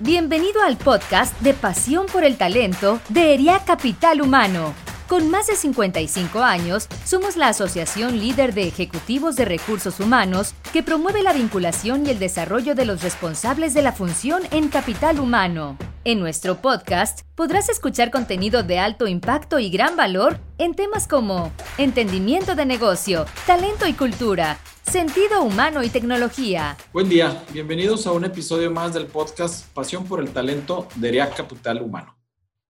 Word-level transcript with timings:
Bienvenido 0.00 0.60
al 0.60 0.76
podcast 0.76 1.40
de 1.40 1.54
Pasión 1.54 2.06
por 2.06 2.24
el 2.24 2.36
Talento 2.36 2.98
de 3.10 3.32
ERIA 3.32 3.60
Capital 3.64 4.22
Humano. 4.22 4.83
Con 5.08 5.30
más 5.30 5.48
de 5.48 5.54
55 5.54 6.38
años, 6.38 6.88
somos 7.04 7.36
la 7.36 7.48
asociación 7.48 8.18
líder 8.18 8.54
de 8.54 8.66
ejecutivos 8.66 9.36
de 9.36 9.44
recursos 9.44 10.00
humanos 10.00 10.54
que 10.72 10.82
promueve 10.82 11.22
la 11.22 11.34
vinculación 11.34 12.06
y 12.06 12.10
el 12.10 12.18
desarrollo 12.18 12.74
de 12.74 12.86
los 12.86 13.02
responsables 13.02 13.74
de 13.74 13.82
la 13.82 13.92
función 13.92 14.42
en 14.50 14.68
capital 14.68 15.20
humano. 15.20 15.76
En 16.04 16.20
nuestro 16.20 16.56
podcast 16.56 17.20
podrás 17.34 17.68
escuchar 17.68 18.10
contenido 18.10 18.62
de 18.62 18.78
alto 18.78 19.06
impacto 19.06 19.58
y 19.58 19.68
gran 19.68 19.94
valor 19.94 20.38
en 20.56 20.74
temas 20.74 21.06
como 21.06 21.52
entendimiento 21.76 22.54
de 22.54 22.64
negocio, 22.64 23.26
talento 23.46 23.86
y 23.86 23.92
cultura, 23.92 24.58
Sentido 24.90 25.42
humano 25.42 25.82
y 25.82 25.88
tecnología. 25.88 26.76
Buen 26.92 27.08
día, 27.08 27.42
bienvenidos 27.52 28.06
a 28.06 28.12
un 28.12 28.26
episodio 28.26 28.70
más 28.70 28.92
del 28.92 29.06
podcast 29.06 29.66
Pasión 29.72 30.04
por 30.04 30.20
el 30.20 30.30
Talento 30.30 30.86
de 30.96 31.08
ERIA 31.08 31.30
Capital 31.30 31.80
Humano. 31.82 32.14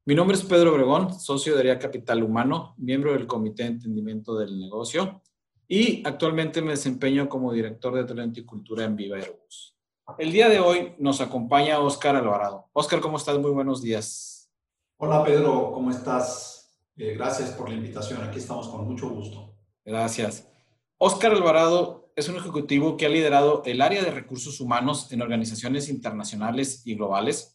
Mi 0.06 0.14
nombre 0.14 0.36
es 0.36 0.42
Pedro 0.42 0.74
Obregón, 0.74 1.18
socio 1.18 1.54
de 1.54 1.60
ERIA 1.60 1.78
Capital 1.78 2.22
Humano, 2.22 2.74
miembro 2.76 3.14
del 3.14 3.26
Comité 3.26 3.62
de 3.62 3.70
Entendimiento 3.70 4.36
del 4.36 4.58
Negocio 4.60 5.22
y 5.66 6.06
actualmente 6.06 6.60
me 6.60 6.72
desempeño 6.72 7.26
como 7.26 7.50
director 7.54 7.94
de 7.94 8.04
Talento 8.04 8.38
y 8.38 8.44
Cultura 8.44 8.84
en 8.84 8.96
Viva 8.96 9.16
Airbus. 9.16 9.74
El 10.18 10.30
día 10.30 10.50
de 10.50 10.60
hoy 10.60 10.92
nos 10.98 11.22
acompaña 11.22 11.80
Óscar 11.80 12.16
Alvarado. 12.16 12.68
Óscar, 12.74 13.00
¿cómo 13.00 13.16
estás? 13.16 13.38
Muy 13.38 13.52
buenos 13.52 13.80
días. 13.80 14.50
Hola 14.98 15.24
Pedro, 15.24 15.72
¿cómo 15.72 15.90
estás? 15.90 16.76
Eh, 16.98 17.14
gracias 17.14 17.52
por 17.52 17.70
la 17.70 17.76
invitación, 17.76 18.22
aquí 18.22 18.40
estamos 18.40 18.68
con 18.68 18.84
mucho 18.84 19.08
gusto. 19.08 19.54
Gracias. 19.86 20.46
Óscar 20.98 21.32
Alvarado 21.32 22.12
es 22.14 22.28
un 22.28 22.36
ejecutivo 22.36 22.98
que 22.98 23.06
ha 23.06 23.08
liderado 23.08 23.62
el 23.64 23.80
área 23.80 24.04
de 24.04 24.10
recursos 24.10 24.60
humanos 24.60 25.10
en 25.12 25.22
organizaciones 25.22 25.88
internacionales 25.88 26.82
y 26.84 26.94
globales. 26.94 27.53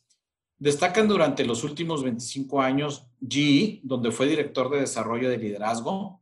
Destacan 0.59 1.07
durante 1.07 1.45
los 1.45 1.63
últimos 1.63 2.03
25 2.03 2.61
años 2.61 3.07
GE, 3.25 3.79
donde 3.81 4.11
fue 4.11 4.27
director 4.27 4.69
de 4.69 4.81
desarrollo 4.81 5.29
de 5.29 5.37
liderazgo, 5.37 6.21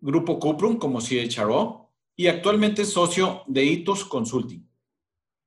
Grupo 0.00 0.38
Cuprum 0.38 0.78
como 0.78 1.00
CHRO 1.00 1.90
y 2.16 2.26
actualmente 2.26 2.86
socio 2.86 3.42
de 3.46 3.64
Hitos 3.64 4.06
Consulting, 4.06 4.66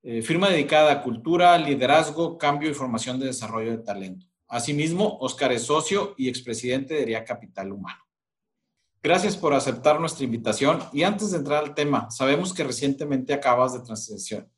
eh, 0.04 0.22
firma 0.22 0.50
dedicada 0.50 0.92
a 0.92 1.02
cultura, 1.02 1.58
liderazgo, 1.58 2.38
cambio 2.38 2.70
y 2.70 2.76
formación 2.76 3.20
de 3.20 3.28
desarrollo 3.28 3.72
de 3.72 3.84
talento. 3.84 4.28
Asimismo, 4.48 5.18
Oscar 5.20 5.52
es 5.52 5.64
socio 5.64 6.14
y 6.18 6.30
expresidente 6.30 6.94
de 6.94 7.02
ERIA 7.02 7.26
Capital 7.26 7.72
Humano. 7.72 8.08
Gracias 9.02 9.36
por 9.36 9.54
aceptar 9.54 10.00
nuestra 10.00 10.24
invitación. 10.24 10.84
Y 10.94 11.04
antes 11.04 11.32
de 11.32 11.38
entrar 11.38 11.64
al 11.64 11.74
tema, 11.74 12.12
sabemos 12.12 12.54
que 12.54 12.64
recientemente 12.64 13.34
acabas 13.34 13.74
de 13.74 13.96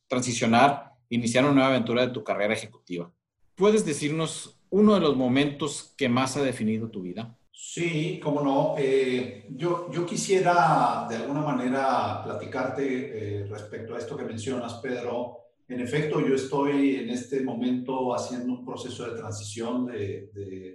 transicionar, 0.08 0.94
iniciar 1.09 1.45
una 1.45 1.53
nueva 1.53 1.69
aventura 1.69 2.06
de 2.06 2.13
tu 2.13 2.23
carrera 2.23 2.53
ejecutiva. 2.53 3.11
¿Puedes 3.59 3.85
decirnos 3.85 4.57
uno 4.69 4.93
de 4.93 5.02
los 5.02 5.17
momentos 5.17 5.93
que 5.97 6.07
más 6.07 6.38
ha 6.38 6.41
definido 6.41 6.89
tu 6.89 7.02
vida? 7.02 7.38
Sí, 7.52 8.17
cómo 8.23 8.41
no. 8.41 8.75
Eh, 8.77 9.47
yo, 9.49 9.91
yo 9.91 10.05
quisiera 10.05 11.05
de 11.09 11.17
alguna 11.17 11.41
manera 11.41 12.23
platicarte 12.23 13.41
eh, 13.41 13.47
respecto 13.47 13.93
a 13.93 13.97
esto 13.97 14.16
que 14.16 14.23
mencionas, 14.23 14.75
Pedro. 14.75 15.39
En 15.67 15.81
efecto, 15.81 16.25
yo 16.25 16.35
estoy 16.35 16.95
en 16.95 17.09
este 17.09 17.41
momento 17.41 18.16
haciendo 18.16 18.53
un 18.53 18.66
proceso 18.66 19.11
de 19.11 19.17
transición 19.19 19.88
de, 19.88 20.29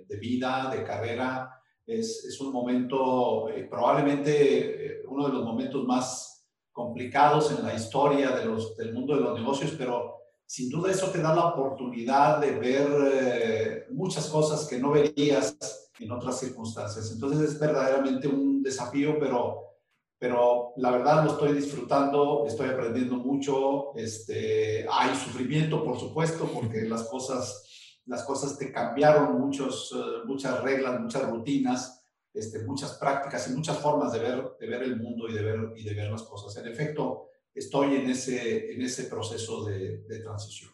de, 0.07 0.17
vida, 0.19 0.71
de 0.71 0.85
carrera 0.85 1.59
es, 1.87 2.23
es 2.27 2.39
un 2.43 2.53
momento, 2.53 3.49
eh, 3.49 3.65
probablemente 3.65 5.01
uno 5.09 5.27
de 5.27 5.33
los 5.33 5.43
momentos 5.43 5.83
más 5.85 6.47
complicados 6.71 7.51
en 7.51 7.65
la 7.65 7.73
historia 7.73 8.33
del 8.33 8.93
mundo 8.93 9.15
de 9.15 9.23
los 9.23 9.41
negocios, 9.41 9.75
pero 9.79 10.24
sin 10.47 10.69
duda 10.71 10.91
eso 10.91 11.11
te 11.11 11.21
da 11.21 11.35
la 11.35 11.47
oportunidad 11.47 12.39
de 12.39 12.53
ver 12.53 12.89
eh, 13.13 13.87
muchas 13.91 14.27
cosas 14.29 14.67
que 14.67 14.79
no 14.79 14.93
verías 14.93 15.57
en 15.99 16.11
otras 16.11 16.39
circunstancias. 16.41 17.11
Entonces 17.13 17.51
es 17.51 17.61
verdaderamente 17.61 18.29
un 18.29 18.63
desafío, 18.63 19.19
pero, 19.19 19.79
pero 20.19 20.73
la 20.77 20.91
verdad 20.91 21.25
lo 21.25 21.33
estoy 21.33 21.53
disfrutando, 21.53 22.45
estoy 22.47 22.69
aprendiendo 22.69 23.17
mucho. 23.17 23.95
Este, 23.97 24.87
hay 24.91 25.15
sufrimiento, 25.15 25.83
por 25.85 25.99
supuesto, 25.99 26.49
porque 26.53 26.83
las 26.83 27.05
cosas 27.05 27.65
las 28.07 28.25
cosas 28.25 28.59
te 28.59 28.73
cambiaron, 28.73 29.41
muchos, 29.41 29.93
eh, 29.97 30.27
muchas 30.27 30.63
reglas, 30.63 31.01
muchas 31.01 31.29
rutinas, 31.29 32.05
este, 32.33 32.65
muchas 32.65 32.95
prácticas 32.99 33.49
y 33.49 33.55
muchas 33.55 33.79
formas 33.79 34.13
de 34.13 34.19
ver, 34.19 34.57
de 34.59 34.67
ver 34.67 34.83
el 34.83 35.01
mundo 35.01 35.29
y 35.29 35.33
de 35.33 35.43
ver, 35.43 35.73
y 35.77 35.85
de 35.85 35.95
ver 35.95 36.11
las 36.11 36.23
cosas. 36.23 36.57
En 36.63 36.71
efecto, 36.71 37.29
estoy 37.55 37.97
en 37.97 38.11
ese, 38.11 38.73
en 38.73 38.83
ese 38.83 39.05
proceso 39.05 39.65
de, 39.65 39.99
de 39.99 40.21
transición. 40.21 40.71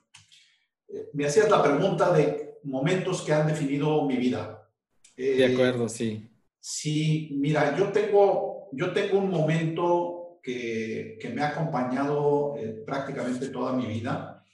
Eh, 0.89 1.11
me 1.13 1.27
hacías 1.27 1.51
la 1.51 1.63
pregunta 1.63 2.13
de 2.13 2.59
momentos 2.65 3.23
que 3.23 3.33
han 3.33 3.47
definido 3.47 4.05
mi 4.07 4.17
vida. 4.17 4.69
de 5.17 5.45
eh, 5.45 5.53
acuerdo, 5.53 5.89
sí. 5.89 6.29
Sí, 6.59 7.37
mira, 7.39 7.77
yo 7.77 7.91
tengo, 7.91 8.69
yo 8.73 8.93
tengo 8.93 9.19
un 9.19 9.31
momento 9.31 10.41
que, 10.43 11.19
que 11.21 11.31
me 11.31 11.43
ha 11.43 11.49
acompañado 11.49 12.55
prácticamente 12.85 13.49
toda 13.49 13.73
mi 13.73 13.87
vida. 13.87 14.45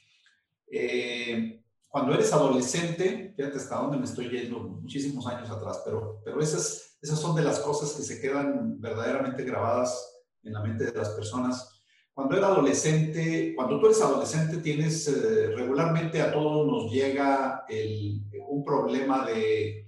Eh, 0.69 1.63
cuando 1.87 2.13
eres 2.13 2.31
adolescente, 2.33 3.33
fíjate 3.35 3.57
hasta 3.57 3.77
dónde 3.77 3.97
me 3.97 4.05
estoy 4.05 4.29
yendo, 4.29 4.59
muchísimos 4.59 5.25
años 5.27 5.49
atrás, 5.49 5.81
pero, 5.83 6.21
pero 6.23 6.41
esas, 6.41 6.97
esas 7.01 7.19
son 7.19 7.35
de 7.35 7.43
las 7.43 7.59
cosas 7.59 7.93
que 7.93 8.03
se 8.03 8.21
quedan 8.21 8.79
verdaderamente 8.79 9.43
grabadas 9.43 10.21
en 10.43 10.53
la 10.53 10.61
mente 10.61 10.85
de 10.85 10.97
las 10.97 11.09
personas. 11.09 11.76
Cuando 12.17 12.35
era 12.35 12.47
adolescente, 12.47 13.53
cuando 13.55 13.79
tú 13.79 13.85
eres 13.85 14.01
adolescente, 14.01 14.57
tienes 14.57 15.07
eh, 15.07 15.51
regularmente 15.55 16.19
a 16.19 16.31
todos 16.31 16.65
nos 16.65 16.91
llega 16.91 17.63
el, 17.69 18.23
un 18.49 18.63
problema 18.63 19.23
de, 19.23 19.85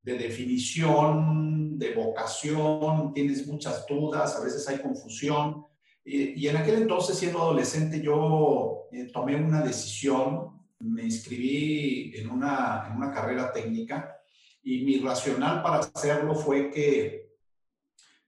de 0.00 0.14
definición, 0.14 1.78
de 1.78 1.92
vocación, 1.94 3.12
tienes 3.12 3.46
muchas 3.46 3.86
dudas, 3.86 4.36
a 4.36 4.42
veces 4.42 4.66
hay 4.68 4.78
confusión. 4.78 5.66
Y, 6.02 6.40
y 6.40 6.48
en 6.48 6.56
aquel 6.56 6.76
entonces, 6.76 7.18
siendo 7.18 7.42
adolescente, 7.42 8.00
yo 8.00 8.88
eh, 8.90 9.10
tomé 9.12 9.36
una 9.36 9.60
decisión 9.60 10.58
me 10.78 11.02
inscribí 11.02 12.10
en 12.16 12.30
una, 12.30 12.86
en 12.88 12.96
una 12.96 13.12
carrera 13.12 13.52
técnica 13.52 14.16
y 14.62 14.82
mi 14.82 14.98
racional 15.00 15.62
para 15.62 15.80
hacerlo 15.80 16.34
fue 16.34 16.70
que 16.70 17.34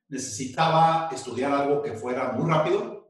necesitaba 0.07 1.09
estudiar 1.11 1.51
algo 1.51 1.81
que 1.81 1.95
fuera 1.95 2.33
muy 2.33 2.47
rápido, 2.47 3.02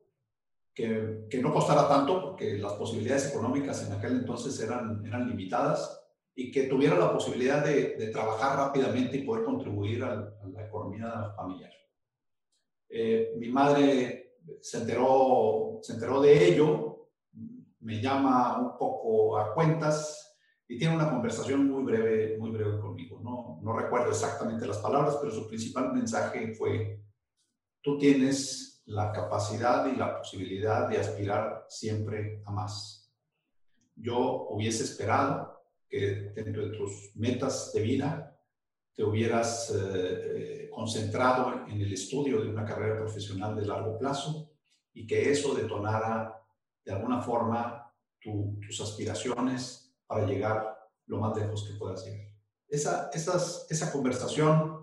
que, 0.74 1.26
que, 1.30 1.40
no 1.42 1.52
costara 1.52 1.88
tanto, 1.88 2.22
porque 2.22 2.58
las 2.58 2.72
posibilidades 2.74 3.30
económicas 3.30 3.86
en 3.86 3.92
aquel 3.92 4.12
entonces 4.12 4.58
eran, 4.60 5.04
eran 5.06 5.28
limitadas, 5.28 5.98
y 6.34 6.50
que 6.50 6.64
tuviera 6.64 6.98
la 6.98 7.12
posibilidad 7.12 7.62
de, 7.64 7.96
de 7.96 8.08
trabajar 8.08 8.56
rápidamente 8.56 9.18
y 9.18 9.24
poder 9.24 9.44
contribuir 9.44 10.02
a, 10.02 10.12
a 10.12 10.48
la 10.52 10.66
economía 10.66 11.32
familiar. 11.36 11.72
Eh, 12.88 13.34
mi 13.38 13.48
madre 13.48 14.36
se 14.60 14.78
enteró, 14.78 15.78
se 15.82 15.94
enteró 15.94 16.20
de 16.20 16.48
ello 16.48 16.92
me 17.82 18.00
llama 18.00 18.58
un 18.58 18.78
poco 18.78 19.38
a 19.38 19.52
cuentas 19.54 20.38
y 20.68 20.78
tiene 20.78 20.94
una 20.94 21.10
conversación 21.10 21.68
muy 21.68 21.82
breve, 21.82 22.38
muy 22.38 22.50
breve 22.50 22.80
conmigo. 22.80 23.20
No, 23.22 23.58
no 23.62 23.76
recuerdo 23.76 24.10
exactamente 24.10 24.66
las 24.66 24.78
palabras, 24.78 25.18
pero 25.20 25.32
su 25.32 25.48
principal 25.48 25.92
mensaje 25.92 26.54
fue, 26.54 27.02
tú 27.82 27.98
tienes 27.98 28.71
la 28.86 29.12
capacidad 29.12 29.86
y 29.86 29.96
la 29.96 30.18
posibilidad 30.18 30.88
de 30.88 30.98
aspirar 30.98 31.66
siempre 31.68 32.42
a 32.44 32.50
más. 32.50 33.12
Yo 33.94 34.48
hubiese 34.50 34.84
esperado 34.84 35.62
que 35.88 36.32
dentro 36.34 36.66
de 36.68 36.76
tus 36.76 37.12
metas 37.14 37.72
de 37.72 37.82
vida 37.82 38.36
te 38.94 39.04
hubieras 39.04 39.70
eh, 39.70 39.76
eh, 40.64 40.70
concentrado 40.70 41.66
en 41.68 41.80
el 41.80 41.92
estudio 41.92 42.40
de 42.40 42.48
una 42.48 42.64
carrera 42.64 42.96
profesional 42.96 43.54
de 43.56 43.66
largo 43.66 43.98
plazo 43.98 44.50
y 44.92 45.06
que 45.06 45.30
eso 45.30 45.54
detonara 45.54 46.42
de 46.84 46.92
alguna 46.92 47.20
forma 47.20 47.78
tus 48.20 48.80
aspiraciones 48.80 49.94
para 50.06 50.26
llegar 50.26 50.78
lo 51.06 51.18
más 51.18 51.36
lejos 51.36 51.66
que 51.66 51.74
puedas 51.74 52.04
llegar. 52.04 52.28
Esa, 52.68 53.10
esas, 53.12 53.66
esa 53.68 53.90
conversación 53.92 54.81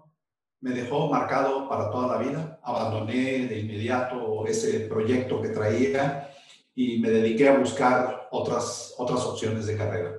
me 0.61 0.71
dejó 0.71 1.07
marcado 1.09 1.67
para 1.69 1.89
toda 1.89 2.17
la 2.17 2.23
vida. 2.23 2.59
Abandoné 2.63 3.47
de 3.47 3.59
inmediato 3.59 4.45
ese 4.45 4.81
proyecto 4.81 5.41
que 5.41 5.49
traía 5.49 6.29
y 6.75 6.99
me 6.99 7.09
dediqué 7.09 7.49
a 7.49 7.57
buscar 7.57 8.27
otras, 8.31 8.95
otras 8.97 9.25
opciones 9.25 9.65
de 9.67 9.77
carrera. 9.77 10.15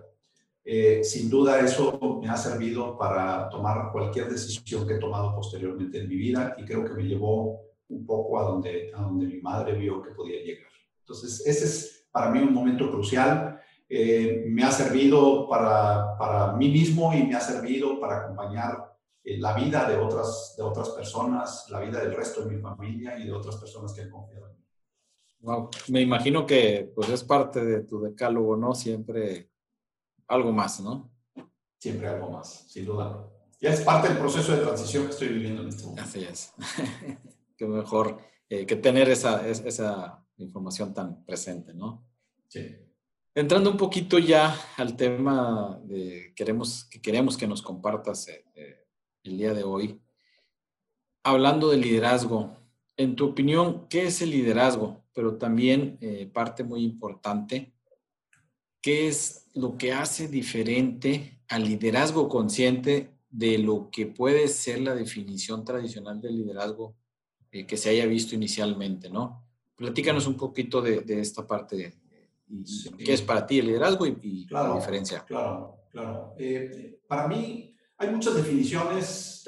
Eh, 0.65 1.03
sin 1.03 1.31
duda 1.31 1.59
eso 1.61 2.21
me 2.23 2.29
ha 2.29 2.37
servido 2.37 2.97
para 2.97 3.49
tomar 3.49 3.91
cualquier 3.93 4.29
decisión 4.29 4.87
que 4.87 4.95
he 4.95 4.99
tomado 4.99 5.35
posteriormente 5.35 5.99
en 5.99 6.09
mi 6.09 6.17
vida 6.17 6.55
y 6.59 6.65
creo 6.65 6.85
que 6.85 6.93
me 6.93 7.05
llevó 7.05 7.63
un 7.89 8.07
poco 8.07 8.39
a 8.39 8.45
donde, 8.45 8.93
a 8.95 9.01
donde 9.01 9.27
mi 9.27 9.41
madre 9.41 9.73
vio 9.73 10.03
que 10.03 10.11
podía 10.11 10.43
llegar. 10.43 10.71
Entonces, 11.01 11.45
ese 11.47 11.65
es 11.65 12.09
para 12.13 12.31
mí 12.31 12.41
un 12.41 12.53
momento 12.53 12.91
crucial. 12.91 13.59
Eh, 13.89 14.45
me 14.47 14.63
ha 14.63 14.71
servido 14.71 15.49
para, 15.49 16.17
para, 16.17 16.53
mí 16.53 16.71
mismo 16.71 17.13
y 17.13 17.25
me 17.25 17.35
ha 17.35 17.41
servido 17.41 17.99
para 17.99 18.19
acompañar 18.19 18.90
eh, 19.25 19.39
la 19.39 19.55
vida 19.55 19.89
de 19.89 19.97
otras, 19.97 20.55
de 20.57 20.63
otras 20.63 20.91
personas, 20.91 21.67
la 21.71 21.81
vida 21.81 22.01
del 22.01 22.15
resto 22.15 22.45
de 22.45 22.55
mi 22.55 22.61
familia 22.61 23.19
y 23.19 23.27
de 23.27 23.33
otras 23.33 23.57
personas 23.57 23.93
que 23.93 24.03
han 24.03 24.11
confiado 24.11 24.49
en 24.49 24.57
mí. 24.57 24.65
Wow. 25.41 25.71
Me 25.89 26.01
imagino 26.01 26.47
que 26.47 26.91
pues 26.95 27.09
es 27.09 27.25
parte 27.25 27.65
de 27.65 27.81
tu 27.83 28.01
decálogo, 28.01 28.57
¿no? 28.57 28.75
Siempre 28.75 29.51
algo 30.29 30.53
más, 30.53 30.81
¿no? 30.81 31.11
Siempre 31.79 32.09
algo 32.09 32.31
más, 32.31 32.67
sin 32.69 32.85
duda. 32.85 33.27
Ya 33.61 33.71
es 33.71 33.81
parte 33.83 34.09
del 34.09 34.19
proceso 34.19 34.53
de 34.53 34.63
transición 34.63 35.05
que 35.05 35.11
estoy 35.11 35.29
viviendo 35.29 35.63
en 35.63 35.69
este 35.69 35.85
momento. 35.85 36.03
Así 36.03 36.25
es. 36.25 36.53
Qué 37.57 37.67
mejor 37.67 38.19
eh, 38.49 38.65
que 38.65 38.77
tener 38.77 39.09
esa, 39.11 39.47
esa 39.47 40.25
información 40.39 40.95
tan 40.95 41.25
presente, 41.25 41.75
¿no? 41.75 42.07
Sí. 42.49 42.77
Entrando 43.35 43.71
un 43.71 43.77
poquito 43.77 44.19
ya 44.19 44.55
al 44.77 44.97
tema 44.97 45.79
de 45.85 46.33
queremos, 46.35 46.85
que 46.85 47.01
queremos 47.01 47.37
que 47.37 47.47
nos 47.47 47.63
compartas 47.63 48.29
eh, 48.29 48.45
eh, 48.55 48.80
el 49.25 49.39
día 49.39 49.55
de 49.55 49.65
hoy, 49.65 50.01
hablando 51.23 51.71
de 51.71 51.77
liderazgo, 51.77 52.57
en 52.97 53.17
tu 53.17 53.27
opinión, 53.27 53.87
¿qué 53.89 54.07
es 54.07 54.21
el 54.23 54.31
liderazgo? 54.31 55.05
Pero 55.15 55.37
también 55.37 55.99
parte 56.33 56.65
muy 56.65 56.83
importante, 56.85 57.73
¿qué 58.81 59.09
es 59.09 59.49
lo 59.55 59.77
que 59.77 59.93
hace 59.93 60.29
diferente 60.29 61.41
al 61.49 61.65
liderazgo 61.65 62.29
consciente 62.29 63.11
de 63.31 63.59
lo 63.59 63.91
que 63.91 64.07
puede 64.07 64.49
ser 64.49 64.81
la 64.81 64.95
definición 64.95 65.65
tradicional 65.65 66.21
del 66.21 66.37
liderazgo 66.37 66.97
eh, 67.53 67.67
que 67.67 67.77
se 67.77 67.91
haya 67.91 68.07
visto 68.07 68.35
inicialmente, 68.35 69.09
¿no? 69.09 69.45
Platícanos 69.77 70.27
un 70.27 70.37
poquito 70.37 70.83
de, 70.83 71.03
esta 71.21 71.47
parte, 71.47 71.95
qué 72.99 73.13
es 73.13 73.23
para 73.23 73.47
ti 73.47 73.61
el 73.61 73.69
liderazgo 73.69 74.07
y, 74.07 74.47
la 74.51 74.75
diferencia. 74.75 75.25
Claro, 75.25 75.79
claro. 75.91 76.35
Eh, 76.39 77.01
para 77.09 77.27
mí 77.27 77.70
hay 78.01 78.11
muchas 78.11 78.35
definiciones, 78.35 79.45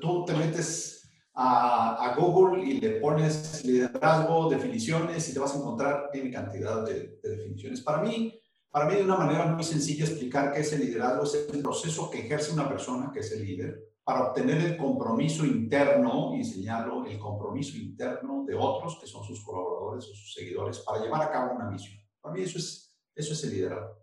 tú 0.00 0.24
te 0.24 0.32
metes 0.32 1.06
a, 1.34 2.14
Google 2.18 2.64
y 2.64 2.80
le 2.80 2.92
pones 2.92 3.62
liderazgo, 3.64 4.48
definiciones 4.48 5.28
y 5.28 5.34
te 5.34 5.38
vas 5.38 5.54
a 5.54 5.58
encontrar 5.58 6.10
en 6.14 6.32
cantidad 6.32 6.84
de, 6.84 7.18
de 7.22 7.36
definiciones. 7.36 7.82
Para 7.82 8.02
mí, 8.02 8.40
para 8.70 8.86
mí, 8.86 8.94
de 8.94 9.04
una 9.04 9.16
manera 9.16 9.46
muy 9.46 9.62
sencilla, 9.62 10.06
explicar 10.06 10.50
qué 10.52 10.60
es 10.60 10.72
el 10.72 10.80
liderazgo 10.80 11.24
es 11.24 11.48
el 11.52 11.62
proceso 11.62 12.10
que 12.10 12.20
ejerce 12.20 12.52
una 12.52 12.68
persona, 12.68 13.10
que 13.12 13.20
es 13.20 13.32
el 13.32 13.44
líder, 13.44 13.90
para 14.02 14.28
obtener 14.28 14.62
el 14.62 14.76
compromiso 14.78 15.44
interno, 15.44 16.34
y 16.34 16.42
señalo 16.42 17.04
el 17.04 17.18
compromiso 17.18 17.76
interno 17.76 18.44
de 18.46 18.54
otros, 18.54 18.98
que 18.98 19.06
son 19.06 19.24
sus 19.24 19.44
colaboradores 19.44 20.04
o 20.04 20.14
sus 20.14 20.32
seguidores, 20.32 20.78
para 20.80 21.02
llevar 21.02 21.22
a 21.22 21.30
cabo 21.30 21.54
una 21.54 21.70
misión. 21.70 22.00
Para 22.20 22.34
mí 22.34 22.42
eso 22.42 22.56
es, 22.56 22.94
eso 23.14 23.34
es 23.34 23.44
el 23.44 23.50
liderazgo. 23.50 24.00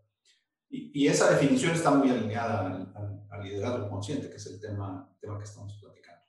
Y, 0.70 1.08
esa 1.08 1.32
definición 1.32 1.72
está 1.72 1.92
muy 1.92 2.10
alineada 2.10 2.92
al, 2.94 3.07
liderazgo 3.44 3.90
consciente, 3.90 4.30
que 4.30 4.36
es 4.36 4.46
el 4.48 4.60
tema, 4.60 5.10
tema 5.20 5.38
que 5.38 5.46
estamos 5.46 5.78
platicando. 5.82 6.22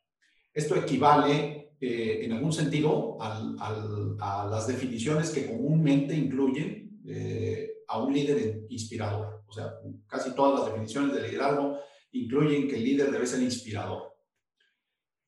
Esto 0.53 0.77
equivale 0.77 1.75
eh, 1.81 2.25
en 2.25 2.33
algún 2.33 2.53
sentido 2.53 3.17
a 3.21 4.49
las 4.51 4.67
definiciones 4.67 5.31
que 5.31 5.47
comúnmente 5.47 6.15
incluyen 6.15 7.01
eh, 7.07 7.85
a 7.89 8.03
un 8.03 8.13
líder 8.13 8.67
inspirador. 8.69 9.45
O 9.47 9.53
sea, 9.53 9.75
casi 10.07 10.35
todas 10.35 10.61
las 10.61 10.69
definiciones 10.69 11.15
de 11.15 11.29
liderazgo 11.29 11.79
incluyen 12.13 12.69
que 12.69 12.77
el 12.77 12.85
líder 12.85 13.11
debe 13.11 13.27
ser 13.27 13.43
inspirador. 13.43 14.15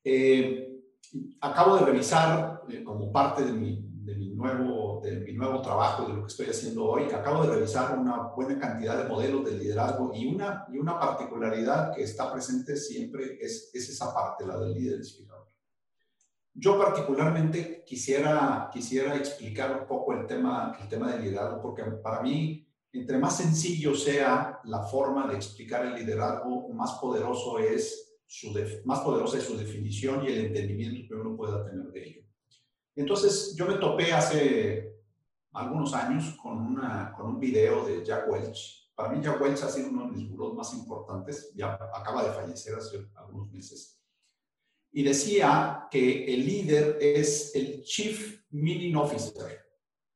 Eh, 0.03 0.71
acabo 1.41 1.77
de 1.77 1.85
revisar, 1.85 2.61
eh, 2.69 2.83
como 2.83 3.11
parte 3.11 3.43
de 3.43 3.51
mi, 3.51 3.90
de, 4.03 4.15
mi 4.15 4.29
nuevo, 4.29 5.01
de 5.03 5.17
mi 5.21 5.33
nuevo 5.33 5.61
trabajo, 5.61 6.07
de 6.07 6.13
lo 6.13 6.21
que 6.21 6.27
estoy 6.27 6.47
haciendo 6.47 6.85
hoy, 6.85 7.11
acabo 7.11 7.43
de 7.43 7.55
revisar 7.55 7.97
una 7.97 8.29
buena 8.35 8.59
cantidad 8.59 8.97
de 9.01 9.09
modelos 9.09 9.45
de 9.45 9.57
liderazgo 9.57 10.11
y 10.13 10.27
una, 10.27 10.65
y 10.71 10.77
una 10.77 10.99
particularidad 10.99 11.93
que 11.93 12.03
está 12.03 12.31
presente 12.31 12.75
siempre 12.75 13.37
es, 13.39 13.69
es 13.73 13.89
esa 13.89 14.13
parte, 14.13 14.45
la 14.45 14.57
del 14.59 14.73
líder 14.73 14.97
inspirador. 14.97 15.47
Yo 16.53 16.77
particularmente 16.77 17.83
quisiera, 17.85 18.69
quisiera 18.73 19.15
explicar 19.15 19.79
un 19.81 19.87
poco 19.87 20.13
el 20.13 20.25
tema, 20.25 20.77
el 20.81 20.87
tema 20.89 21.11
del 21.11 21.23
liderazgo, 21.23 21.61
porque 21.61 21.83
para 21.83 22.21
mí, 22.21 22.67
entre 22.91 23.17
más 23.17 23.37
sencillo 23.37 23.95
sea 23.95 24.59
la 24.65 24.81
forma 24.83 25.27
de 25.27 25.35
explicar 25.35 25.85
el 25.85 25.95
liderazgo, 25.95 26.67
más 26.73 26.93
poderoso 26.93 27.59
es 27.59 28.07
su 28.27 28.53
más 28.85 29.01
poderosa 29.01 29.37
es 29.37 29.43
su 29.43 29.57
definición 29.57 30.23
y 30.23 30.27
el 30.27 30.45
entendimiento 30.45 31.05
que 31.09 31.15
uno 31.15 31.35
pueda 31.35 31.65
tener 31.65 31.85
de 31.87 32.07
ello. 32.07 32.20
Entonces, 32.95 33.55
yo 33.55 33.65
me 33.65 33.75
topé 33.75 34.13
hace 34.13 34.95
algunos 35.53 35.93
años 35.93 36.35
con, 36.41 36.57
una, 36.57 37.13
con 37.15 37.27
un 37.27 37.39
video 37.39 37.85
de 37.85 38.03
Jack 38.05 38.29
Welch. 38.29 38.91
Para 38.95 39.09
mí, 39.09 39.23
Jack 39.23 39.41
Welch 39.41 39.61
ha 39.63 39.69
sido 39.69 39.89
uno 39.89 40.05
de 40.05 40.11
mis 40.17 40.29
gurús 40.29 40.53
más 40.53 40.73
importantes. 40.73 41.51
Ya 41.55 41.73
acaba 41.73 42.23
de 42.23 42.31
fallecer 42.31 42.75
hace 42.75 43.07
algunos 43.15 43.51
meses 43.51 44.01
y 44.91 45.03
decía 45.03 45.87
que 45.89 46.33
el 46.33 46.45
líder 46.45 46.97
es 47.01 47.55
el 47.55 47.83
Chief 47.83 48.41
Meaning 48.49 48.95
Officer. 48.97 49.65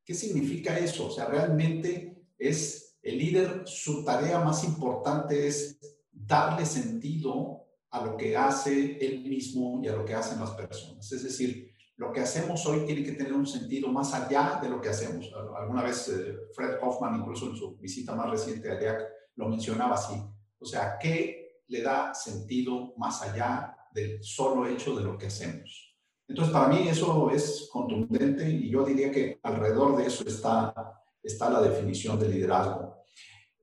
¿Qué 0.04 0.13
significa 0.13 0.78
eso? 0.78 1.07
O 1.07 1.12
sea, 1.12 1.25
realmente 1.25 2.25
es 2.38 2.98
el 3.01 3.18
líder, 3.18 3.63
su 3.66 4.04
tarea 4.04 4.39
más 4.39 4.63
importante 4.63 5.48
es 5.48 5.80
darle 6.12 6.66
sentido 6.66 7.66
a 7.89 8.06
lo 8.06 8.18
que 8.18 8.36
hace 8.36 8.98
él 9.00 9.24
mismo 9.24 9.80
y 9.81 9.88
a 9.88 9.95
lo 9.95 10.04
que 10.04 10.13
hacen 10.13 10.39
las 10.39 10.51
personas. 10.51 11.10
Es 11.12 11.24
decir, 11.24 11.74
lo 11.97 12.12
que 12.12 12.21
hacemos 12.21 12.65
hoy 12.65 12.86
tiene 12.86 13.03
que 13.03 13.13
tener 13.13 13.33
un 13.33 13.47
sentido 13.47 13.89
más 13.89 14.13
allá 14.13 14.59
de 14.62 14.69
lo 14.69 14.81
que 14.81 14.89
hacemos. 14.89 15.31
Alguna 15.57 15.83
vez 15.83 16.09
eh, 16.09 16.36
Fred 16.53 16.77
Hoffman, 16.81 17.19
incluso 17.19 17.50
en 17.50 17.56
su 17.56 17.77
visita 17.77 18.13
más 18.15 18.30
reciente 18.30 18.69
a 18.69 18.75
DIAC, 18.75 19.01
lo 19.36 19.47
mencionaba 19.47 19.95
así. 19.95 20.15
O 20.59 20.65
sea, 20.65 20.97
¿qué 21.00 21.45
le 21.68 21.81
da 21.81 22.13
sentido 22.13 22.94
más 22.97 23.21
allá 23.21 23.75
del 23.92 24.21
solo 24.24 24.68
hecho 24.68 24.95
de 24.95 25.03
lo 25.03 25.18
que 25.18 25.27
hacemos. 25.27 25.95
Entonces, 26.27 26.53
para 26.53 26.68
mí 26.68 26.88
eso 26.88 27.30
es 27.31 27.69
contundente 27.71 28.50
y 28.50 28.69
yo 28.69 28.83
diría 28.83 29.12
que 29.12 29.39
alrededor 29.44 29.95
de 29.95 30.07
eso 30.07 30.24
está, 30.27 31.01
está 31.24 31.50
la 31.50 31.62
definición 31.62 32.19
de 32.19 32.30
liderazgo. 32.30 33.05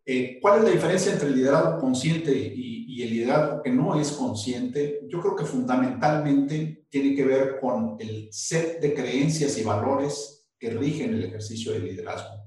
Eh, 0.04 0.38
¿Cuál 0.40 0.58
es 0.58 0.64
la 0.64 0.70
diferencia 0.70 1.12
entre 1.12 1.28
el 1.28 1.36
liderazgo 1.36 1.78
consciente 1.78 2.36
y, 2.36 2.86
y, 2.88 3.02
el 3.02 3.10
liderazgo 3.10 3.62
que 3.62 3.70
no 3.70 4.00
es 4.00 4.12
consciente? 4.12 5.00
Yo 5.08 5.20
creo 5.20 5.36
que 5.36 5.44
fundamentalmente 5.44 6.86
tiene 6.88 7.14
que 7.14 7.24
ver 7.24 7.60
con 7.60 7.96
el 8.00 8.28
set 8.32 8.80
de 8.80 8.94
creencias 8.94 9.56
y 9.58 9.62
valores 9.62 10.50
que 10.58 10.70
rigen 10.70 11.14
el 11.14 11.24
ejercicio 11.24 11.72
del 11.72 11.84
liderazgo. 11.84 12.42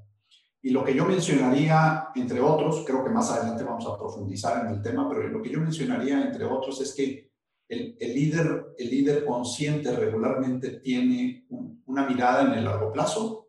Y 0.62 0.72
lo 0.72 0.84
que 0.84 0.96
yo 0.96 1.06
mencionaría, 1.06 2.08
entre 2.16 2.42
otros, 2.42 2.84
creo 2.88 3.04
que 3.04 3.12
más 3.12 3.30
adelante 3.30 3.64
vamos 3.64 3.86
a 3.86 3.98
profundizar 3.98 4.66
en 4.66 4.74
el 4.74 4.82
tema, 4.82 5.08
pero 5.08 5.28
lo 5.28 5.42
que 5.42 5.52
yo 5.52 5.60
mencionaría, 5.60 6.24
entre 6.24 6.44
otros, 6.46 6.82
es 6.82 6.94
que 6.94 7.32
el, 7.70 7.96
líder, 8.00 8.74
el 8.78 8.90
líder 8.90 9.26
consciente 9.26 9.96
regularmente 9.96 10.80
tiene 10.80 11.46
una 11.86 12.08
mirada 12.08 12.52
en 12.52 12.60
el 12.60 12.66
largo 12.66 12.92
plazo 12.92 13.45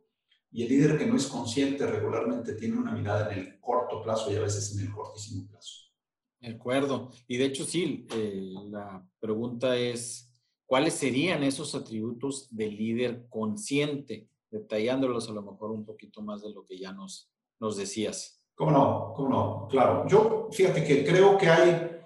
y 0.50 0.62
el 0.62 0.68
líder 0.68 0.98
que 0.98 1.06
no 1.06 1.16
es 1.16 1.26
consciente 1.26 1.86
regularmente 1.86 2.54
tiene 2.54 2.78
una 2.78 2.92
mirada 2.92 3.32
en 3.32 3.38
el 3.38 3.60
corto 3.60 4.02
plazo 4.02 4.32
y 4.32 4.36
a 4.36 4.40
veces 4.40 4.76
en 4.76 4.86
el 4.86 4.92
cortísimo 4.92 5.46
plazo. 5.48 5.86
De 6.40 6.48
acuerdo. 6.48 7.10
Y 7.26 7.36
de 7.36 7.44
hecho, 7.46 7.64
sí, 7.64 8.06
eh, 8.12 8.54
la 8.70 9.06
pregunta 9.18 9.76
es, 9.76 10.32
¿cuáles 10.64 10.94
serían 10.94 11.42
esos 11.42 11.74
atributos 11.74 12.48
del 12.50 12.76
líder 12.76 13.26
consciente? 13.28 14.28
Detallándolos 14.50 15.28
a 15.28 15.32
lo 15.32 15.42
mejor 15.42 15.72
un 15.72 15.84
poquito 15.84 16.22
más 16.22 16.42
de 16.42 16.50
lo 16.50 16.64
que 16.64 16.78
ya 16.78 16.92
nos, 16.92 17.30
nos 17.58 17.76
decías. 17.76 18.42
¿Cómo 18.54 18.70
no? 18.70 19.12
¿Cómo 19.14 19.28
no? 19.28 19.68
Claro. 19.68 20.06
Yo, 20.08 20.48
fíjate 20.52 20.84
que 20.84 21.04
creo 21.04 21.36
que 21.36 21.48
hay 21.48 21.96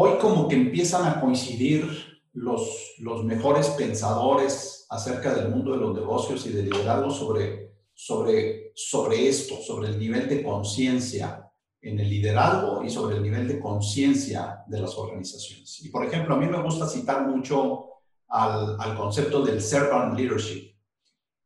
Hoy 0.00 0.16
como 0.20 0.46
que 0.46 0.54
empiezan 0.54 1.08
a 1.08 1.20
coincidir 1.20 2.22
los, 2.32 2.94
los 3.00 3.24
mejores 3.24 3.68
pensadores 3.70 4.77
acerca 4.88 5.34
del 5.34 5.50
mundo 5.50 5.72
de 5.72 5.78
los 5.78 5.94
negocios 5.94 6.46
y 6.46 6.50
de 6.50 6.62
liderazgo 6.62 7.10
sobre, 7.10 7.74
sobre, 7.94 8.72
sobre 8.74 9.28
esto, 9.28 9.56
sobre 9.56 9.88
el 9.88 9.98
nivel 9.98 10.28
de 10.28 10.42
conciencia 10.42 11.44
en 11.80 12.00
el 12.00 12.10
liderazgo 12.10 12.82
y 12.82 12.90
sobre 12.90 13.16
el 13.16 13.22
nivel 13.22 13.46
de 13.46 13.60
conciencia 13.60 14.64
de 14.66 14.80
las 14.80 14.96
organizaciones. 14.96 15.84
Y 15.84 15.90
por 15.90 16.04
ejemplo, 16.04 16.34
a 16.34 16.38
mí 16.38 16.46
me 16.46 16.62
gusta 16.62 16.88
citar 16.88 17.26
mucho 17.26 17.84
al, 18.28 18.76
al 18.80 18.96
concepto 18.96 19.42
del 19.42 19.60
servant 19.60 20.18
leadership. 20.18 20.74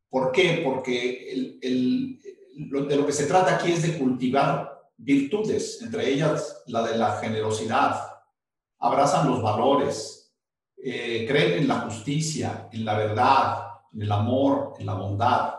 ¿Por 0.09 0.33
qué? 0.33 0.63
Porque 0.65 1.33
el, 1.33 1.59
el, 1.63 2.21
de 2.89 2.97
lo 2.97 3.07
que 3.07 3.13
se 3.13 3.27
trata 3.27 3.57
aquí 3.57 3.73
es 3.73 3.83
de 3.83 3.99
cultivar 3.99 4.91
virtudes, 4.97 5.81
entre 5.83 6.11
ellas 6.11 6.63
la 6.67 6.87
de 6.87 6.97
la 6.97 7.17
generosidad, 7.17 8.01
abrazan 8.79 9.31
los 9.31 9.43
valores, 9.43 10.22
eh, 10.85 11.25
creen 11.29 11.61
en 11.63 11.69
la 11.69 11.81
justicia, 11.81 12.69
en 12.73 12.85
la 12.85 12.97
verdad, 12.97 13.59
en 13.93 14.03
el 14.03 14.11
amor, 14.11 14.75
en 14.79 14.87
la 14.87 14.95
bondad. 14.95 15.55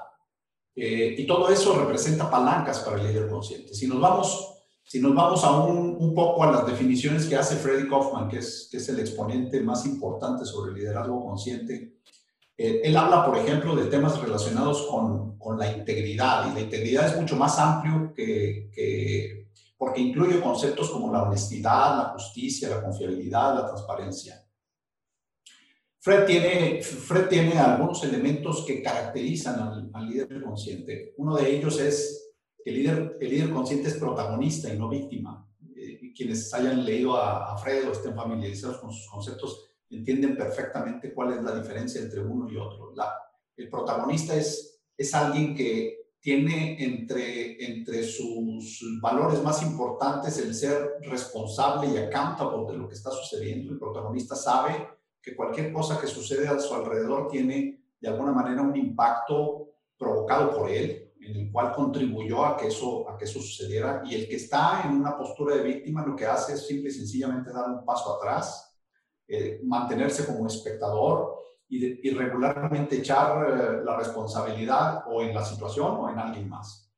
Eh, 0.76 1.16
y 1.18 1.26
todo 1.26 1.50
eso 1.50 1.80
representa 1.80 2.30
palancas 2.30 2.80
para 2.80 3.00
el 3.00 3.08
líder 3.08 3.30
consciente. 3.30 3.74
Si 3.74 3.88
nos 3.88 4.02
vamos, 4.02 4.64
si 4.84 5.00
nos 5.00 5.16
vamos 5.16 5.44
a 5.46 5.52
un, 5.64 5.96
un 5.98 6.14
poco 6.14 6.44
a 6.44 6.52
las 6.52 6.68
definiciones 6.68 7.26
que 7.26 7.38
hace 7.38 7.56
Freddy 7.56 7.88
Kaufman, 7.88 8.28
que 8.28 8.40
es, 8.40 8.68
que 8.70 8.78
es 8.78 8.90
el 8.90 9.00
exponente 9.00 9.62
más 9.62 9.86
importante 9.86 10.46
sobre 10.46 10.72
el 10.72 10.80
liderazgo 10.80 11.24
consciente, 11.24 12.00
eh, 12.58 12.82
él 12.84 12.98
habla, 12.98 13.26
por 13.26 13.38
ejemplo, 13.38 13.76
de 13.76 13.86
temas 13.86 14.20
relacionados 14.20 14.88
con, 14.88 15.38
con, 15.38 15.58
la 15.58 15.72
integridad, 15.72 16.52
y 16.52 16.56
la 16.56 16.62
integridad 16.62 17.08
es 17.08 17.20
mucho 17.20 17.36
más 17.36 17.58
amplio 17.60 18.14
que, 18.14 18.70
que 18.74 19.48
porque 19.78 20.02
incluye 20.02 20.42
conceptos 20.42 20.90
como 20.90 21.12
la 21.12 21.24
honestidad, 21.24 21.98
la 21.98 22.10
justicia, 22.14 22.70
la 22.70 22.84
confiabilidad, 22.84 23.56
la 23.56 23.68
transparencia. 23.68 24.43
Fred 26.04 26.26
tiene, 26.26 26.84
Fred 26.84 27.30
tiene 27.30 27.54
algunos 27.54 28.04
elementos 28.04 28.66
que 28.68 28.84
caracterizan 28.84 29.90
al, 29.94 30.10
líder 30.10 30.44
consciente. 30.44 31.14
Uno 31.16 31.38
de 31.38 31.56
ellos 31.56 31.80
es 31.80 32.34
que 32.62 32.72
el 32.72 32.76
líder, 32.76 33.18
el 33.22 33.30
líder 33.30 33.50
consciente 33.52 33.88
es 33.88 33.96
protagonista 33.96 34.74
y 34.74 34.78
no 34.78 34.90
víctima. 34.90 35.50
Eh, 35.74 36.12
quienes 36.14 36.54
hayan 36.54 36.84
leído 36.84 37.16
a, 37.16 37.56
Fred 37.58 37.88
o 37.88 37.94
estén 37.94 38.14
familiarizados 38.14 38.80
con 38.80 38.92
sus 38.92 39.10
conceptos 39.10 39.66
entienden 39.90 40.36
perfectamente 40.36 41.14
cuál 41.14 41.36
es 41.36 41.42
la 41.42 41.56
diferencia 41.56 42.02
entre 42.02 42.20
uno 42.20 42.52
y 42.52 42.58
otro. 42.58 42.94
El 43.56 43.70
protagonista 43.70 44.36
es, 44.36 44.82
es 44.98 45.14
alguien 45.14 45.56
que 45.56 46.10
tiene 46.20 46.84
entre, 46.84 47.64
entre 47.64 48.04
sus 48.04 49.00
valores 49.02 49.42
más 49.42 49.64
importantes 49.64 50.38
el 50.38 50.54
ser 50.54 50.96
responsable 51.04 51.88
y 51.94 51.98
accountable 51.98 52.74
de 52.74 52.78
lo 52.78 52.90
que 52.90 52.96
está 52.96 53.10
sucediendo. 53.10 53.72
El 53.72 53.80
protagonista 53.80 54.36
sabe 54.36 54.86
que 55.24 55.36
cualquier 55.36 55.72
cosa 55.72 56.00
que 56.00 56.08
sucede 56.08 56.48
a 56.48 56.60
su 56.60 56.76
alrededor 56.76 57.30
tiene 57.30 57.82
de 58.00 58.10
alguna 58.10 58.34
manera 58.34 58.62
un 58.62 58.76
impacto 58.76 59.70
provocado 59.98 60.54
por 60.54 60.70
él, 60.70 61.14
en 61.22 61.36
el 61.38 61.52
cual 61.52 61.74
contribuyó 61.74 62.46
a 62.46 62.58
que 62.58 62.68
eso, 62.68 63.10
a 63.10 63.18
que 63.18 63.24
eso 63.24 63.40
sucediera. 63.40 64.04
Y 64.06 64.16
el 64.16 64.28
que 64.28 64.36
está 64.36 64.82
en 64.84 64.92
una 64.92 65.18
postura 65.18 65.56
de 65.56 65.64
víctima 65.64 66.06
lo 66.06 66.14
que 66.14 66.26
hace 66.26 66.54
es 66.54 66.68
simple 66.68 66.90
y 66.90 66.94
sencillamente 66.94 67.54
dar 67.54 67.70
un 67.70 67.86
paso 67.86 68.18
atrás, 68.18 68.78
eh, 69.26 69.62
mantenerse 69.64 70.26
como 70.26 70.46
espectador 70.46 71.40
y, 71.70 72.10
regularmente 72.12 72.98
echar 72.98 73.48
eh, 73.48 73.84
la 73.84 73.98
responsabilidad 73.98 75.06
o 75.08 75.22
en 75.22 75.34
la 75.34 75.44
situación 75.44 75.96
o 75.96 76.10
en 76.10 76.20
alguien 76.20 76.50
más. 76.50 76.92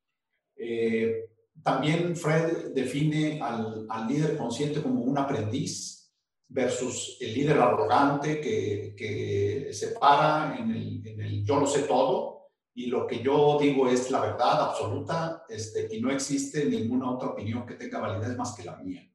Eh, 0.58 1.30
también 1.64 2.16
Fred 2.16 2.74
define 2.74 3.40
al, 3.42 3.86
al 3.88 4.08
líder 4.08 4.36
consciente 4.36 4.82
como 4.82 5.02
un 5.02 5.18
aprendiz, 5.18 6.05
versus 6.48 7.18
el 7.20 7.34
líder 7.34 7.58
arrogante 7.58 8.40
que, 8.40 8.94
que 8.96 9.74
se 9.74 9.90
para 9.90 10.58
en 10.58 10.72
el, 10.72 11.08
en 11.08 11.22
el, 11.22 11.46
yo 11.46 11.60
lo 11.60 11.68
sé 11.68 11.84
todo 11.84 12.50
y 12.74 12.88
lo 12.88 13.08
que 13.08 13.24
yo 13.24 13.58
digo 13.60 13.88
es 13.88 14.12
la 14.12 14.20
verdad 14.20 14.70
absoluta 14.70 15.46
este, 15.50 15.88
y 15.92 16.02
no 16.02 16.12
existe 16.12 16.66
ninguna 16.66 17.12
otra 17.12 17.30
opinión 17.30 17.66
que 17.66 17.76
tenga 17.76 18.00
validez 18.00 18.38
más 18.38 18.54
que 18.54 18.66
la 18.66 18.76
mía. 18.78 19.10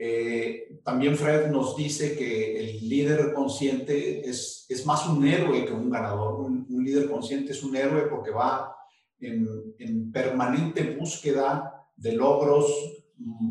Eh, 0.00 0.78
también 0.84 1.16
Fred 1.16 1.50
nos 1.50 1.76
dice 1.76 2.16
que 2.16 2.60
el 2.60 2.88
líder 2.88 3.34
consciente 3.34 4.28
es, 4.28 4.64
es 4.68 4.86
más 4.86 5.08
un 5.08 5.26
héroe 5.26 5.64
que 5.64 5.72
un 5.72 5.90
ganador. 5.90 6.40
Un, 6.40 6.66
un 6.70 6.84
líder 6.84 7.10
consciente 7.10 7.50
es 7.50 7.64
un 7.64 7.74
héroe 7.74 8.02
porque 8.02 8.30
va 8.30 8.76
en, 9.18 9.74
en 9.80 10.12
permanente 10.12 10.96
búsqueda 10.96 11.84
de 11.96 12.12
logros 12.12 12.97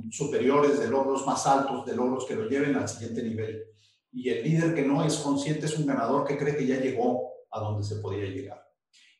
superiores, 0.09 0.79
de 0.79 0.89
logros 0.89 1.25
más 1.25 1.45
altos, 1.45 1.85
de 1.85 1.95
logros 1.95 2.25
que 2.25 2.35
lo 2.35 2.47
lleven 2.47 2.75
al 2.75 2.87
siguiente 2.87 3.23
nivel. 3.23 3.63
Y 4.11 4.29
el 4.29 4.43
líder 4.43 4.73
que 4.73 4.83
no 4.83 5.03
es 5.03 5.17
consciente 5.17 5.65
es 5.65 5.77
un 5.77 5.85
ganador 5.85 6.25
que 6.25 6.37
cree 6.37 6.55
que 6.55 6.65
ya 6.65 6.79
llegó 6.79 7.33
a 7.51 7.59
donde 7.59 7.83
se 7.83 7.97
podía 7.97 8.25
llegar. 8.25 8.63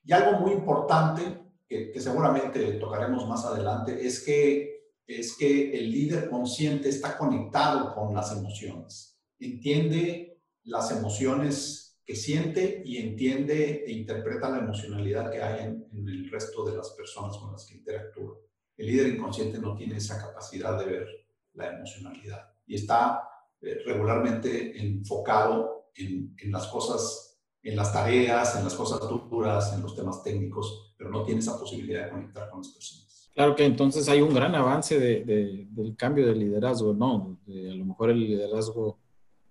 Y 0.04 0.13
algo 0.13 0.39
muy 0.39 0.54
importante 0.54 1.48
que, 1.68 2.00
seguramente 2.00 2.74
tocaremos 2.74 3.27
más 3.27 3.46
adelante 3.46 4.06
es 4.06 4.24
que, 4.24 4.94
es 5.06 5.36
que 5.38 5.77
el 5.77 5.92
líder 5.92 6.30
consciente 6.30 6.89
está 6.89 7.18
conectado 7.18 7.94
con 7.94 8.16
las 8.16 8.32
emociones. 8.32 9.20
Entiende 9.39 10.42
las 10.63 10.92
emociones 10.92 12.00
que 12.06 12.16
siente 12.16 12.82
y 12.86 12.98
entiende 12.98 13.84
e 13.86 13.92
interpreta 13.92 14.50
la 14.50 14.60
emocionalidad 14.60 15.30
que 15.30 15.42
hay 15.42 15.66
en 15.66 16.08
el 16.08 16.32
resto 16.32 16.63
de 16.63 16.77
las 16.77 16.92
personas 16.92 17.38
con 17.38 17.51
las 17.51 17.66
que 17.66 17.75
interactúa. 17.75 18.38
El 18.77 18.88
líder 18.88 19.15
inconsciente 19.15 19.60
no 19.60 19.75
tiene 19.75 19.98
esa 19.98 20.19
capacidad 20.24 20.77
de 20.77 20.86
ver 20.86 21.07
la 21.53 21.75
emocionalidad 21.75 22.53
y 22.67 22.75
está 22.75 23.24
eh, 23.62 23.79
regularmente 23.86 24.79
enfocado 24.79 25.89
en, 25.96 26.36
las 26.51 26.67
cosas, 26.67 27.39
en 27.63 27.75
las 27.75 27.91
tareas, 27.91 28.55
en 28.55 28.63
las 28.63 28.75
cosas 28.75 29.00
duras, 29.29 29.74
en 29.74 29.81
los 29.81 29.96
temas 29.96 30.22
técnicos, 30.22 30.93
pero 30.96 31.10
no 31.10 31.24
tiene 31.24 31.39
esa 31.39 31.60
posibilidad 31.60 32.05
de 32.05 32.12
conectar 32.12 32.50
con 32.50 32.60
las 32.60 32.69
personas. 32.69 33.31
Claro 33.34 33.55
que 33.55 33.65
entonces 33.65 34.07
hay 34.10 34.22
un 34.22 34.34
gran 34.34 34.53
avance 34.53 35.00
de, 35.00 35.67
del 35.72 35.96
cambio 35.96 36.27
de 36.27 36.36
liderazgo, 36.36 36.93
¿no? 36.93 37.39
a 37.48 37.75
lo 37.75 37.86
mejor 37.86 38.12
el 38.12 38.19
liderazgo, 38.19 39.00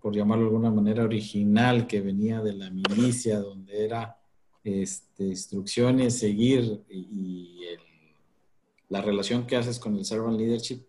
por 0.00 0.14
llamarlo 0.14 0.44
de 0.44 0.50
alguna 0.50 0.70
manera, 0.70 1.04
original, 1.04 1.86
que 1.86 2.00
venía 2.00 2.40
de 2.40 2.52
la 2.52 2.70
milicia, 2.70 3.40
donde 3.40 3.84
era 3.84 4.16
este, 4.62 5.24
instrucciones, 5.24 6.18
seguir 6.18 6.84
y, 6.88 6.98
y 7.60 7.64
el 7.64 7.85
la 8.88 9.00
relación 9.00 9.46
que 9.46 9.56
haces 9.56 9.78
con 9.78 9.96
el 9.96 10.04
servant 10.04 10.38
leadership 10.38 10.86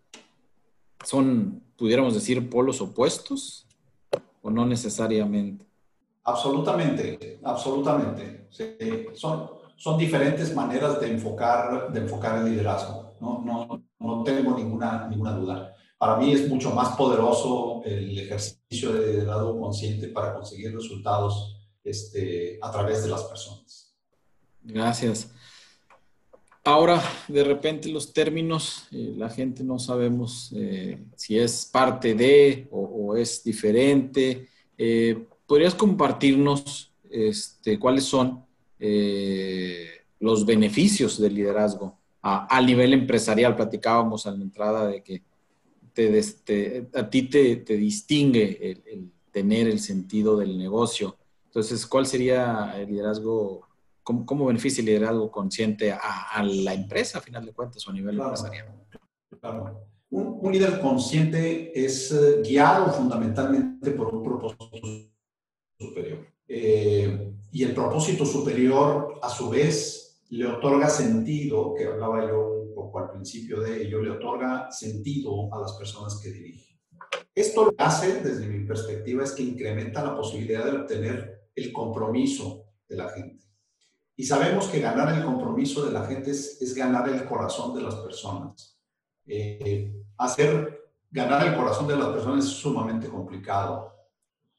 son, 1.04 1.62
pudiéramos 1.76 2.14
decir, 2.14 2.48
polos 2.48 2.80
opuestos 2.80 3.66
o 4.42 4.50
no 4.50 4.66
necesariamente? 4.66 5.66
Absolutamente, 6.24 7.40
absolutamente. 7.42 8.48
son, 9.14 9.50
son 9.76 9.98
diferentes 9.98 10.54
maneras 10.54 11.00
de 11.00 11.10
enfocar, 11.12 11.92
de 11.92 12.00
enfocar 12.00 12.38
el 12.38 12.50
liderazgo. 12.52 13.14
No, 13.20 13.42
no, 13.44 13.82
no 13.98 14.22
tengo 14.22 14.56
ninguna, 14.56 15.08
ninguna 15.08 15.32
duda. 15.32 15.74
Para 15.96 16.16
mí 16.16 16.32
es 16.32 16.48
mucho 16.48 16.70
más 16.72 16.96
poderoso 16.96 17.82
el 17.84 18.16
ejercicio 18.18 18.92
de 18.92 19.12
liderazgo 19.12 19.58
consciente 19.58 20.08
para 20.08 20.34
conseguir 20.34 20.74
resultados 20.74 21.56
este, 21.82 22.58
a 22.62 22.70
través 22.70 23.02
de 23.02 23.10
las 23.10 23.24
personas. 23.24 23.94
Gracias. 24.62 25.32
Ahora, 26.70 27.02
de 27.28 27.44
repente, 27.44 27.88
los 27.88 28.12
términos, 28.12 28.88
eh, 28.92 29.14
la 29.16 29.30
gente 29.30 29.64
no 29.64 29.78
sabemos 29.78 30.52
eh, 30.54 30.98
si 31.16 31.38
es 31.38 31.64
parte 31.64 32.12
de 32.14 32.68
o, 32.70 33.16
es 33.16 33.42
diferente. 33.42 34.48
Eh, 34.76 35.24
¿Podrías 35.46 35.74
compartirnos 35.74 36.92
este, 37.08 37.78
cuáles 37.78 38.04
son 38.04 38.44
los 40.20 40.44
beneficios 40.44 41.18
del 41.18 41.36
liderazgo 41.36 41.96
a, 42.20 42.60
nivel 42.60 42.92
empresarial? 42.92 43.56
Platicábamos 43.56 44.26
a 44.26 44.32
la 44.32 44.42
entrada 44.42 44.88
de 44.88 45.02
que 45.02 45.22
a 46.94 47.08
ti 47.08 47.22
te, 47.22 47.76
distingue 47.78 48.58
el, 48.60 48.82
el, 48.92 49.10
tener 49.32 49.68
el 49.68 49.80
sentido 49.80 50.36
del 50.36 50.58
negocio. 50.58 51.16
Entonces, 51.46 51.86
¿cuál 51.86 52.04
sería 52.04 52.74
el 52.78 52.90
liderazgo 52.90 53.67
cómo, 54.24 54.46
beneficia 54.46 54.80
el 54.80 54.86
liderazgo 54.86 55.30
consciente 55.30 55.92
a, 55.92 56.42
la 56.42 56.74
empresa, 56.74 57.18
a 57.18 57.22
final 57.22 57.44
de 57.44 57.52
cuentas, 57.52 57.86
o 57.86 57.90
a 57.90 57.94
nivel 57.94 58.18
empresarial. 58.18 58.66
Claro. 59.40 59.86
Un, 60.10 60.50
líder 60.50 60.80
consciente 60.80 61.78
es 61.78 62.10
eh, 62.12 62.40
guiado 62.42 62.90
fundamentalmente 62.92 63.90
por 63.90 64.14
un 64.14 64.22
propósito 64.22 64.66
superior. 65.78 66.26
Eh, 66.48 67.34
y 67.52 67.62
el 67.62 67.74
propósito 67.74 68.24
superior, 68.24 69.20
a 69.22 69.28
su 69.28 69.50
vez, 69.50 70.22
le 70.30 70.46
otorga 70.46 70.88
sentido, 70.88 71.74
que 71.74 71.86
hablaba 71.86 72.26
yo 72.26 72.62
un 72.62 72.74
poco 72.74 73.00
al 73.00 73.10
principio 73.10 73.60
de 73.60 73.82
ello, 73.82 74.02
le 74.02 74.10
otorga 74.10 74.70
sentido 74.70 75.52
a 75.54 75.60
las 75.60 75.72
personas 75.74 76.20
que 76.22 76.30
dirige. 76.30 76.80
Esto 77.34 77.66
lo 77.66 77.76
que 77.76 77.84
hace, 77.84 78.20
desde 78.22 78.46
mi 78.46 78.66
perspectiva, 78.66 79.24
es 79.24 79.32
que 79.32 79.42
incrementa 79.42 80.02
la 80.02 80.16
posibilidad 80.16 80.64
de 80.64 80.78
obtener 80.78 81.48
el 81.54 81.72
compromiso 81.72 82.64
de 82.88 82.96
la 82.96 83.08
gente. 83.10 83.47
Y 84.18 84.24
sabemos 84.24 84.66
que 84.66 84.80
ganar 84.80 85.16
el 85.16 85.24
compromiso 85.24 85.86
de 85.86 85.92
la 85.92 86.04
gente 86.04 86.32
es, 86.32 86.74
ganar 86.74 87.08
el 87.08 87.24
corazón 87.24 87.72
de 87.76 87.82
las 87.82 87.94
personas. 87.94 88.76
Eh, 89.24 89.94
hacer 90.16 90.90
ganar 91.08 91.46
el 91.46 91.54
corazón 91.54 91.86
de 91.86 91.96
las 91.96 92.08
personas 92.08 92.44
es 92.44 92.50
sumamente 92.50 93.06
complicado 93.08 93.94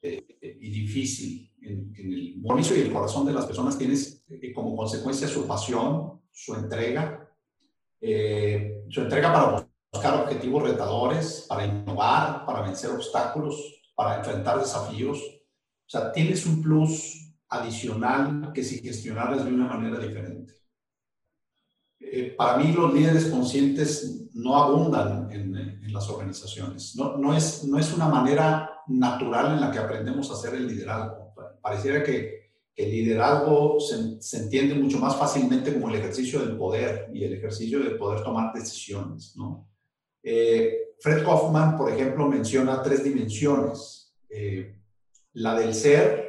eh, 0.01 0.39
y 0.42 0.70
difícil. 0.70 1.51
En, 1.62 1.94
el 1.94 2.36
compromiso 2.36 2.74
y 2.74 2.80
el 2.80 2.94
corazón 2.94 3.25
de 3.25 3.34
las 3.34 3.46
personas 3.46 3.78
tienes 3.78 4.24
eh, 4.30 4.54
como 4.54 4.78
consecuencia 4.78 5.28
su 5.28 5.46
pasión, 5.46 6.22
su 6.32 6.56
entrega, 6.56 7.30
su 8.00 9.01
entrega 9.01 9.34
para 9.34 9.68
buscar 9.92 10.24
objetivos 10.24 10.63
retadores, 10.63 11.46
para 11.50 11.66
innovar, 11.66 12.46
para 12.46 12.62
vencer 12.62 12.92
obstáculos, 12.92 13.82
para 13.94 14.20
enfrentar 14.20 14.58
desafíos. 14.58 15.20
O 15.20 15.89
sea, 15.89 16.13
tienes 16.13 16.46
un 16.46 16.62
plus 16.62 17.28
adicional 17.50 18.51
que 18.53 18.63
si 18.63 18.79
gestionaras 18.79 19.46
de 19.46 19.53
una 19.53 19.68
manera 19.68 20.00
diferente. 20.00 20.53
Eh, 22.00 22.34
para 22.38 22.58
mí 22.58 22.72
los 22.72 22.94
líderes 22.94 23.25
conscientes 23.25 24.29
no 24.34 24.56
abundan 24.56 25.32
en, 25.32 25.56
en 25.56 25.94
las 25.94 26.10
organizaciones. 26.10 26.96
No, 26.96 27.18
no, 27.18 27.36
es, 27.36 27.63
no 27.65 27.77
es 27.77 27.94
una 27.94 28.08
manera 28.08 28.70
natural 28.88 29.53
en 29.53 29.62
la 29.62 29.72
que 29.72 29.79
aprendemos 29.79 30.29
a 30.29 30.34
hacer 30.34 30.56
el 30.56 30.68
liderazgo. 30.68 31.34
Pareciera 31.62 32.03
que, 32.03 32.39
el 32.79 32.91
liderazgo 32.91 33.77
se, 33.82 34.22
se, 34.22 34.38
entiende 34.44 34.74
mucho 34.74 35.00
más 35.00 35.13
fácilmente 35.18 35.74
como 35.74 35.89
el 35.89 35.96
ejercicio 35.96 36.39
del 36.39 36.56
poder 36.56 37.10
y 37.13 37.25
el 37.25 37.34
ejercicio 37.34 37.79
de 37.82 37.89
poder 37.89 38.24
tomar 38.24 38.53
decisiones. 38.53 39.36
¿no? 39.36 39.68
Eh, 40.24 40.94
Fred 41.01 41.25
Kaufman, 41.25 41.77
por 41.77 41.91
ejemplo, 41.91 42.29
menciona 42.29 42.82
tres 42.82 43.03
dimensiones. 43.03 44.15
Eh, 44.29 44.79
la 45.34 45.60
del 45.60 45.74
ser, 45.74 46.28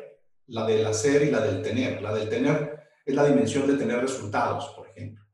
la 0.51 0.67
del 0.67 0.87
hacer 0.87 1.23
y 1.23 1.31
la 1.31 1.41
del 1.41 1.63
tener. 1.63 2.01
La 2.03 2.15
del 2.15 2.29
tener 2.29 2.81
es 3.05 3.15
la 3.15 3.27
dimensión 3.27 3.67
de 3.67 3.75
tener 3.75 4.01
resultados, 4.01 4.69
por 4.77 4.89
ejemplo. 4.89 5.25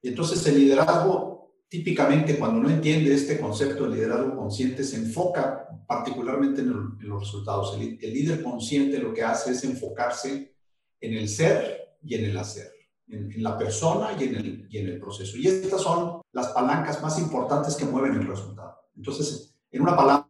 Y 0.00 0.08
entonces 0.08 0.46
el 0.46 0.58
liderazgo 0.58 1.30
típicamente 1.70 2.36
cuando 2.36 2.60
no 2.60 2.68
entiende 2.68 3.14
este 3.14 3.40
concepto 3.40 3.84
de 3.84 3.94
liderazgo 3.94 4.36
consciente, 4.36 4.82
se 4.82 4.96
enfoca 4.96 5.68
particularmente 5.86 6.62
en, 6.62 6.98
los 6.98 7.20
resultados. 7.20 7.78
El, 7.78 7.96
líder 8.12 8.42
consciente 8.42 8.98
lo 8.98 9.14
que 9.14 9.22
hace 9.22 9.52
es 9.52 9.62
enfocarse 9.62 10.56
en 11.00 11.14
el 11.14 11.28
ser 11.28 11.96
y 12.02 12.16
en 12.16 12.24
el 12.24 12.36
hacer, 12.36 12.72
en, 13.08 13.40
la 13.40 13.56
persona 13.56 14.16
y 14.18 14.24
en, 14.24 14.34
el, 14.34 14.66
y 14.68 14.78
en 14.78 14.88
el 14.88 14.98
proceso. 14.98 15.36
Y 15.36 15.46
estas 15.46 15.80
son 15.80 16.22
las 16.32 16.48
palancas 16.48 17.00
más 17.00 17.20
importantes 17.20 17.76
que 17.76 17.84
mueven 17.84 18.14
el 18.14 18.26
resultado. 18.26 18.76
Entonces, 18.96 19.54
en 19.70 19.82
una 19.82 19.96
palabra 19.96 20.28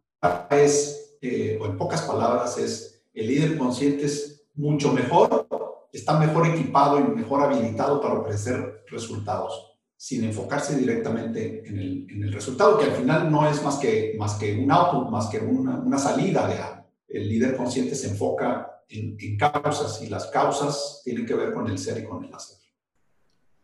es, 0.51 1.17
eh, 1.21 1.57
o 1.59 1.65
en 1.65 1.75
pocas 1.75 2.03
palabras, 2.03 2.59
es 2.59 2.90
el 3.13 3.27
líder 3.27 3.57
consciente 3.57 4.05
es 4.05 4.45
mucho 4.55 4.91
mejor, 4.93 5.47
está 5.91 6.19
mejor 6.19 6.47
equipado 6.47 6.99
y 6.99 7.03
mejor 7.03 7.41
habilitado 7.41 7.99
para 8.01 8.15
ofrecer 8.15 8.83
resultados 8.89 9.71
sin 10.01 10.23
enfocarse 10.23 10.75
directamente 10.75 11.63
en 11.67 11.77
el, 11.77 12.07
en 12.09 12.23
el, 12.23 12.33
resultado, 12.33 12.79
que 12.79 12.85
al 12.85 12.93
final 12.93 13.31
no 13.31 13.47
es 13.47 13.63
más 13.63 13.77
que, 13.77 14.15
más 14.17 14.33
que 14.33 14.57
un 14.57 14.71
output, 14.71 15.11
más 15.11 15.27
que 15.27 15.37
una, 15.37 15.77
una 15.77 15.99
salida 15.99 16.47
de 16.47 16.55
algo. 16.55 16.85
El 17.07 17.29
líder 17.29 17.55
consciente 17.55 17.93
se 17.93 18.09
enfoca 18.09 18.81
en, 18.89 19.15
en, 19.19 19.37
causas 19.37 20.01
y 20.01 20.09
las 20.09 20.25
causas 20.31 21.03
tienen 21.05 21.23
que 21.23 21.35
ver 21.35 21.53
con 21.53 21.69
el 21.69 21.77
ser 21.77 21.99
y 21.99 22.07
con 22.07 22.25
el 22.25 22.33
hacer. 22.33 22.57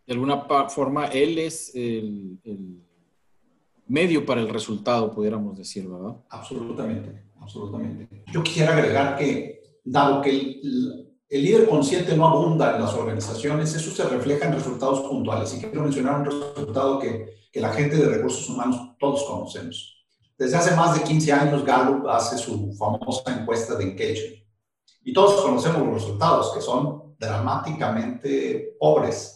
De 0.06 0.14
alguna 0.14 0.46
forma, 0.70 1.08
él 1.08 1.40
es 1.40 1.74
el, 1.74 2.40
el 2.44 2.84
medio 3.88 4.24
para 4.24 4.40
el 4.40 4.50
resultado, 4.50 5.12
pudiéramos 5.12 5.58
decir, 5.58 5.88
¿verdad? 5.88 6.18
Absolutamente, 6.30 7.24
absolutamente. 7.48 8.24
Yo 8.32 8.44
quisiera 8.44 8.74
agregar 8.74 9.18
que, 9.18 9.80
dado 9.84 10.22
que 10.22 10.30
el, 10.30 11.08
el 11.30 11.44
líder 11.44 11.68
consciente 11.68 12.16
no 12.16 12.28
abunda 12.28 12.76
en 12.76 12.82
las 12.82 12.94
organizaciones, 12.94 13.74
eso 13.74 13.92
se 13.92 14.08
refleja 14.08 14.48
en 14.48 14.54
resultados 14.54 15.02
puntuales. 15.02 15.54
Y 15.56 15.60
quiero 15.60 15.82
mencionar 15.82 16.20
un 16.20 16.26
resultado 16.26 17.00
que, 17.00 17.48
que 17.52 17.62
la 17.62 17.74
gente 17.74 17.96
de 17.96 18.08
recursos 18.08 18.48
humanos 18.50 18.96
todos 19.00 19.24
conocemos. 19.24 20.06
Desde 20.38 20.58
hace 20.58 20.76
más 20.76 20.96
de 20.96 21.04
15 21.04 21.34
años, 21.34 21.66
Gallup 21.66 22.08
hace 22.08 22.38
su 22.38 22.74
famosa 22.74 23.40
encuesta 23.40 23.76
de 23.76 23.86
engagement. 23.86 24.44
Y 25.04 25.14
todos 25.14 25.42
conocemos 25.42 25.82
los 25.82 25.94
resultados, 25.96 26.54
que 26.54 26.62
son 26.62 27.16
dramáticamente 27.18 28.76
pobres. 28.78 29.34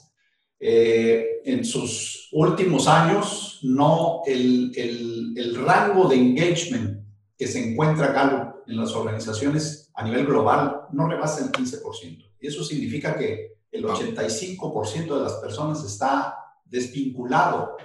Eh, 0.60 1.42
en 1.44 1.66
sus 1.66 2.30
últimos 2.34 2.88
años, 2.88 3.60
no 3.64 4.22
el, 4.28 4.72
el, 4.76 5.34
el 5.36 5.66
rango 5.66 6.08
de 6.08 6.18
engagement 6.18 7.02
que 7.42 7.48
se 7.48 7.72
encuentra 7.72 8.12
Gallup 8.12 8.58
en 8.68 8.78
las 8.78 8.94
organizaciones 8.94 9.90
a 9.96 10.04
nivel 10.04 10.28
global 10.28 10.82
no 10.92 11.08
rebasa 11.08 11.44
el 11.44 11.52
15%. 11.52 12.34
Y 12.40 12.46
eso 12.46 12.64
significa 12.64 13.18
que 13.18 13.58
el 13.72 13.84
85% 13.84 15.16
de 15.16 15.24
las 15.24 15.34
personas 15.38 15.84
está 15.84 16.38
desvinculado 16.64 17.78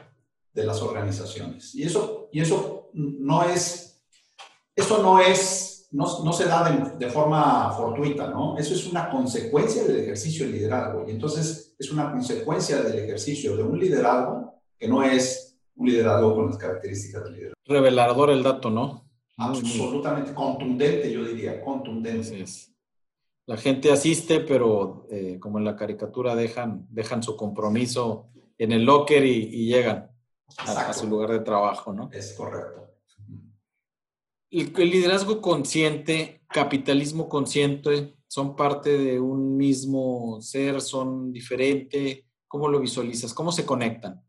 de 0.53 0.67
las 0.67 0.83
organizaciones. 0.83 1.75
Y 1.75 1.85
eso, 1.85 2.29
y 2.33 2.43
eso 2.43 2.91
no 2.93 3.45
es, 3.45 3.99
eso 4.75 5.03
no 5.03 5.23
es, 5.23 5.89
no, 5.91 6.23
no 6.23 6.35
se 6.35 6.45
da 6.45 6.71
de, 6.71 6.99
de, 6.99 7.11
forma 7.11 7.73
fortuita, 7.73 8.29
¿no? 8.29 8.59
Eso 8.59 8.75
es 8.75 8.87
una 8.87 9.09
consecuencia 9.09 9.85
del 9.85 10.01
ejercicio 10.01 10.45
de 10.45 10.53
liderazgo. 10.53 11.07
Y 11.09 11.13
entonces 11.13 11.75
es 11.79 11.91
una 11.91 12.13
consecuencia 12.13 12.83
del 12.83 12.99
ejercicio 12.99 13.57
de 13.57 13.63
un 13.63 13.79
liderazgo 13.79 14.61
que 14.79 14.87
no 14.87 15.03
es 15.03 15.57
un 15.77 15.89
liderazgo 15.89 16.35
con 16.35 16.49
las 16.49 16.59
características 16.59 17.25
del 17.25 17.33
liderazgo. 17.33 17.57
Revelador 17.65 18.29
el 18.29 18.43
dato, 18.43 18.69
¿no? 18.69 19.06
Absolutamente 19.37 20.33
contundente, 20.33 21.13
yo 21.13 21.25
diría, 21.25 21.61
contundente. 21.61 22.45
La 23.47 23.57
gente 23.57 23.93
asiste, 23.93 24.41
pero 24.41 25.07
eh, 25.11 25.39
como 25.39 25.59
en 25.59 25.65
la 25.65 25.77
caricatura 25.77 26.35
dejan, 26.35 26.87
dejan 26.91 27.23
su 27.23 27.37
compromiso 27.37 28.29
en 28.59 28.73
el 28.73 28.85
locker 28.85 29.25
y, 29.25 29.67
llegan 29.67 30.11
a, 30.59 30.93
su 30.93 31.07
lugar 31.07 31.31
de 31.31 31.41
trabajo, 31.41 31.93
¿no? 31.93 32.11
Es 32.13 32.33
correcto. 32.33 32.91
El, 34.51 34.73
el, 34.77 34.91
liderazgo 34.91 35.41
consciente, 35.41 36.43
capitalismo 36.49 37.29
consciente, 37.29 38.17
son 38.27 38.57
parte 38.57 38.97
de 38.97 39.21
un 39.21 39.57
mismo 39.57 40.41
ser, 40.41 40.81
son 40.81 41.33
diferentes. 41.33 42.25
¿Cómo 42.49 42.69
lo 42.69 42.81
visualizas? 42.81 43.35
¿Cómo 43.35 43.53
se 43.53 43.67
conectan? 43.67 44.25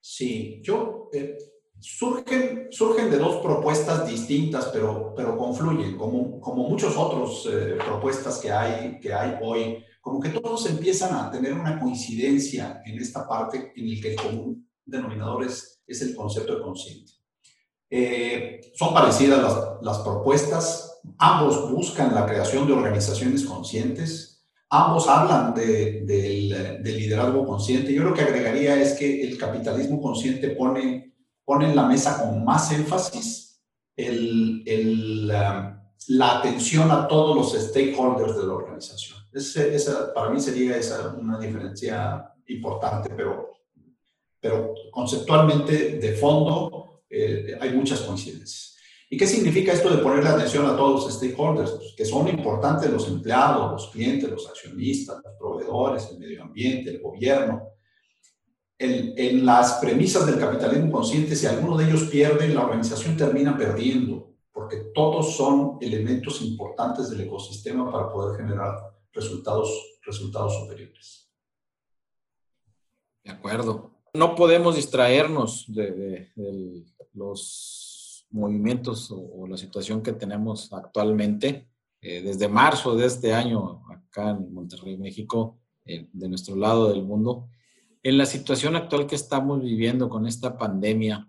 Sí, 0.00 0.60
yo 0.62 1.10
eh, 1.12 1.36
surgen, 1.80 2.68
surgen 2.70 3.10
de 3.10 3.18
dos 3.18 3.36
propuestas 3.36 4.06
distintas, 4.06 4.66
pero, 4.66 5.14
pero 5.16 5.36
confluyen, 5.36 5.96
como, 5.96 6.40
como 6.40 6.68
muchas 6.68 6.96
otras 6.96 7.46
eh, 7.46 7.78
propuestas 7.84 8.38
que 8.38 8.52
hay, 8.52 8.98
que 9.00 9.12
hay 9.12 9.36
hoy, 9.42 9.84
como 10.00 10.20
que 10.20 10.28
todos 10.30 10.68
empiezan 10.68 11.14
a 11.14 11.30
tener 11.30 11.52
una 11.52 11.78
coincidencia 11.78 12.82
en 12.84 12.98
esta 12.98 13.26
parte 13.26 13.72
en 13.74 13.88
el 13.88 14.00
que 14.00 14.12
el 14.12 14.16
común 14.16 14.68
denominador 14.84 15.44
es, 15.44 15.82
es 15.86 16.02
el 16.02 16.14
concepto 16.14 16.56
de 16.56 16.62
consciente. 16.62 17.12
Eh, 17.90 18.60
son 18.74 18.94
parecidas 18.94 19.42
las, 19.42 19.56
las 19.82 19.98
propuestas, 19.98 21.00
ambos 21.18 21.70
buscan 21.70 22.14
la 22.14 22.26
creación 22.26 22.66
de 22.66 22.72
organizaciones 22.72 23.44
conscientes, 23.44 24.30
ambos 24.70 25.08
hablan 25.08 25.52
de, 25.54 26.02
del, 26.04 26.96
liderazgo 26.96 27.44
consciente. 27.44 27.92
Yo 27.92 28.04
lo 28.04 28.14
que 28.14 28.22
agregaría 28.22 28.80
es 28.80 28.92
que 28.92 29.22
el 29.22 29.36
capitalismo 29.36 30.00
consciente 30.00 30.50
pone 30.50 31.12
pone 31.50 31.68
en 31.68 31.74
la 31.74 31.82
mesa 31.82 32.22
con 32.22 32.44
más 32.44 32.70
énfasis 32.70 33.60
el, 33.96 34.62
el, 34.64 35.26
la 35.26 36.38
atención 36.38 36.88
a 36.92 37.08
todos 37.08 37.34
los 37.34 37.60
stakeholders 37.60 38.36
de 38.36 38.46
la 38.46 38.52
organización. 38.52 39.18
Ese, 39.32 39.74
esa, 39.74 40.14
para 40.14 40.30
mí 40.30 40.38
sería 40.38 40.76
esa 40.76 41.08
una 41.08 41.40
diferencia 41.40 42.32
importante, 42.46 43.10
pero, 43.16 43.50
pero 44.38 44.74
conceptualmente, 44.92 45.98
de 45.98 46.12
fondo, 46.12 47.02
eh, 47.10 47.58
hay 47.60 47.70
muchas 47.70 48.02
coincidencias. 48.02 48.76
¿Y 49.10 49.16
qué 49.16 49.26
significa 49.26 49.72
esto 49.72 49.90
de 49.90 50.04
ponerle 50.04 50.30
atención 50.30 50.66
a 50.66 50.76
todos 50.76 51.04
los 51.04 51.14
stakeholders? 51.16 51.72
Pues 51.72 51.94
que 51.96 52.04
son 52.04 52.28
importantes 52.28 52.88
los 52.92 53.08
empleados, 53.08 53.72
los 53.72 53.90
clientes, 53.90 54.30
los 54.30 54.48
accionistas, 54.48 55.20
los 55.24 55.34
proveedores, 55.36 56.10
el 56.12 56.20
medio 56.20 56.44
ambiente, 56.44 56.90
el 56.90 57.02
gobierno, 57.02 57.70
en, 58.80 59.44
las 59.44 59.74
premisas 59.74 60.26
del 60.26 60.38
capitalismo 60.38 60.90
consciente, 60.90 61.36
si 61.36 61.46
alguno 61.46 61.76
de 61.76 61.86
ellos 61.86 62.04
pierde, 62.04 62.48
la 62.48 62.64
organización 62.64 63.16
termina 63.16 63.56
perdiendo, 63.56 64.32
porque 64.52 64.78
todos 64.94 65.36
son 65.36 65.76
elementos 65.82 66.40
importantes 66.40 67.10
del 67.10 67.20
ecosistema 67.20 67.90
para 67.92 68.10
poder 68.10 68.40
generar 68.40 68.78
resultados, 69.12 69.98
resultados 70.02 70.54
superiores. 70.54 71.30
De 73.22 73.30
acuerdo. 73.30 73.90
No 74.14 74.34
podemos 74.34 74.74
distraernos 74.74 75.66
de, 75.68 76.32
los 77.12 78.26
movimientos 78.30 79.12
o, 79.12 79.46
la 79.46 79.56
situación 79.56 80.02
que 80.02 80.12
tenemos 80.12 80.72
actualmente. 80.72 81.68
Eh, 82.00 82.22
desde 82.22 82.48
marzo 82.48 82.96
de 82.96 83.06
este 83.06 83.34
año, 83.34 83.82
acá 83.90 84.30
en 84.30 84.54
Monterrey, 84.54 84.96
México, 84.96 85.58
eh, 85.84 86.08
de 86.12 86.28
nuestro 86.30 86.56
lado 86.56 86.88
del 86.88 87.02
mundo, 87.02 87.50
en 88.02 88.18
la 88.18 88.26
situación 88.26 88.76
actual 88.76 89.06
que 89.06 89.14
estamos 89.14 89.62
viviendo 89.62 90.08
con 90.08 90.26
esta 90.26 90.56
pandemia, 90.56 91.28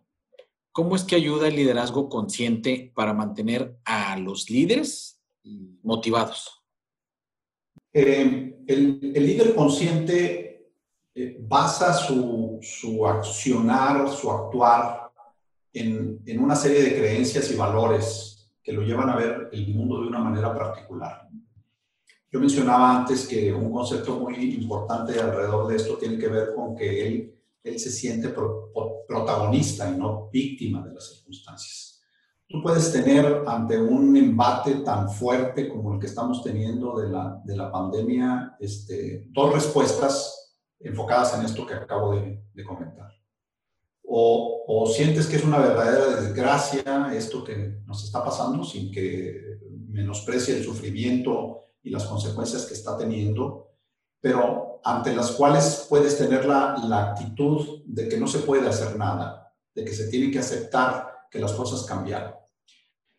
¿cómo 0.72 0.96
es 0.96 1.04
que 1.04 1.16
ayuda 1.16 1.48
el 1.48 1.56
liderazgo 1.56 2.10
consciente 2.10 2.92
para 2.96 3.14
mantener 3.14 3.78
a 3.84 4.18
los 4.18 4.50
líderes 4.50 5.22
motivados? 5.84 6.64
Eh, 7.94 8.64
el, 8.68 9.00
líder 9.14 9.54
consciente 9.54 10.72
eh, 11.14 11.38
basa 11.42 11.94
su, 11.94 12.60
su, 12.62 13.06
accionar, 13.06 14.10
su 14.10 14.32
actuar 14.32 15.12
en, 15.74 16.22
en 16.26 16.40
una 16.40 16.56
serie 16.56 16.84
de 16.84 16.96
creencias 16.98 17.52
y 17.52 17.56
valores 17.56 18.50
que 18.64 18.72
lo 18.72 18.82
llevan 18.82 19.10
a 19.10 19.18
ver 19.18 19.50
el 19.52 19.74
mundo 19.74 20.02
de 20.02 20.08
una 20.08 20.20
manera 20.20 20.54
particular. 20.54 21.28
Yo 22.32 22.40
mencionaba 22.40 22.98
antes 22.98 23.28
que 23.28 23.52
un 23.52 23.72
concepto 23.72 24.18
muy 24.18 24.56
importante 24.56 25.20
alrededor 25.20 25.68
de 25.68 25.76
esto 25.76 25.98
tiene 25.98 26.18
que 26.18 26.30
ver 26.30 26.56
con 26.56 26.76
que 26.76 27.06
él, 27.06 27.36
él 27.62 27.78
se 27.78 27.92
siente 27.92 28.34
protagonista 29.06 29.92
y 29.92 29.98
no 29.98 30.30
víctima 30.32 30.82
de 30.82 30.94
las 30.94 31.10
circunstancias. 31.10 32.02
Tú 32.48 32.62
puedes 32.62 32.92
tener 32.92 33.44
ante 33.46 33.82
un 33.82 34.16
embate 34.16 34.76
tan 34.76 35.10
fuerte 35.10 35.68
como 35.68 35.94
el 35.94 36.00
que 36.00 36.08
estamos 36.08 36.42
teniendo 36.42 36.98
de 36.98 37.10
la, 37.10 37.42
de 37.44 37.56
la 37.58 37.70
pandemia, 37.70 38.56
este, 38.60 39.28
dos 39.32 39.54
respuestas 39.54 40.58
enfocadas 40.80 41.38
en 41.38 41.46
esto 41.46 41.66
que 41.66 41.74
acabo 41.74 42.16
de, 42.16 42.46
de 42.54 42.64
comentar. 42.64 43.12
O, 44.04 44.64
o, 44.68 44.88
sientes 44.88 45.28
que 45.28 45.38
es 45.38 45.44
una 45.44 45.60
verdadera 45.60 46.22
desgracia 46.22 47.14
esto 47.14 47.44
que 47.44 47.82
nos 47.86 48.04
está 48.04 48.24
pasando 48.24 48.64
sin 48.64 48.92
que 48.92 49.60
menosprecie 49.88 50.58
el 50.58 50.64
sufrimiento 50.64 51.62
y 51.84 51.90
las 51.90 52.06
consecuencias 52.06 52.66
que 52.66 52.74
está 52.74 52.98
teniendo, 52.98 53.72
pero 54.20 54.80
ante 54.84 55.16
las 55.16 55.32
cuales 55.32 55.86
puedes 55.90 56.18
tener 56.18 56.46
la, 56.46 56.78
la 56.86 57.12
actitud 57.12 57.84
de 57.86 58.08
que 58.08 58.18
no 58.18 58.28
se 58.28 58.40
puede 58.40 58.68
hacer 58.68 58.98
nada, 58.98 59.54
de 59.74 59.84
que 59.86 59.94
se 59.94 60.08
tiene 60.08 60.32
que 60.32 60.40
aceptar 60.40 61.28
que 61.30 61.40
las 61.40 61.54
cosas 61.54 61.84
cambiaron. 61.84 62.34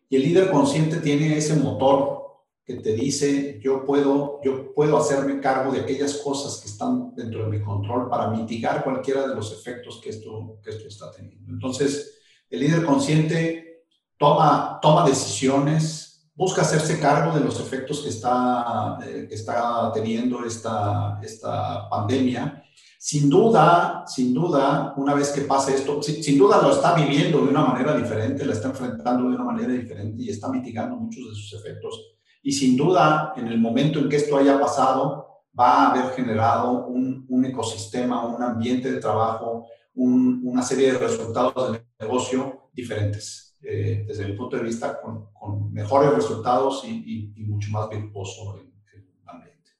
Y 0.09 0.17
el 0.17 0.23
líder 0.23 0.51
consciente 0.51 0.97
tiene 0.97 1.37
ese 1.37 1.55
motor 1.55 2.23
que 2.65 2.75
te 2.75 2.93
dice 2.93 3.59
yo 3.61 3.83
puedo, 3.85 4.39
yo 4.43 4.73
puedo 4.73 4.97
hacerme 4.97 5.41
cargo 5.41 5.71
de 5.71 5.81
aquellas 5.81 6.17
cosas 6.17 6.61
que 6.61 6.69
están 6.69 7.13
dentro 7.15 7.43
de 7.43 7.49
mi 7.49 7.63
control 7.63 8.09
para 8.09 8.29
mitigar 8.29 8.83
cualquiera 8.83 9.27
de 9.27 9.35
los 9.35 9.51
efectos 9.51 9.99
que 10.01 10.11
esto, 10.11 10.59
que 10.63 10.69
esto 10.69 10.87
está 10.87 11.11
teniendo. 11.11 11.51
Entonces, 11.51 12.19
el 12.49 12.61
líder 12.61 12.85
consciente 12.85 13.85
toma, 14.17 14.79
toma 14.81 15.05
decisiones, 15.05 16.02
busca 16.35 16.61
hacerse 16.61 16.99
cargo 16.99 17.37
de 17.37 17.43
los 17.43 17.59
efectos 17.59 18.01
que 18.01 18.09
está, 18.09 18.97
eh, 19.05 19.25
que 19.27 19.35
está 19.35 19.91
teniendo 19.93 20.43
esta, 20.45 21.19
esta 21.21 21.87
pandemia. 21.89 22.63
Sin 22.97 23.29
duda, 23.29 24.05
sin 24.07 24.33
duda, 24.33 24.93
una 24.95 25.13
vez 25.13 25.31
que 25.31 25.41
pase 25.41 25.75
esto, 25.75 26.01
sin, 26.01 26.37
duda 26.37 26.61
lo 26.61 26.71
está 26.71 26.93
viviendo 26.93 27.39
de 27.39 27.49
una 27.49 27.65
manera 27.65 27.97
diferente, 27.97 28.45
la 28.45 28.53
está 28.53 28.69
enfrentando 28.69 29.29
de 29.29 29.35
una 29.35 29.43
manera 29.43 29.73
diferente 29.73 30.23
y 30.23 30.29
está 30.29 30.47
mitigando 30.49 30.95
muchos 30.95 31.27
de 31.27 31.35
sus 31.35 31.53
efectos 31.53 32.13
y 32.43 32.51
sin 32.51 32.75
duda, 32.75 33.33
en 33.37 33.47
el 33.47 33.57
momento 33.57 33.99
en 33.99 34.09
que 34.09 34.17
esto 34.17 34.37
haya 34.37 34.59
pasado, 34.59 35.43
va 35.57 35.87
a 35.87 35.91
haber 35.91 36.13
generado 36.13 36.85
un, 36.87 37.25
un 37.29 37.45
ecosistema, 37.45 38.25
un 38.25 38.43
ambiente 38.43 38.91
de 38.91 38.99
trabajo, 38.99 39.65
una 39.95 40.61
serie 40.61 40.91
de 40.91 40.99
resultados 40.99 41.71
de 41.71 41.85
negocio 41.99 42.69
diferentes, 42.73 43.42
eh, 43.63 44.05
desde 44.07 44.27
mi 44.27 44.33
punto 44.33 44.57
de 44.57 44.63
vista, 44.63 45.01
con, 45.01 45.33
con 45.33 45.71
mejores 45.73 46.13
resultados 46.13 46.83
y, 46.85 47.31
y, 47.35 47.43
mucho 47.43 47.71
más 47.71 47.89
virtuoso 47.89 48.59
en, 48.59 48.73
el 48.93 49.29
ambiente. 49.29 49.71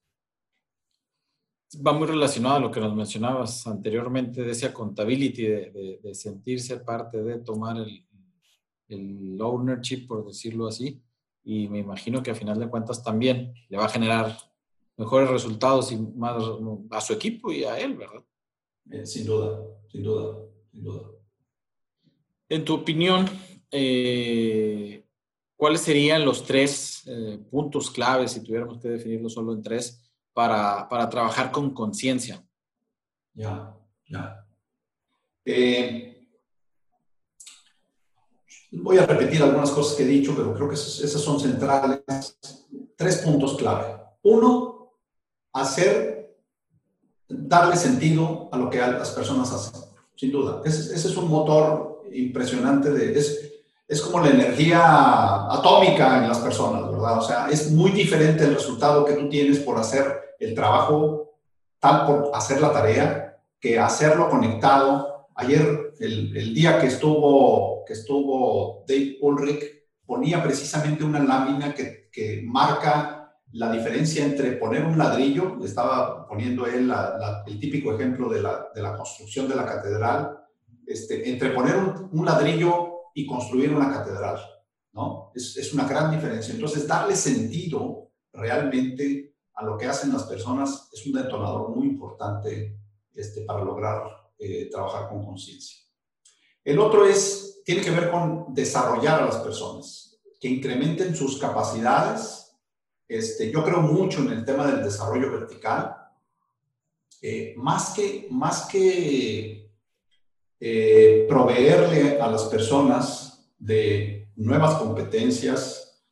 Va 1.85 1.93
muy 1.93 2.07
relacionado 2.07 2.55
a 2.55 2.59
lo 2.59 2.71
que 2.71 2.79
nos 2.79 2.95
mencionabas 2.95 3.67
anteriormente 3.67 4.43
de 4.43 4.51
esa 4.51 4.67
accountability, 4.67 5.43
de, 5.43 5.71
de, 5.71 5.99
de 6.01 6.15
sentirse 6.15 6.77
parte 6.77 7.21
de 7.21 7.39
tomar 7.39 7.77
el, 7.77 8.07
el 8.87 9.41
ownership, 9.41 10.07
por 10.07 10.25
decirlo 10.25 10.67
así 10.67 11.03
y 11.43 11.67
me 11.67 11.79
imagino 11.79 12.23
que 12.23 12.31
a 12.31 12.35
final 12.35 12.59
de 12.59 12.69
cuentas 12.69 13.03
también 13.03 13.53
le 13.69 13.77
va 13.77 13.85
a 13.85 13.89
generar 13.89 14.37
mejores 14.97 15.29
resultados 15.29 15.91
y 15.91 15.97
más 15.97 16.41
a 16.91 17.01
su 17.01 17.13
equipo 17.13 17.51
y 17.51 17.63
a 17.65 17.77
él, 17.79 17.95
¿verdad? 17.95 18.23
Eh, 18.91 19.05
sin 19.05 19.25
duda, 19.25 19.61
sin 19.91 20.03
duda, 20.03 20.37
sin 20.71 20.83
duda. 20.83 21.09
En 22.49 22.63
tu 22.63 22.75
opinión, 22.75 23.27
eh, 23.73 25.03
¿cuáles 25.57 25.81
serían 25.81 26.23
los 26.23 26.45
tres 26.45 27.03
eh, 27.07 27.39
puntos 27.51 27.91
claves, 27.91 28.31
si 28.31 28.41
tuviéramos 28.41 28.79
que 28.79 28.87
definirlo 28.87 29.29
solo 29.29 29.53
en 29.53 29.61
tres, 29.61 30.01
para, 30.31 30.87
para 30.87 31.09
trabajar 31.09 31.51
con 31.51 31.73
conciencia? 31.73 32.41
Ya, 33.33 33.75
ya. 34.07 34.45
Eh, 35.43 36.13
Voy 38.75 38.97
a 38.97 39.05
repetir 39.05 39.41
algunas 39.43 39.69
cosas 39.69 39.95
que 39.95 40.03
he 40.03 40.07
dicho, 40.07 40.33
pero 40.35 40.53
creo 40.55 40.67
que 40.67 40.75
esas 40.75 41.21
son 41.21 41.39
centrales. 41.39 42.01
Tres 42.95 43.17
puntos 43.17 43.55
clave. 43.55 43.97
Uno, 44.23 44.93
hacer, 45.51 46.39
darle 47.27 47.75
sentido 47.75 48.49
a 48.51 48.57
lo 48.57 48.71
que 48.71 48.79
las 48.79 49.11
personas 49.11 49.51
hacen, 49.51 49.79
sin 50.15 50.31
duda. 50.31 50.61
Ese, 50.65 50.95
es 50.95 51.17
un 51.17 51.29
motor 51.29 52.03
impresionante, 52.11 52.89
de, 52.91 53.17
es, 53.17 53.52
es 53.87 54.01
como 54.01 54.23
la 54.23 54.31
energía 54.31 55.51
atómica 55.51 56.17
en 56.17 56.27
las 56.29 56.39
personas, 56.39 56.89
¿verdad? 56.89 57.17
O 57.17 57.21
sea, 57.21 57.47
es 57.49 57.71
muy 57.71 57.91
diferente 57.91 58.43
el 58.43 58.55
resultado 58.55 59.05
que 59.05 59.13
tú 59.13 59.29
tienes 59.29 59.59
por 59.59 59.77
hacer 59.77 60.35
el 60.39 60.55
trabajo, 60.55 61.35
tal 61.79 62.05
por 62.05 62.31
hacer 62.33 62.61
la 62.61 62.71
tarea, 62.71 63.37
que 63.59 63.79
hacerlo 63.79 64.29
conectado. 64.29 65.27
Ayer, 65.35 65.93
el, 65.99 66.53
día 66.53 66.79
que 66.79 66.87
estuvo 66.87 67.83
que 67.85 67.93
estuvo 67.93 68.85
Dave 68.87 69.17
Ulrich 69.21 69.63
ponía 70.05 70.41
precisamente 70.43 71.03
una 71.03 71.19
lámina 71.19 71.73
que, 71.73 72.43
marca 72.45 73.35
la 73.53 73.71
diferencia 73.71 74.23
entre 74.23 74.53
poner 74.53 74.85
un 74.85 74.97
ladrillo, 74.97 75.57
estaba 75.63 76.27
poniendo 76.27 76.67
él 76.67 76.91
el 77.47 77.59
típico 77.59 77.93
ejemplo 77.93 78.29
de 78.29 78.41
la, 78.41 78.67
de 78.73 78.81
la, 78.81 78.95
construcción 78.95 79.47
de 79.47 79.55
la 79.55 79.65
catedral, 79.65 80.37
este, 80.85 81.29
entre 81.29 81.49
poner 81.51 81.75
un, 81.75 82.25
ladrillo 82.25 82.92
y 83.13 83.25
construir 83.25 83.73
una 83.73 83.91
catedral, 83.91 84.39
¿no? 84.93 85.31
Es, 85.35 85.57
es, 85.57 85.73
una 85.73 85.87
gran 85.87 86.11
diferencia. 86.11 86.53
Entonces, 86.53 86.87
darle 86.87 87.15
sentido 87.15 88.11
realmente 88.31 89.35
a 89.55 89.63
lo 89.63 89.77
que 89.77 89.85
hacen 89.85 90.11
las 90.11 90.23
personas 90.23 90.89
es 90.91 91.05
un 91.05 91.13
detonador 91.13 91.69
muy 91.75 91.87
importante 91.87 92.77
este, 93.13 93.41
para 93.41 93.63
lograr 93.63 94.03
eh, 94.37 94.69
trabajar 94.71 95.09
con 95.09 95.23
conciencia. 95.23 95.77
El 96.63 96.79
otro 96.79 97.05
es 97.05 97.61
tiene 97.63 97.81
que 97.81 97.91
ver 97.91 98.11
con 98.11 98.53
desarrollar 98.53 99.21
a 99.21 99.25
las 99.25 99.37
personas, 99.37 100.19
que 100.39 100.49
incrementen 100.49 101.15
sus 101.15 101.37
capacidades. 101.37 102.57
Este, 103.07 103.51
yo 103.51 103.63
creo 103.63 103.81
mucho 103.81 104.19
en 104.19 104.31
el 104.31 104.45
tema 104.45 104.67
del 104.67 104.83
desarrollo 104.83 105.31
vertical. 105.31 105.95
Eh, 107.21 107.53
más 107.57 107.93
que, 107.93 108.27
más 108.31 108.65
que 108.65 109.62
eh, 110.59 111.25
proveerle 111.27 112.19
a 112.19 112.27
las 112.29 112.43
personas 112.45 113.51
de 113.57 114.29
nuevas 114.35 114.75
competencias, 114.75 116.03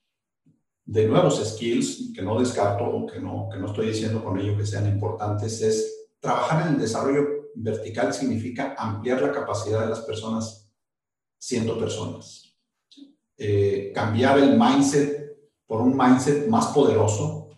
de 0.86 1.08
nuevos 1.08 1.42
skills, 1.44 2.12
que 2.14 2.22
no 2.22 2.40
descarto, 2.40 3.06
que 3.12 3.20
no, 3.20 3.48
que 3.52 3.58
no 3.58 3.68
estoy 3.68 3.88
diciendo 3.88 4.24
con 4.24 4.40
ello 4.40 4.58
que 4.58 4.66
sean 4.66 4.88
importantes, 4.88 5.62
es 5.62 6.10
trabajar 6.20 6.68
en 6.68 6.76
el 6.76 6.82
desarrollo 6.82 7.42
vertical 7.56 8.14
significa 8.14 8.76
ampliar 8.78 9.22
la 9.22 9.32
capacidad 9.32 9.82
de 9.82 9.90
las 9.90 10.02
personas 10.02 10.70
siendo 11.38 11.78
personas. 11.78 12.56
Eh, 13.38 13.92
cambiar 13.94 14.38
el 14.38 14.58
mindset 14.58 15.36
por 15.66 15.82
un 15.82 15.98
mindset 15.98 16.48
más 16.48 16.68
poderoso 16.68 17.50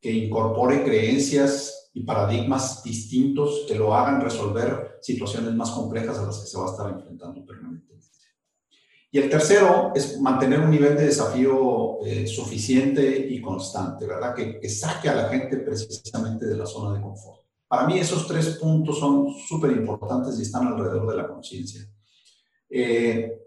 que 0.00 0.12
incorpore 0.12 0.84
creencias 0.84 1.81
y 1.94 2.04
paradigmas 2.04 2.82
distintos 2.82 3.64
que 3.68 3.74
lo 3.74 3.94
hagan 3.94 4.20
resolver 4.20 4.98
situaciones 5.00 5.54
más 5.54 5.70
complejas 5.70 6.18
a 6.18 6.26
las 6.26 6.38
que 6.38 6.46
se 6.46 6.58
va 6.58 6.66
a 6.66 6.70
estar 6.70 6.90
enfrentando 6.90 7.44
permanentemente. 7.44 7.92
Y 9.10 9.18
el 9.18 9.28
tercero 9.28 9.92
es 9.94 10.18
mantener 10.20 10.60
un 10.60 10.70
nivel 10.70 10.96
de 10.96 11.04
desafío 11.04 12.02
eh, 12.02 12.26
suficiente 12.26 13.26
y 13.28 13.42
constante, 13.42 14.06
¿verdad? 14.06 14.34
Que, 14.34 14.58
que 14.58 14.70
saque 14.70 15.10
a 15.10 15.14
la 15.14 15.28
gente 15.28 15.58
precisamente 15.58 16.46
de 16.46 16.56
la 16.56 16.64
zona 16.64 16.96
de 16.96 17.02
confort. 17.02 17.42
Para 17.68 17.86
mí 17.86 17.98
esos 17.98 18.26
tres 18.26 18.56
puntos 18.56 18.98
son 18.98 19.34
súper 19.48 19.72
importantes 19.72 20.38
y 20.38 20.42
están 20.42 20.66
alrededor 20.66 21.10
de 21.10 21.16
la 21.16 21.28
conciencia. 21.28 21.86
Eh, 22.68 23.38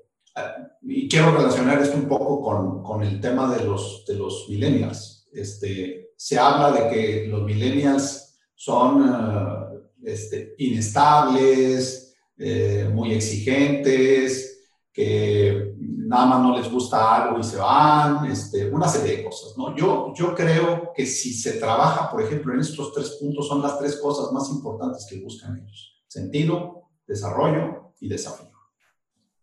y 0.82 1.08
quiero 1.08 1.32
relacionar 1.36 1.82
esto 1.82 1.98
un 1.98 2.08
poco 2.08 2.42
con, 2.42 2.84
con, 2.84 3.04
el 3.04 3.20
tema 3.20 3.56
de 3.56 3.64
los, 3.64 4.04
de 4.08 4.16
los 4.16 4.48
millennials. 4.50 5.28
Este, 5.32 6.12
se 6.16 6.38
habla 6.38 6.72
de 6.72 6.90
que 6.90 7.28
los 7.28 7.44
millennials 7.44 8.25
son 8.56 9.10
uh, 9.10 9.66
este, 10.04 10.56
inestables, 10.58 12.16
eh, 12.38 12.90
muy 12.94 13.14
exigentes, 13.14 14.56
que 14.92 15.76
nada 15.78 16.26
más 16.26 16.42
no 16.42 16.58
les 16.58 16.72
gusta 16.72 17.24
algo 17.24 17.40
y 17.40 17.44
se 17.44 17.58
van, 17.58 18.26
este, 18.32 18.70
una 18.70 18.88
serie 18.88 19.18
de 19.18 19.24
cosas. 19.26 19.58
¿no? 19.58 19.76
Yo, 19.76 20.14
yo 20.16 20.34
creo 20.34 20.94
que 20.96 21.06
si 21.06 21.34
se 21.34 21.54
trabaja, 21.54 22.10
por 22.10 22.22
ejemplo, 22.22 22.54
en 22.54 22.62
estos 22.62 22.94
tres 22.94 23.18
puntos, 23.20 23.48
son 23.48 23.62
las 23.62 23.78
tres 23.78 23.98
cosas 23.98 24.32
más 24.32 24.50
importantes 24.50 25.06
que 25.10 25.20
buscan 25.20 25.58
ellos. 25.58 26.02
Sentido, 26.08 26.90
desarrollo 27.06 27.94
y 28.00 28.08
desafío. 28.08 28.56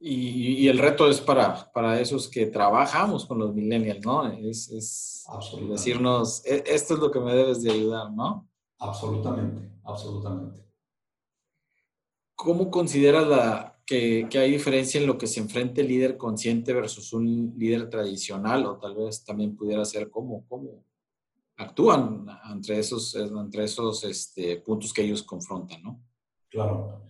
Y, 0.04 0.66
el 0.66 0.78
reto 0.78 1.08
es 1.08 1.20
para, 1.20 1.70
para 1.72 2.00
esos 2.00 2.28
que 2.28 2.46
trabajamos 2.46 3.24
con 3.24 3.38
los 3.38 3.54
millennials, 3.54 4.04
¿no? 4.04 4.26
Es, 4.32 4.68
es 4.68 5.24
decirnos, 5.70 6.44
e, 6.44 6.64
esto 6.66 6.94
es 6.94 7.00
lo 7.00 7.10
que 7.12 7.20
me 7.20 7.32
debes 7.32 7.62
de 7.62 7.70
ayudar, 7.70 8.10
¿no? 8.10 8.48
Absolutamente, 8.82 9.70
absolutamente. 9.84 10.60
¿Cómo 12.34 12.68
consideras 12.68 13.28
la, 13.28 13.80
que, 13.86 14.26
que, 14.28 14.38
hay 14.38 14.50
diferencia 14.50 15.00
en 15.00 15.06
lo 15.06 15.16
que 15.16 15.28
se 15.28 15.38
enfrenta 15.38 15.80
el 15.80 15.88
líder 15.88 16.16
consciente 16.16 16.72
versus 16.72 17.12
un 17.12 17.54
líder 17.56 17.88
tradicional? 17.88 18.66
O 18.66 18.78
tal 18.78 18.96
vez 18.96 19.24
también 19.24 19.54
pudiera 19.56 19.84
ser 19.84 20.10
cómo, 20.10 20.44
cómo 20.48 20.84
actúan 21.56 22.26
entre 22.50 22.80
esos, 22.80 23.14
entre 23.14 23.64
esos 23.64 24.02
este, 24.02 24.56
puntos 24.56 24.92
que 24.92 25.02
ellos 25.02 25.22
confrontan, 25.22 25.80
¿no? 25.82 26.02
Claro. 26.48 27.04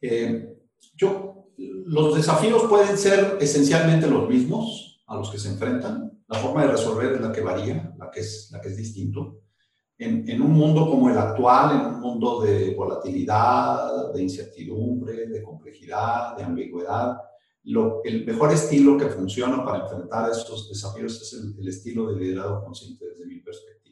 Eh, 0.00 0.58
yo 0.96 1.52
los 1.56 2.16
desafíos 2.16 2.64
pueden 2.64 2.98
ser 2.98 3.38
esencialmente 3.40 4.08
los 4.08 4.28
mismos 4.28 5.04
a 5.06 5.16
los 5.16 5.30
que 5.30 5.38
se 5.38 5.50
enfrentan. 5.50 6.24
La 6.26 6.38
forma 6.38 6.62
de 6.62 6.72
resolver 6.72 7.12
es 7.12 7.20
la 7.20 7.30
que 7.30 7.42
varía, 7.42 7.94
la 7.96 8.10
que 8.10 8.20
es, 8.20 8.48
la 8.50 8.60
que 8.60 8.68
es 8.70 8.76
distinto. 8.76 9.41
En, 10.02 10.28
en, 10.28 10.42
un 10.42 10.52
mundo 10.52 10.88
como 10.90 11.10
el 11.10 11.18
actual, 11.18 11.76
en 11.76 11.86
un 11.94 12.00
mundo 12.00 12.40
de 12.40 12.74
volatilidad, 12.74 14.12
de 14.12 14.22
incertidumbre, 14.22 15.26
de 15.28 15.42
complejidad, 15.42 16.36
de 16.36 16.44
ambigüedad, 16.44 17.16
lo, 17.64 18.02
el 18.02 18.26
mejor 18.26 18.52
estilo 18.52 18.98
que 18.98 19.06
funciona 19.06 19.64
para 19.64 19.84
enfrentar 19.84 20.30
estos 20.30 20.68
desafíos 20.68 21.22
es 21.22 21.32
el, 21.34 21.54
el 21.58 21.68
estilo 21.68 22.12
de 22.12 22.20
liderazgo 22.20 22.64
consciente 22.64 23.06
desde 23.06 23.26
mi 23.26 23.40
perspectiva. 23.40 23.82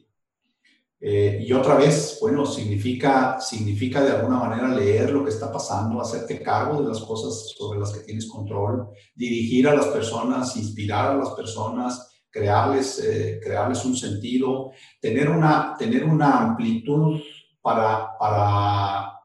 Eh, 1.03 1.43
y 1.47 1.51
otra 1.51 1.75
vez, 1.75 2.19
bueno, 2.21 2.45
significa, 2.45 3.39
significa 3.39 4.03
de 4.03 4.11
alguna 4.11 4.37
manera 4.37 4.67
leer 4.67 5.09
lo 5.09 5.23
que 5.23 5.31
está 5.31 5.51
pasando, 5.51 5.99
hacerte 5.99 6.43
cargo 6.43 6.83
de 6.83 6.89
las 6.89 6.99
cosas 7.01 7.55
sobre 7.57 7.79
las 7.79 7.91
que 7.91 8.01
tienes 8.01 8.27
control, 8.27 8.87
dirigir 9.15 9.67
a 9.67 9.73
las 9.73 9.87
personas, 9.87 10.55
inspirar 10.57 11.15
a 11.15 11.17
las 11.17 11.31
personas, 11.31 12.10
crearles, 12.31 12.99
eh, 12.99 13.39
crearles 13.43 13.83
un 13.85 13.95
sentido, 13.95 14.71
tener 14.99 15.29
una, 15.29 15.75
tener 15.77 16.03
una 16.05 16.39
amplitud 16.39 17.19
para, 17.61 18.17
para 18.17 19.19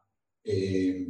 eh, 0.45 1.09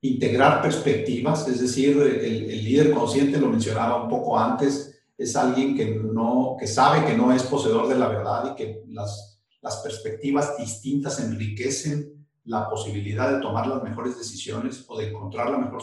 integrar 0.00 0.62
perspectivas, 0.62 1.46
es 1.48 1.60
decir, 1.60 1.98
el, 1.98 2.64
líder 2.64 2.92
consciente, 2.92 3.38
lo 3.38 3.48
mencionaba 3.48 4.02
un 4.02 4.08
poco 4.08 4.38
antes, 4.38 4.98
es 5.18 5.34
alguien 5.34 5.76
que, 5.76 5.86
no, 5.86 6.56
que 6.58 6.66
sabe 6.66 7.04
que 7.04 7.16
no 7.16 7.32
es 7.32 7.42
poseedor 7.44 7.88
de 7.88 7.96
la 7.96 8.08
verdad 8.08 8.52
y 8.52 8.56
que 8.56 8.82
las, 8.88 9.40
las 9.62 9.76
perspectivas 9.78 10.56
distintas 10.58 11.18
enriquecen 11.20 12.16
la 12.44 12.68
posibilidad 12.68 13.32
de 13.32 13.40
tomar 13.40 13.66
las 13.66 13.82
mejores 13.82 14.16
decisiones 14.16 14.84
o 14.88 14.96
de 14.96 15.08
encontrar 15.08 15.50
la 15.50 15.58
mejor, 15.58 15.82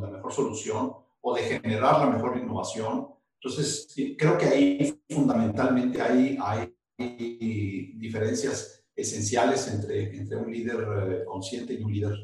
la 0.00 0.08
mejor 0.08 0.32
solución 0.32 0.92
o 1.20 1.34
de 1.34 1.42
generar 1.42 1.98
la 2.00 2.06
mejor 2.06 2.36
innovación. 2.38 3.08
Entonces, 3.40 3.88
creo 4.18 4.38
que 4.38 4.46
ahí 4.46 5.00
fundamentalmente 5.08 6.00
hay, 6.00 6.38
hay 6.40 7.92
diferencias 7.96 8.84
esenciales 8.96 9.68
entre, 9.68 10.16
entre 10.16 10.36
un 10.36 10.50
líder 10.50 10.76
eh, 10.80 11.24
consciente 11.24 11.74
y 11.74 11.82
un 11.82 11.92
líder 11.92 12.14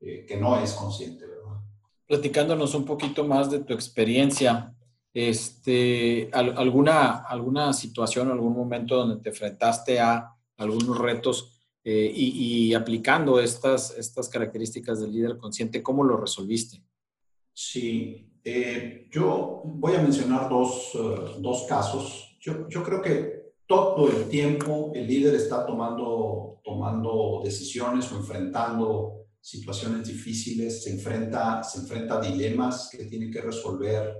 eh, 0.00 0.26
que 0.26 0.36
no 0.36 0.60
es 0.60 0.72
consciente, 0.72 1.24
¿verdad? 1.24 1.60
Platicándonos 2.06 2.74
un 2.74 2.84
poquito 2.84 3.24
más 3.24 3.50
de 3.50 3.60
tu 3.60 3.72
experiencia, 3.72 4.74
este, 5.14 6.28
alguna, 6.32 7.24
alguna 7.24 7.72
situación, 7.72 8.30
algún 8.30 8.54
momento 8.54 8.96
donde 8.96 9.22
te 9.22 9.30
enfrentaste 9.30 9.98
a 9.98 10.30
algunos 10.58 10.98
retos 10.98 11.56
eh, 11.82 12.12
y, 12.14 12.74
aplicando 12.74 13.40
estas, 13.40 13.96
estas 13.96 14.28
características 14.28 15.00
del 15.00 15.12
líder 15.12 15.38
consciente, 15.38 15.82
¿cómo 15.82 16.02
lo 16.04 16.16
resolviste? 16.16 16.82
Sí, 17.52 18.28
eh, 18.48 19.08
yo 19.10 19.62
voy 19.64 19.96
a 19.96 20.02
mencionar 20.02 20.48
dos, 20.48 20.92
dos 21.40 21.66
casos. 21.68 22.36
Yo, 22.40 22.68
yo, 22.68 22.84
creo 22.84 23.02
que 23.02 23.54
todo 23.66 24.08
el 24.08 24.28
tiempo 24.28 24.92
el 24.94 25.08
líder 25.08 25.34
está 25.34 25.66
tomando, 25.66 26.60
tomando 26.62 27.40
decisiones 27.42 28.10
o 28.12 28.18
enfrentando 28.18 29.26
situaciones 29.40 30.06
difíciles, 30.06 30.84
se 30.84 30.92
enfrenta, 30.92 31.64
se 31.64 31.80
enfrenta 31.80 32.18
a 32.18 32.20
dilemas 32.20 32.88
que 32.88 33.06
tiene 33.06 33.32
que 33.32 33.40
resolver. 33.40 34.14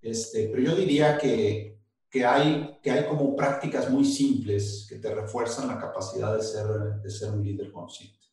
Este, 0.00 0.48
pero 0.48 0.60
yo 0.60 0.74
diría 0.74 1.16
que, 1.16 1.78
que, 2.10 2.26
hay, 2.26 2.80
que 2.82 2.90
hay 2.90 3.06
como 3.06 3.36
prácticas 3.36 3.88
muy 3.88 4.04
simples 4.04 4.86
que 4.88 4.96
te 4.96 5.14
refuerzan 5.14 5.68
la 5.68 5.78
capacidad 5.78 6.36
de 6.36 6.42
ser, 6.42 6.66
de 7.00 7.10
ser 7.10 7.30
un 7.30 7.44
líder 7.44 7.70
consciente. 7.70 8.26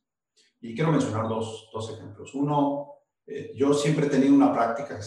Y 0.60 0.74
quiero 0.74 0.92
mencionar 0.92 1.30
dos, 1.30 1.70
dos 1.72 1.92
ejemplos. 1.92 2.34
Uno, 2.34 2.99
eh, 3.30 3.54
yo 3.56 3.74
siempre 3.74 4.08
he 4.08 4.10
tenido 4.10 4.34
una 4.34 4.52
práctica 4.52 5.00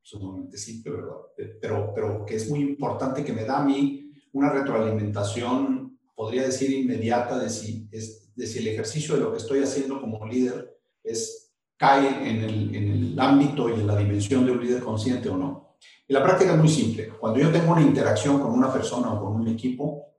sumamente 0.00 0.56
simple, 0.56 0.92
¿verdad? 0.92 1.16
Eh, 1.36 1.58
pero, 1.60 1.92
pero 1.94 2.24
que 2.24 2.36
es 2.36 2.48
muy 2.48 2.60
importante 2.60 3.24
que 3.24 3.32
me 3.32 3.44
da 3.44 3.58
a 3.58 3.64
mí 3.64 4.12
una 4.32 4.50
retroalimentación, 4.50 5.98
podría 6.14 6.42
decir, 6.44 6.70
inmediata 6.70 7.38
de 7.38 7.50
si, 7.50 7.88
es, 7.90 8.32
de 8.34 8.46
si 8.46 8.60
el 8.60 8.68
ejercicio 8.68 9.16
de 9.16 9.22
lo 9.22 9.32
que 9.32 9.38
estoy 9.38 9.62
haciendo 9.62 10.00
como 10.00 10.24
líder 10.26 10.78
es, 11.02 11.52
cae 11.76 12.30
en 12.30 12.44
el, 12.44 12.74
en 12.74 12.90
el 12.90 13.20
ámbito 13.20 13.68
y 13.68 13.72
en 13.72 13.86
la 13.86 13.96
dimensión 13.96 14.46
de 14.46 14.52
un 14.52 14.64
líder 14.64 14.82
consciente 14.82 15.28
o 15.28 15.36
no. 15.36 15.76
Y 16.06 16.12
la 16.12 16.22
práctica 16.22 16.52
es 16.52 16.58
muy 16.58 16.68
simple. 16.68 17.08
Cuando 17.18 17.40
yo 17.40 17.50
tengo 17.50 17.72
una 17.72 17.82
interacción 17.82 18.40
con 18.40 18.52
una 18.52 18.72
persona 18.72 19.12
o 19.12 19.20
con 19.20 19.40
un 19.40 19.48
equipo, 19.48 20.14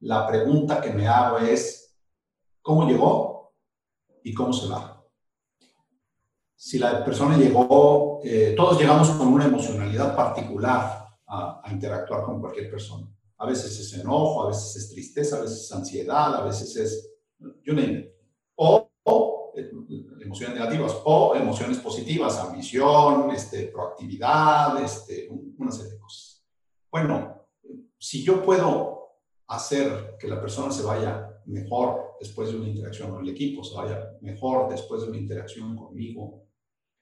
la 0.00 0.26
pregunta 0.26 0.80
que 0.80 0.92
me 0.92 1.06
hago 1.06 1.38
es, 1.38 1.94
¿cómo 2.62 2.88
llegó 2.88 3.54
y 4.24 4.32
cómo 4.32 4.52
se 4.52 4.68
va? 4.68 4.95
Si 6.66 6.80
la 6.80 7.04
persona 7.04 7.38
llegó, 7.38 8.18
eh, 8.24 8.52
todos 8.56 8.80
llegamos 8.80 9.10
con 9.10 9.28
una 9.28 9.44
emocionalidad 9.44 10.16
particular 10.16 11.06
a, 11.24 11.62
a, 11.64 11.72
interactuar 11.72 12.24
con 12.24 12.40
cualquier 12.40 12.68
persona. 12.68 13.06
A 13.38 13.46
veces 13.46 13.78
es 13.78 14.00
enojo, 14.00 14.42
a 14.42 14.48
veces 14.48 14.74
es 14.74 14.90
tristeza, 14.90 15.36
a 15.36 15.42
veces 15.42 15.60
es 15.60 15.72
ansiedad, 15.72 16.34
a 16.34 16.44
veces 16.44 16.76
es 16.76 17.14
you 17.64 17.72
name 17.72 18.12
O, 18.56 18.90
o 19.04 19.52
eh, 19.56 19.70
emociones 20.20 20.56
negativas 20.56 20.92
o 21.04 21.36
emociones 21.36 21.78
positivas, 21.78 22.36
ambición, 22.40 23.30
este, 23.30 23.68
proactividad, 23.68 24.82
este, 24.82 25.28
una 25.58 25.70
serie 25.70 25.92
de 25.92 25.98
cosas. 26.00 26.44
Bueno, 26.90 27.46
si 27.96 28.24
yo 28.24 28.42
puedo 28.42 29.20
hacer 29.46 30.16
que 30.18 30.26
la 30.26 30.40
persona 30.40 30.72
se 30.72 30.82
vaya 30.82 31.30
mejor 31.44 32.16
después 32.18 32.50
de 32.50 32.56
una 32.56 32.66
interacción 32.66 33.12
con 33.12 33.22
el 33.22 33.28
equipo, 33.28 33.62
se 33.62 33.76
vaya 33.76 34.00
mejor 34.20 34.68
después 34.68 35.02
de 35.02 35.10
una 35.10 35.18
interacción 35.18 35.76
conmigo, 35.76 36.45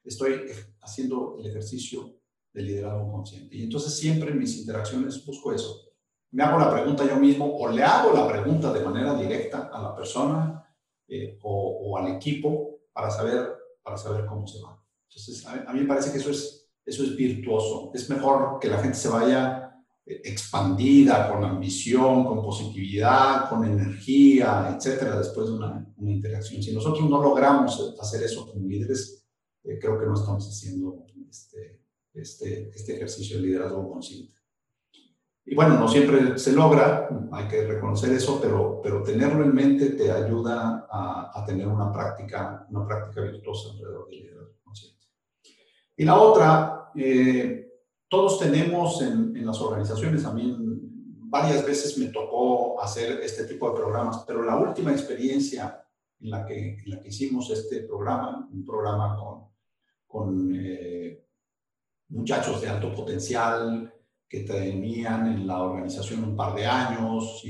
estoy 0.04 0.42
haciendo 0.80 1.36
el 1.38 1.46
ejercicio 1.46 2.18
de 2.52 2.62
liderazgo 2.62 3.10
consciente. 3.10 3.56
Y 3.56 3.64
entonces 3.64 3.96
siempre 3.96 4.30
en 4.30 4.38
mis 4.38 4.58
interacciones 4.58 5.24
busco 5.24 5.52
eso, 5.52 5.84
me 6.34 6.42
hago 6.42 6.58
la 6.58 6.70
pregunta 6.70 7.06
yo 7.06 7.16
mismo 7.16 7.56
o 7.56 7.68
le 7.68 7.82
hago 7.82 8.12
la 8.12 8.26
pregunta 8.26 8.72
de 8.72 8.84
manera 8.84 9.14
directa 9.14 9.70
a 9.72 9.80
la 9.80 9.94
persona 9.94 10.64
eh, 11.06 11.38
o, 11.42 11.96
al 11.96 12.16
equipo 12.16 12.80
para 12.92 13.08
saber, 13.08 13.54
para 13.82 13.96
saber 13.96 14.26
cómo 14.26 14.46
se 14.46 14.60
va. 14.60 14.82
Entonces, 15.08 15.46
a, 15.46 15.72
mí 15.72 15.80
me 15.80 15.86
parece 15.86 16.10
que 16.10 16.18
eso 16.18 16.30
es, 16.30 16.68
eso 16.84 17.04
es 17.04 17.14
virtuoso. 17.14 17.92
Es 17.94 18.10
mejor 18.10 18.58
que 18.60 18.68
la 18.68 18.78
gente 18.78 18.96
se 18.96 19.08
vaya 19.08 19.80
eh, 20.04 20.22
expandida, 20.24 21.30
con 21.30 21.44
ambición, 21.44 22.24
con 22.24 22.42
positividad, 22.42 23.48
con 23.48 23.64
energía, 23.64 24.74
etcétera, 24.74 25.16
después 25.16 25.46
de 25.46 25.52
una, 25.52 25.86
una 25.96 26.10
interacción. 26.10 26.60
Si 26.60 26.74
nosotros 26.74 27.08
no 27.08 27.22
logramos 27.22 27.94
hacer 28.00 28.24
eso 28.24 28.50
como 28.50 28.66
líderes, 28.66 29.23
eh, 29.64 29.78
creo 29.80 29.98
que 29.98 30.06
no 30.06 30.14
estamos 30.14 30.46
haciendo 30.46 31.04
este, 31.28 31.80
este, 32.12 32.68
este 32.68 32.96
ejercicio 32.96 33.36
de 33.36 33.42
liderazgo 33.42 33.90
consciente. 33.90 34.34
Y 35.46 35.54
bueno, 35.54 35.78
no 35.78 35.88
siempre 35.88 36.38
se 36.38 36.52
logra, 36.52 37.08
hay 37.32 37.48
que 37.48 37.66
reconocer 37.66 38.10
eso, 38.12 38.40
pero, 38.40 38.80
pero 38.82 39.02
tenerlo 39.02 39.44
en 39.44 39.54
mente 39.54 39.90
te 39.90 40.10
ayuda 40.10 40.86
a, 40.90 41.32
a 41.34 41.44
tener 41.44 41.68
una 41.68 41.92
práctica, 41.92 42.66
una 42.70 42.86
práctica 42.86 43.20
virtuosa 43.20 43.72
alrededor 43.72 44.08
del 44.08 44.20
liderazgo 44.20 44.54
consciente. 44.64 45.06
Y 45.96 46.04
la 46.04 46.18
otra, 46.18 46.90
eh, 46.94 47.68
todos 48.08 48.38
tenemos 48.38 49.02
en, 49.02 49.36
en, 49.36 49.46
las 49.46 49.60
organizaciones, 49.60 50.24
a 50.24 50.32
mí 50.32 50.56
varias 51.28 51.66
veces 51.66 51.98
me 51.98 52.06
tocó 52.06 52.80
hacer 52.80 53.20
este 53.20 53.44
tipo 53.44 53.68
de 53.68 53.76
programas, 53.76 54.24
pero 54.26 54.42
la 54.42 54.56
última 54.56 54.92
experiencia 54.92 55.84
en 56.20 56.30
la 56.30 56.46
que, 56.46 56.78
en 56.78 56.90
la 56.90 57.00
que 57.00 57.08
hicimos 57.08 57.50
este 57.50 57.80
programa, 57.80 58.48
un 58.50 58.64
programa 58.64 59.14
con, 59.16 59.53
con 60.14 60.54
eh, 60.54 61.26
muchachos 62.10 62.60
de 62.60 62.68
alto 62.68 62.94
potencial, 62.94 63.92
que 64.28 64.40
tenían 64.40 65.26
en 65.26 65.44
la 65.44 65.60
organización 65.60 66.22
un 66.22 66.36
par 66.36 66.54
de 66.54 66.64
años, 66.64 67.42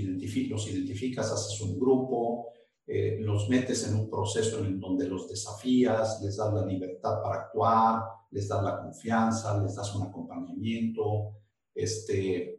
los 0.49 0.67
identificas, 0.71 1.31
haces 1.31 1.61
un 1.61 1.79
grupo, 1.79 2.49
eh, 2.87 3.19
los 3.21 3.51
metes 3.51 3.87
en 3.87 3.97
un 3.97 4.09
proceso 4.09 4.65
en 4.65 4.81
donde 4.81 5.07
los 5.07 5.29
desafías, 5.29 6.23
les 6.23 6.39
das 6.39 6.55
la 6.55 6.65
libertad 6.65 7.23
para 7.23 7.43
actuar, 7.43 8.03
les 8.31 8.49
das 8.49 8.63
la 8.63 8.81
confianza, 8.81 9.63
les 9.63 9.75
das 9.75 9.95
un 9.95 10.05
acompañamiento, 10.05 11.35
este, 11.75 12.57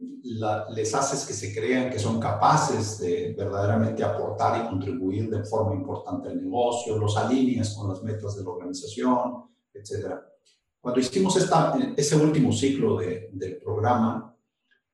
les 0.70 0.94
haces 0.94 1.26
que 1.26 1.34
se 1.34 1.52
crean 1.52 1.90
que 1.90 1.98
son 1.98 2.20
capaces 2.20 2.98
de 2.98 3.34
verdaderamente 3.36 4.04
aportar 4.04 4.64
y 4.64 4.68
contribuir 4.68 5.28
de 5.30 5.42
forma 5.42 5.74
importante 5.74 6.28
al 6.28 6.40
negocio, 6.40 6.96
los 6.96 7.16
alineas 7.16 7.74
con 7.74 7.88
las 7.88 8.04
metas 8.04 8.36
de 8.36 8.44
la 8.44 8.50
organización, 8.50 9.55
etcétera. 9.80 10.26
Cuando 10.80 11.00
hicimos 11.00 11.36
esta, 11.36 11.76
ese 11.96 12.16
último 12.16 12.52
ciclo 12.52 12.98
de, 12.98 13.30
del 13.32 13.56
programa, 13.56 14.36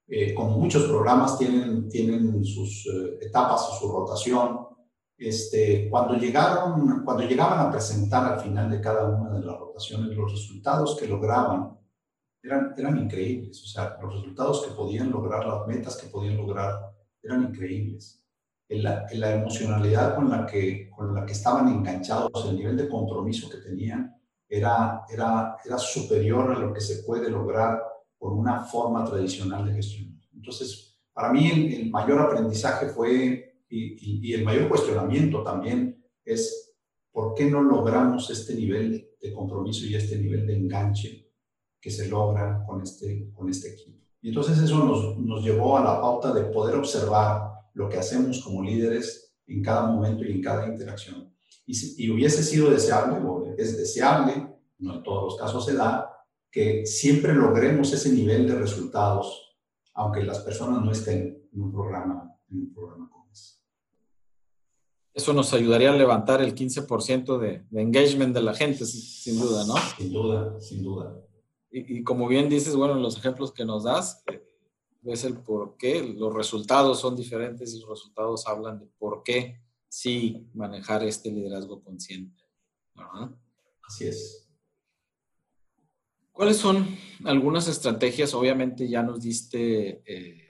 eh, 0.08 0.34
como 0.34 0.58
muchos 0.58 0.84
programas 0.84 1.38
tienen, 1.38 1.88
tienen 1.88 2.44
sus 2.44 2.86
eh, 2.86 3.18
etapas 3.20 3.68
y 3.72 3.78
su 3.78 3.90
rotación, 3.90 4.66
este, 5.16 5.88
cuando, 5.88 6.14
llegaron, 6.14 7.04
cuando 7.04 7.22
llegaban 7.22 7.60
a 7.60 7.70
presentar 7.70 8.32
al 8.32 8.40
final 8.40 8.70
de 8.70 8.80
cada 8.80 9.08
una 9.08 9.30
de 9.38 9.44
las 9.44 9.58
rotaciones 9.58 10.16
los 10.16 10.32
resultados 10.32 10.96
que 10.98 11.06
lograban, 11.06 11.78
eran, 12.42 12.74
eran 12.76 12.98
increíbles. 12.98 13.62
O 13.62 13.66
sea, 13.66 13.96
los 14.02 14.14
resultados 14.14 14.66
que 14.66 14.74
podían 14.74 15.10
lograr, 15.10 15.46
las 15.46 15.66
metas 15.66 15.96
que 15.96 16.08
podían 16.08 16.36
lograr, 16.36 16.92
eran 17.22 17.44
increíbles. 17.44 18.20
En 18.68 18.82
la, 18.82 19.06
en 19.10 19.20
la 19.20 19.34
emocionalidad 19.34 20.14
con 20.14 20.30
la, 20.30 20.46
que, 20.46 20.88
con 20.90 21.14
la 21.14 21.26
que 21.26 21.32
estaban 21.32 21.68
enganchados, 21.68 22.46
el 22.48 22.56
nivel 22.56 22.76
de 22.76 22.88
compromiso 22.88 23.48
que 23.50 23.58
tenían, 23.58 24.16
era, 24.52 25.06
era, 25.08 25.56
era 25.64 25.78
superior 25.78 26.52
a 26.52 26.58
lo 26.58 26.74
que 26.74 26.80
se 26.82 27.02
puede 27.04 27.30
lograr 27.30 27.82
con 28.18 28.38
una 28.38 28.60
forma 28.60 29.02
tradicional 29.02 29.64
de 29.64 29.72
gestión. 29.72 30.20
Entonces, 30.34 31.00
para 31.10 31.32
mí 31.32 31.72
el, 31.74 31.90
mayor 31.90 32.20
aprendizaje 32.20 32.88
fue, 32.88 33.62
y, 33.70 34.28
y, 34.28 34.34
el 34.34 34.44
mayor 34.44 34.68
cuestionamiento 34.68 35.42
también, 35.42 36.04
es 36.22 36.74
por 37.10 37.34
qué 37.34 37.50
no 37.50 37.62
logramos 37.62 38.28
este 38.28 38.54
nivel 38.54 39.08
de 39.22 39.32
compromiso 39.32 39.86
y 39.86 39.94
este 39.94 40.18
nivel 40.18 40.46
de 40.46 40.56
enganche 40.56 41.32
que 41.80 41.90
se 41.90 42.08
logra 42.08 42.62
con 42.66 42.82
este, 42.82 43.30
con 43.32 43.48
este 43.48 43.70
equipo. 43.70 44.04
Y 44.20 44.28
entonces 44.28 44.58
eso 44.58 44.84
nos, 44.84 45.18
nos 45.18 45.42
llevó 45.42 45.78
a 45.78 45.82
la 45.82 45.98
pauta 45.98 46.30
de 46.34 46.44
poder 46.44 46.76
observar 46.76 47.52
lo 47.72 47.88
que 47.88 47.96
hacemos 47.96 48.44
como 48.44 48.62
líderes 48.62 49.34
en 49.46 49.62
cada 49.62 49.86
momento 49.86 50.24
y 50.24 50.32
en 50.32 50.42
cada 50.42 50.66
interacción. 50.68 51.31
Y, 51.66 52.04
y 52.04 52.10
hubiese 52.10 52.42
sido 52.42 52.70
deseable, 52.70 53.18
o 53.24 53.54
es 53.56 53.76
deseable, 53.76 54.48
no 54.78 54.96
en 54.96 55.02
todos 55.02 55.24
los 55.24 55.36
casos 55.36 55.64
se 55.64 55.74
da, 55.74 56.08
que 56.50 56.84
siempre 56.86 57.34
logremos 57.34 57.92
ese 57.92 58.10
nivel 58.12 58.46
de 58.46 58.56
resultados 58.56 59.52
aunque 59.94 60.22
las 60.22 60.40
personas 60.40 60.84
no 60.84 60.90
estén 60.90 61.48
en 61.52 61.62
un 61.62 61.72
programa, 61.72 62.34
en 62.50 62.60
un 62.60 62.72
programa 62.72 63.08
como 63.10 63.30
ese. 63.30 63.56
Eso 65.14 65.32
nos 65.32 65.52
ayudaría 65.52 65.92
a 65.92 65.96
levantar 65.96 66.40
el 66.40 66.54
15% 66.54 67.38
de, 67.38 67.64
de, 67.70 67.82
engagement 67.82 68.34
de 68.34 68.42
la 68.42 68.54
gente, 68.54 68.86
sin, 68.86 69.38
duda, 69.38 69.66
¿no? 69.66 69.74
Sin 69.96 70.12
duda, 70.12 70.60
sin 70.60 70.82
duda. 70.82 71.20
Y, 71.70 71.98
y, 71.98 72.04
como 72.04 72.28
bien 72.28 72.48
dices, 72.48 72.74
bueno, 72.74 72.94
los 72.94 73.16
ejemplos 73.18 73.52
que 73.52 73.64
nos 73.64 73.84
das, 73.84 74.22
eh, 74.32 74.42
ves 75.02 75.24
el 75.24 75.36
por 75.38 75.76
qué, 75.76 76.02
los 76.02 76.32
resultados 76.32 77.00
son 77.00 77.16
diferentes 77.16 77.74
y 77.74 77.80
los 77.80 77.88
resultados 77.90 78.46
hablan 78.46 78.78
de 78.78 78.86
por 78.98 79.22
qué 79.22 79.60
sí 79.92 80.48
manejar 80.54 81.04
este 81.04 81.30
liderazgo 81.30 81.82
consciente. 81.84 82.42
¿verdad? 82.94 83.30
Así 83.86 84.06
es. 84.06 84.48
¿Cuáles 86.32 86.56
son 86.56 86.96
algunas 87.24 87.68
estrategias? 87.68 88.32
Obviamente 88.32 88.88
ya 88.88 89.02
nos 89.02 89.20
diste 89.20 90.02
eh, 90.06 90.48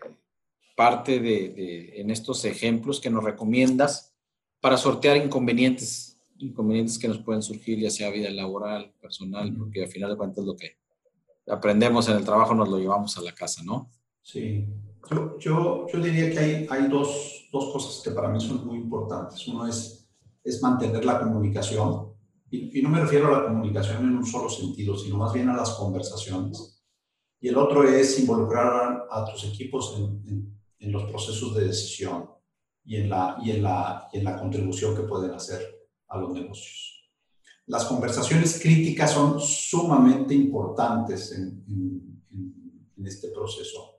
parte 0.76 1.18
de, 1.18 1.48
de, 1.48 2.00
en 2.00 2.12
estos 2.12 2.44
ejemplos 2.44 3.00
que 3.00 3.10
nos 3.10 3.24
recomiendas 3.24 4.14
para 4.60 4.76
sortear 4.76 5.16
inconvenientes, 5.16 6.20
inconvenientes 6.38 6.96
que 6.96 7.08
nos 7.08 7.18
pueden 7.18 7.42
surgir, 7.42 7.80
ya 7.80 7.90
sea 7.90 8.10
vida 8.10 8.30
laboral, 8.30 8.94
personal, 9.00 9.52
porque 9.56 9.82
al 9.82 9.90
final 9.90 10.10
de 10.10 10.16
cuentas 10.16 10.44
lo 10.44 10.54
que 10.54 10.76
aprendemos 11.48 12.08
en 12.08 12.16
el 12.16 12.24
trabajo 12.24 12.54
nos 12.54 12.68
lo 12.68 12.78
llevamos 12.78 13.18
a 13.18 13.22
la 13.22 13.34
casa, 13.34 13.64
¿no? 13.64 13.90
Sí, 14.22 14.68
yo, 15.10 15.38
yo, 15.38 15.86
yo 15.92 16.00
diría 16.00 16.30
que 16.30 16.38
hay, 16.38 16.66
hay 16.70 16.88
dos, 16.88 17.48
dos, 17.52 17.72
cosas 17.72 18.02
que 18.02 18.10
para 18.10 18.28
mí 18.28 18.40
son 18.40 18.66
muy 18.66 18.78
importantes. 18.78 19.46
Uno 19.48 19.66
es, 19.66 20.08
es 20.44 20.62
mantener 20.62 21.04
la 21.04 21.20
comunicación, 21.20 22.12
y, 22.50 22.78
y, 22.78 22.82
no 22.82 22.90
me 22.90 23.00
refiero 23.00 23.28
a 23.28 23.40
la 23.40 23.48
comunicación 23.48 24.04
en 24.04 24.16
un 24.16 24.26
solo 24.26 24.48
sentido, 24.50 24.96
sino 24.96 25.16
más 25.16 25.32
bien 25.32 25.48
a 25.48 25.56
las 25.56 25.70
conversaciones. 25.70 26.84
Y 27.40 27.48
el 27.48 27.56
otro 27.56 27.82
es 27.82 28.18
involucrar 28.20 29.06
a, 29.10 29.22
a 29.22 29.24
tus 29.24 29.44
equipos 29.44 29.94
en, 29.96 30.04
en, 30.28 30.60
en, 30.78 30.92
los 30.92 31.04
procesos 31.04 31.54
de 31.54 31.64
decisión 31.64 32.28
y 32.84 32.96
en, 32.96 33.08
la, 33.08 33.38
y, 33.42 33.52
en 33.52 33.62
la, 33.62 34.08
y 34.12 34.18
en 34.18 34.24
la 34.24 34.38
contribución 34.38 34.94
que 34.94 35.02
pueden 35.02 35.32
hacer 35.32 35.62
a 36.08 36.18
los 36.18 36.30
negocios. 36.30 37.10
Las 37.66 37.86
conversaciones 37.86 38.60
críticas 38.60 39.12
son 39.12 39.40
sumamente 39.40 40.34
importantes 40.34 41.32
en, 41.32 41.64
en 42.96 43.06
este 43.06 43.28
proceso 43.28 43.91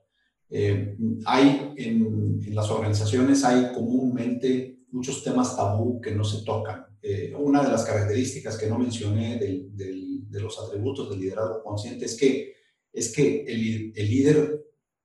eh, 0.50 0.96
hay 1.24 1.72
en, 1.76 2.40
en, 2.44 2.54
las 2.54 2.70
organizaciones 2.70 3.44
hay 3.44 3.72
comúnmente 3.72 4.84
muchos 4.92 5.22
temas 5.24 5.56
tabú 5.56 6.00
que 6.00 6.12
no 6.12 6.24
se 6.24 6.44
tocan. 6.44 6.86
Eh, 7.02 7.34
una 7.36 7.62
de 7.62 7.70
las 7.70 7.84
características 7.84 8.56
que 8.56 8.68
no 8.68 8.78
mencioné 8.78 9.38
del, 9.38 9.76
del, 9.76 10.30
de 10.30 10.40
los 10.40 10.58
atributos 10.58 11.10
del 11.10 11.20
liderazgo 11.20 11.62
consciente 11.62 12.04
es 12.06 12.16
que, 12.16 12.54
es 12.92 13.12
que 13.12 13.44
el, 13.44 13.92
el 13.94 14.08
líder 14.08 14.64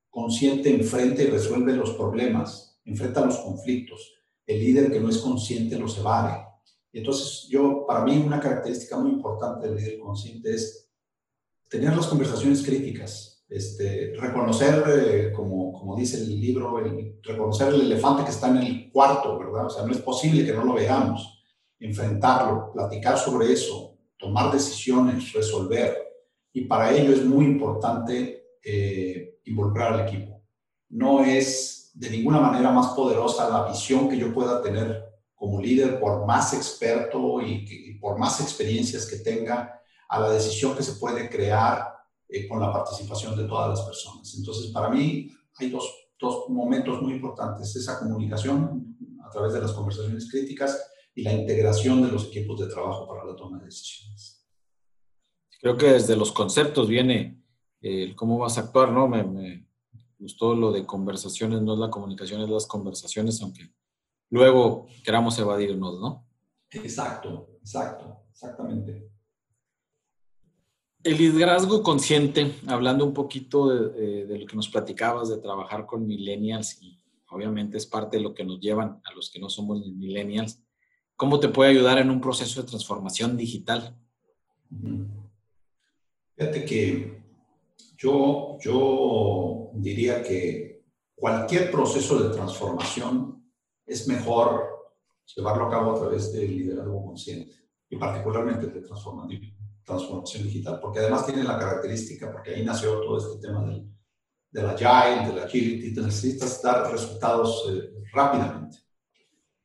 consciente 0.10 0.74
enfrenta 0.74 1.24
y 1.24 1.28
resuelve 1.28 1.76
los 1.76 1.92
problemas, 1.92 2.80
enfrenta 2.86 3.26
los 3.26 3.38
conflictos. 3.38 4.14
El 4.46 4.60
líder 4.60 4.92
que 4.92 5.00
no 5.00 5.10
es 5.10 5.18
consciente 5.18 5.78
los 5.78 5.98
evade. 5.98 6.46
Entonces, 6.92 7.48
yo, 7.50 7.86
para 7.88 8.04
mí, 8.04 8.18
una 8.18 8.40
característica 8.40 8.98
muy 8.98 9.12
importante 9.12 9.68
del 9.68 9.78
líder 9.78 10.00
consciente 10.00 10.54
es 10.54 10.90
tener 11.68 11.96
las 11.96 12.08
conversaciones 12.08 12.64
críticas, 12.64 13.29
este, 13.50 14.14
reconocer, 14.16 14.84
eh, 14.88 15.34
como, 15.34 15.74
como, 15.74 15.96
dice 15.96 16.18
el 16.18 16.40
libro, 16.40 16.78
el, 16.80 17.20
reconocer 17.24 17.74
el 17.74 17.82
elefante 17.82 18.24
que 18.24 18.30
está 18.30 18.50
en 18.50 18.58
el 18.58 18.92
cuarto, 18.92 19.40
¿verdad? 19.40 19.66
O 19.66 19.70
sea, 19.70 19.84
no 19.86 19.92
es 19.92 20.00
posible 20.00 20.46
que 20.46 20.54
no 20.54 20.64
lo 20.64 20.76
veamos, 20.76 21.44
enfrentarlo, 21.80 22.72
platicar 22.72 23.18
sobre 23.18 23.52
eso, 23.52 23.98
tomar 24.18 24.52
decisiones, 24.52 25.34
resolver. 25.34 25.98
Y 26.54 26.66
para 26.66 26.96
ello 26.96 27.12
es 27.12 27.26
muy 27.26 27.46
importante 27.46 28.58
eh, 28.64 29.40
involucrar 29.46 29.94
al 29.94 30.08
equipo. 30.08 30.44
No 30.90 31.24
es 31.24 31.92
de 31.96 32.10
ninguna 32.12 32.40
manera 32.40 32.72
más 32.72 32.90
poderosa 32.90 33.50
la 33.50 33.68
visión 33.68 34.08
que 34.08 34.18
yo 34.18 34.32
pueda 34.32 34.62
tener 34.62 35.06
como 35.34 35.60
líder, 35.60 36.00
por 36.00 36.26
más 36.26 36.54
experto 36.54 37.42
y, 37.42 37.66
y 37.68 37.94
por 37.96 38.20
más 38.20 38.42
experiencias 38.42 39.08
que 39.08 39.18
tenga, 39.18 39.82
a 40.08 40.20
la 40.20 40.30
decisión 40.32 40.76
que 40.76 40.84
se 40.84 40.94
puede 40.94 41.30
crear 41.30 41.99
eh, 42.30 42.48
con 42.48 42.60
la 42.60 42.72
participación 42.72 43.36
de 43.36 43.46
todas 43.46 43.70
las 43.70 43.82
personas. 43.82 44.36
Entonces, 44.38 44.72
para 44.72 44.90
mí 44.90 45.32
hay 45.58 45.70
dos, 45.72 46.10
dos 46.20 46.48
momentos 46.50 47.02
muy 47.02 47.14
importantes, 47.14 47.76
esa 47.76 48.00
comunicación 48.00 48.96
a 49.26 49.30
través 49.32 49.54
de 49.54 49.62
las 49.62 49.72
conversaciones 49.72 50.30
críticas 50.30 50.80
y 51.16 51.24
la 51.24 51.34
integración 51.34 52.04
de 52.04 52.12
los 52.12 52.28
equipos 52.28 52.60
de 52.60 52.68
trabajo 52.68 53.08
para 53.08 53.26
la 53.26 53.36
toma 53.36 53.58
de 53.58 53.66
decisiones. 53.66 54.46
Creo 55.60 55.76
que 55.76 55.88
desde 55.94 56.16
los 56.16 56.32
conceptos 56.32 56.88
viene 56.88 57.44
el 57.82 58.16
cómo 58.16 58.38
vas 58.38 58.60
a 58.60 58.62
actuar, 58.62 58.92
¿no? 58.92 59.08
Me, 59.08 59.24
me, 59.24 59.68
gustó 60.20 60.54
lo 60.54 60.72
de 60.72 60.86
conversaciones, 60.86 61.62
no 61.62 61.74
es 61.74 61.80
la 61.80 61.90
comunicación, 61.90 62.42
es 62.42 62.50
las 62.50 62.68
conversaciones, 62.68 63.42
aunque 63.42 63.74
luego 64.30 64.88
queramos 65.04 65.40
evadirnos, 65.40 66.00
¿no? 66.00 66.28
Exacto, 66.70 67.58
exacto, 67.62 68.26
exactamente. 68.30 69.10
El 71.02 71.18
liderazgo 71.18 71.82
consciente, 71.82 72.56
hablando 72.68 73.06
un 73.06 73.14
poquito 73.14 73.70
de, 73.70 74.38
lo 74.38 74.46
que 74.46 74.56
nos 74.56 74.68
platicabas 74.68 75.30
de 75.30 75.38
trabajar 75.38 75.86
con 75.86 76.06
millennials 76.06 76.82
y 76.82 77.00
obviamente 77.30 77.78
es 77.78 77.86
parte 77.86 78.18
de 78.18 78.24
lo 78.24 78.34
que 78.34 78.44
nos 78.44 78.60
llevan 78.60 79.02
a 79.06 79.14
los 79.14 79.30
que 79.30 79.40
no 79.40 79.50
somos 79.50 79.88
millennials, 79.88 80.62
¿cómo 81.16 81.40
te 81.40 81.48
puede 81.48 81.72
ayudar 81.72 82.00
en 82.00 82.10
un 82.10 82.20
proceso 82.20 82.62
de 82.62 82.68
transformación 82.68 83.38
digital? 83.38 83.98
Fíjate 86.36 86.66
que 86.66 87.24
yo, 87.98 88.58
yo 88.60 89.72
diría 89.76 90.22
que 90.22 90.84
cualquier 91.16 91.72
proceso 91.72 92.22
de 92.22 92.36
transformación 92.36 93.50
es 93.86 94.06
mejor 94.06 94.94
llevarlo 95.34 95.68
a 95.68 95.70
cabo 95.70 95.92
a 95.92 96.00
través 96.00 96.34
del 96.34 96.58
liderazgo 96.58 97.06
consciente 97.06 97.56
y 97.90 97.96
particularmente 97.96 98.68
de 98.68 98.82
transformación 98.82 99.59
transformación 99.90 100.44
digital, 100.44 100.80
porque 100.80 101.00
además 101.00 101.26
tiene 101.26 101.44
la 101.44 101.58
característica, 101.58 102.32
porque 102.32 102.56
ahí 102.56 102.64
nació 102.64 103.02
todo 103.02 103.18
este 103.18 103.48
tema 103.48 103.66
del, 103.66 103.90
del 104.52 104.66
agile, 104.68 105.28
del 105.28 105.44
agility, 105.44 106.00
necesitas 106.02 106.62
dar 106.62 106.92
resultados 106.92 107.66
eh, 107.70 107.92
rápidamente. 108.14 108.78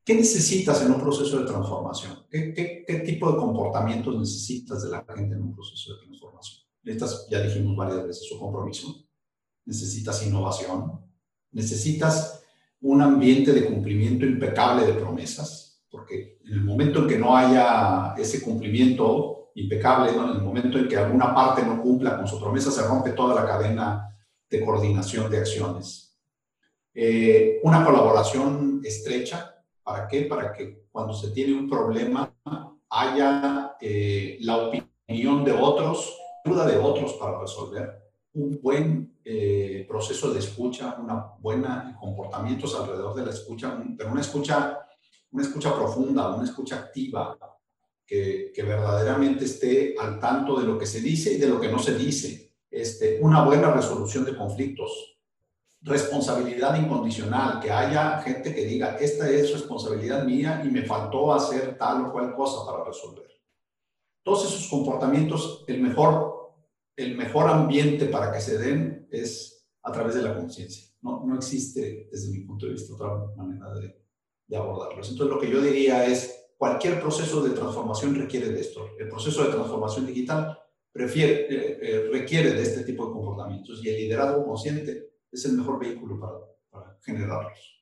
¿Qué 0.05 0.15
necesitas 0.15 0.83
en 0.83 0.93
un 0.93 1.01
proceso 1.01 1.39
de 1.39 1.47
transformación? 1.47 2.27
¿Qué, 2.31 2.53
¿Qué, 2.53 2.85
qué, 2.87 2.95
tipo 3.01 3.31
de 3.31 3.39
comportamientos 3.39 4.19
necesitas 4.19 4.83
de 4.83 4.91
la 4.91 5.05
gente 5.17 5.35
en 5.35 5.43
un 5.43 5.55
proceso 5.55 5.95
de 5.95 6.05
transformación? 6.05 6.63
Necesitas, 6.83 7.27
ya 7.31 7.41
dijimos 7.41 7.77
varias 7.77 8.07
veces, 8.07 8.29
su 8.29 8.39
compromiso. 8.39 9.07
Necesitas 9.65 10.27
innovación. 10.27 11.01
Necesitas 11.53 12.43
un 12.83 13.01
ambiente 13.01 13.55
de 13.55 13.65
cumplimiento 13.65 14.27
impecable 14.27 14.85
de 14.85 14.93
promesas, 14.93 15.83
porque 15.91 16.39
en 16.45 16.53
el 16.53 16.65
momento 16.65 16.99
en 16.99 17.09
que 17.09 17.19
no 17.19 17.35
haya 17.35 18.15
ese 18.19 18.43
cumplimiento, 18.43 19.34
impecable, 19.55 20.11
en 20.13 20.37
el 20.37 20.43
momento 20.43 20.79
en 20.79 20.89
que 20.89 20.97
alguna 20.97 21.35
parte 21.35 21.63
no 21.63 21.81
cumpla 21.81 22.17
con 22.17 22.27
su 22.27 22.41
promesa, 22.41 22.71
se 22.71 22.87
rompe 22.87 23.11
toda 23.11 23.35
la 23.35 23.47
cadena 23.47 24.09
de 24.49 24.65
coordinación 24.65 25.31
de 25.31 25.39
acciones. 25.39 26.17
Eh, 26.93 27.61
una 27.63 27.85
colaboración 27.85 28.81
estrecha, 28.85 29.55
¿para 29.83 30.07
qué? 30.07 30.23
Para 30.23 30.53
que 30.53 30.87
cuando 30.91 31.13
se 31.13 31.31
tiene 31.31 31.59
un 31.59 31.69
problema 31.69 32.33
haya 32.91 33.77
eh, 33.81 34.39
la 34.41 34.57
opinión 34.57 35.45
de 35.45 35.53
otros, 35.53 36.17
ayuda 36.45 36.67
de 36.67 36.79
otros 36.79 37.15
para 37.15 37.41
resolver, 37.41 38.01
un 38.35 38.61
buen 38.63 39.19
eh, 39.25 39.85
proceso 39.89 40.33
de 40.33 40.41
escucha, 40.41 40.97
una 41.01 41.33
buena 41.39 41.97
comportamientos 42.01 42.75
alrededor 42.75 43.15
de 43.15 43.25
la 43.25 43.31
escucha, 43.31 43.77
pero 43.97 44.11
una 44.11 44.21
escucha, 44.21 44.87
una 45.33 45.43
escucha 45.43 45.75
profunda, 45.75 46.35
una 46.35 46.45
escucha 46.45 46.77
activa, 46.77 47.37
que, 48.07 48.53
verdaderamente 48.57 49.45
esté 49.45 49.95
al 49.99 50.21
tanto 50.21 50.59
de 50.59 50.67
lo 50.67 50.79
que 50.79 50.87
se 50.87 51.01
dice 51.01 51.33
y 51.33 51.39
de 51.39 51.49
lo 51.49 51.61
que 51.61 51.69
no 51.69 51.79
se 51.79 51.97
dice. 51.97 52.53
Este, 52.71 53.19
una 53.21 53.45
buena 53.45 53.73
resolución 53.73 54.25
de 54.25 54.37
conflictos, 54.37 55.19
responsabilidad 55.81 56.81
incondicional, 56.81 57.61
que 57.61 57.71
haya 57.71 58.19
gente 58.23 58.55
que 58.55 58.65
diga, 58.65 58.97
esta 58.97 59.31
es 59.31 59.53
responsabilidad 59.53 60.25
mía 60.25 60.63
y 60.65 60.69
me 60.69 60.85
faltó 60.85 61.33
hacer 61.33 61.79
tal 61.79 62.07
o 62.07 62.13
cual 62.13 62.35
cosa 62.35 62.67
para 62.71 62.85
resolver. 62.85 63.29
Todos 64.23 64.47
esos 64.47 64.69
comportamientos, 64.69 65.65
el 65.69 65.81
mejor, 65.81 66.55
el 66.97 67.17
mejor 67.17 67.49
ambiente 67.49 68.07
para 68.07 68.33
que 68.33 68.41
se 68.41 68.59
den 68.59 69.07
es 69.11 69.69
a 69.83 69.93
través 69.93 70.15
de 70.15 70.23
la 70.23 70.35
conciencia. 70.35 70.89
No, 71.03 71.23
no 71.25 71.37
existe, 71.37 72.09
desde 72.11 72.31
mi 72.31 72.41
punto 72.41 72.65
de 72.67 72.73
vista, 72.73 72.95
otra 72.95 73.27
manera 73.37 73.75
de 74.47 74.57
abordarlos. 74.57 75.11
Entonces, 75.11 75.35
lo 75.35 75.41
que 75.41 75.51
yo 75.51 75.61
diría 75.61 76.07
es, 76.07 76.44
cualquier 76.57 77.01
proceso 77.01 77.43
de 77.43 77.51
transformación 77.51 78.15
requiere 78.15 78.49
de 78.49 78.61
esto. 78.61 78.89
El 78.99 79.09
proceso 79.09 79.45
de 79.45 79.51
transformación 79.51 80.07
digital 80.07 80.59
prefiere, 80.93 81.47
eh, 81.51 81.79
eh, 81.83 82.09
requiere 82.13 82.53
de 82.53 82.63
este 82.63 82.85
tipo 82.85 83.07
de 83.07 83.13
comportamientos 83.13 83.85
y 83.85 83.89
el 83.89 83.97
liderazgo 83.97 84.47
consciente 84.47 85.11
es 85.31 85.45
el 85.45 85.53
mejor 85.53 85.81
vehículo 85.81 86.21
para, 86.21 86.39
para 86.71 86.99
generarlos. 87.03 87.75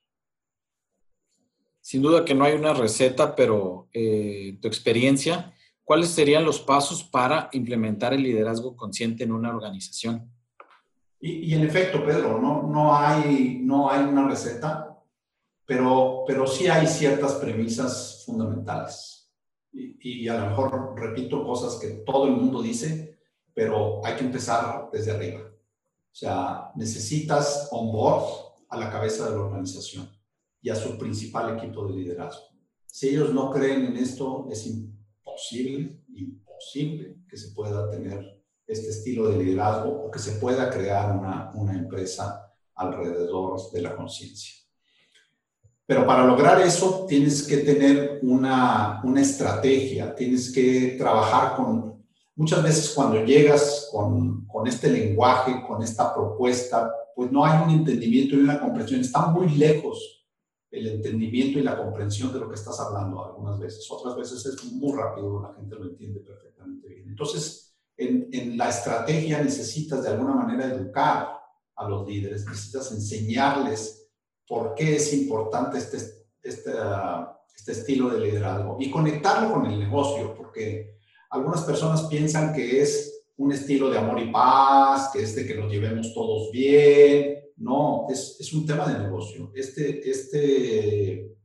Sin 1.80 2.00
duda 2.00 2.24
que 2.24 2.34
no 2.34 2.44
hay 2.44 2.54
una 2.54 2.72
receta, 2.72 3.34
pero 3.34 3.88
eh, 3.92 4.56
tu 4.62 4.68
experiencia, 4.68 5.52
¿cuáles 5.84 6.08
serían 6.08 6.44
los 6.44 6.60
pasos 6.60 7.02
para 7.02 7.50
implementar 7.52 8.14
el 8.14 8.22
liderazgo 8.22 8.76
consciente 8.76 9.24
en 9.24 9.32
una 9.32 9.50
organización? 9.50 10.30
Y, 11.24 11.54
en 11.54 11.62
efecto, 11.62 12.04
Pedro, 12.04 12.40
no, 12.40 12.62
no, 12.62 12.96
hay, 12.96 13.60
no 13.62 13.90
hay 13.90 14.04
una 14.04 14.28
receta, 14.28 14.91
pero, 15.72 16.24
pero 16.26 16.46
sí 16.46 16.66
hay 16.66 16.86
ciertas 16.86 17.32
premisas 17.36 18.24
fundamentales. 18.26 19.32
Y, 19.72 20.28
a 20.28 20.38
lo 20.38 20.50
mejor 20.50 20.94
repito 21.00 21.46
cosas 21.46 21.76
que 21.76 22.02
todo 22.04 22.26
el 22.26 22.32
mundo 22.32 22.60
dice, 22.60 23.18
pero 23.54 24.04
hay 24.04 24.16
que 24.16 24.24
empezar 24.24 24.90
desde 24.92 25.12
arriba. 25.12 25.40
O 25.40 26.14
sea, 26.14 26.72
necesitas 26.76 27.68
on 27.70 27.90
board 27.90 28.22
a 28.68 28.76
la 28.76 28.90
cabeza 28.90 29.24
de 29.24 29.34
la 29.34 29.44
organización 29.44 30.10
y 30.60 30.68
a 30.68 30.74
su 30.74 30.98
principal 30.98 31.56
equipo 31.56 31.86
de 31.86 31.94
liderazgo. 31.94 32.48
Si 32.84 33.08
ellos 33.08 33.32
no 33.32 33.50
creen 33.50 33.86
en 33.86 33.96
esto, 33.96 34.48
es 34.50 34.66
imposible, 34.66 36.02
imposible 36.14 37.16
que 37.26 37.38
se 37.38 37.52
pueda 37.52 37.88
tener 37.88 38.44
este 38.66 38.90
estilo 38.90 39.30
de 39.30 39.42
liderazgo 39.42 40.04
o 40.04 40.10
que 40.10 40.18
se 40.18 40.32
pueda 40.32 40.68
crear 40.68 41.16
una, 41.16 41.50
una 41.54 41.72
empresa 41.72 42.52
alrededor 42.74 43.58
de 43.72 43.80
la 43.80 43.96
conciencia. 43.96 44.61
Pero 45.92 46.06
para 46.06 46.24
lograr 46.24 46.58
eso 46.62 47.04
tienes 47.06 47.42
que 47.42 47.58
tener 47.58 48.18
una, 48.22 49.02
una 49.04 49.20
estrategia, 49.20 50.14
tienes 50.14 50.50
que 50.50 50.96
trabajar 50.98 51.54
con... 51.54 52.02
Muchas 52.34 52.62
veces 52.62 52.92
cuando 52.94 53.22
llegas 53.22 53.90
con, 53.92 54.46
con 54.46 54.66
este 54.66 54.88
lenguaje, 54.88 55.62
con 55.68 55.82
esta 55.82 56.14
propuesta, 56.14 56.90
pues 57.14 57.30
no 57.30 57.44
hay 57.44 57.62
un 57.62 57.70
entendimiento 57.72 58.36
y 58.36 58.38
una 58.38 58.58
comprensión, 58.58 59.02
están 59.02 59.34
muy 59.34 59.50
lejos 59.50 60.26
el 60.70 60.86
entendimiento 60.86 61.58
y 61.58 61.62
la 61.62 61.76
comprensión 61.76 62.32
de 62.32 62.40
lo 62.40 62.48
que 62.48 62.54
estás 62.54 62.80
hablando 62.80 63.22
algunas 63.22 63.60
veces. 63.60 63.86
Otras 63.90 64.16
veces 64.16 64.46
es 64.46 64.72
muy 64.72 64.98
rápido, 64.98 65.42
la 65.42 65.52
gente 65.52 65.76
lo 65.76 65.90
entiende 65.90 66.20
perfectamente 66.20 66.88
bien. 66.88 67.10
Entonces, 67.10 67.76
en, 67.98 68.56
la 68.56 68.70
estrategia 68.70 69.44
necesitas 69.44 70.02
de 70.02 70.08
alguna 70.08 70.36
manera 70.36 70.64
educar 70.64 71.38
a 71.76 71.86
los 71.86 72.08
líderes, 72.08 72.46
necesitas 72.46 72.92
enseñarles 72.92 74.01
por 74.46 74.74
qué 74.74 74.96
es 74.96 75.12
importante 75.12 75.78
este, 75.78 75.98
este, 76.42 76.72
este 77.54 77.72
estilo 77.72 78.10
de 78.10 78.20
liderazgo 78.20 78.76
y 78.80 78.90
conectarlo 78.90 79.52
con 79.52 79.66
el 79.66 79.78
negocio, 79.78 80.34
porque 80.34 80.98
algunas 81.30 81.62
personas 81.62 82.02
piensan 82.04 82.52
que 82.52 82.82
es 82.82 83.26
un 83.36 83.52
estilo 83.52 83.90
de 83.90 83.98
amor 83.98 84.20
y 84.20 84.30
paz, 84.30 85.10
que 85.12 85.22
es 85.22 85.34
de 85.34 85.46
que 85.46 85.54
nos 85.54 85.70
llevemos 85.70 86.12
todos 86.14 86.50
bien. 86.52 87.38
No, 87.56 88.06
es, 88.10 88.36
es 88.40 88.52
un 88.52 88.66
tema 88.66 88.86
de 88.86 88.98
negocio. 88.98 89.50
Este, 89.54 90.08
este, 90.10 91.36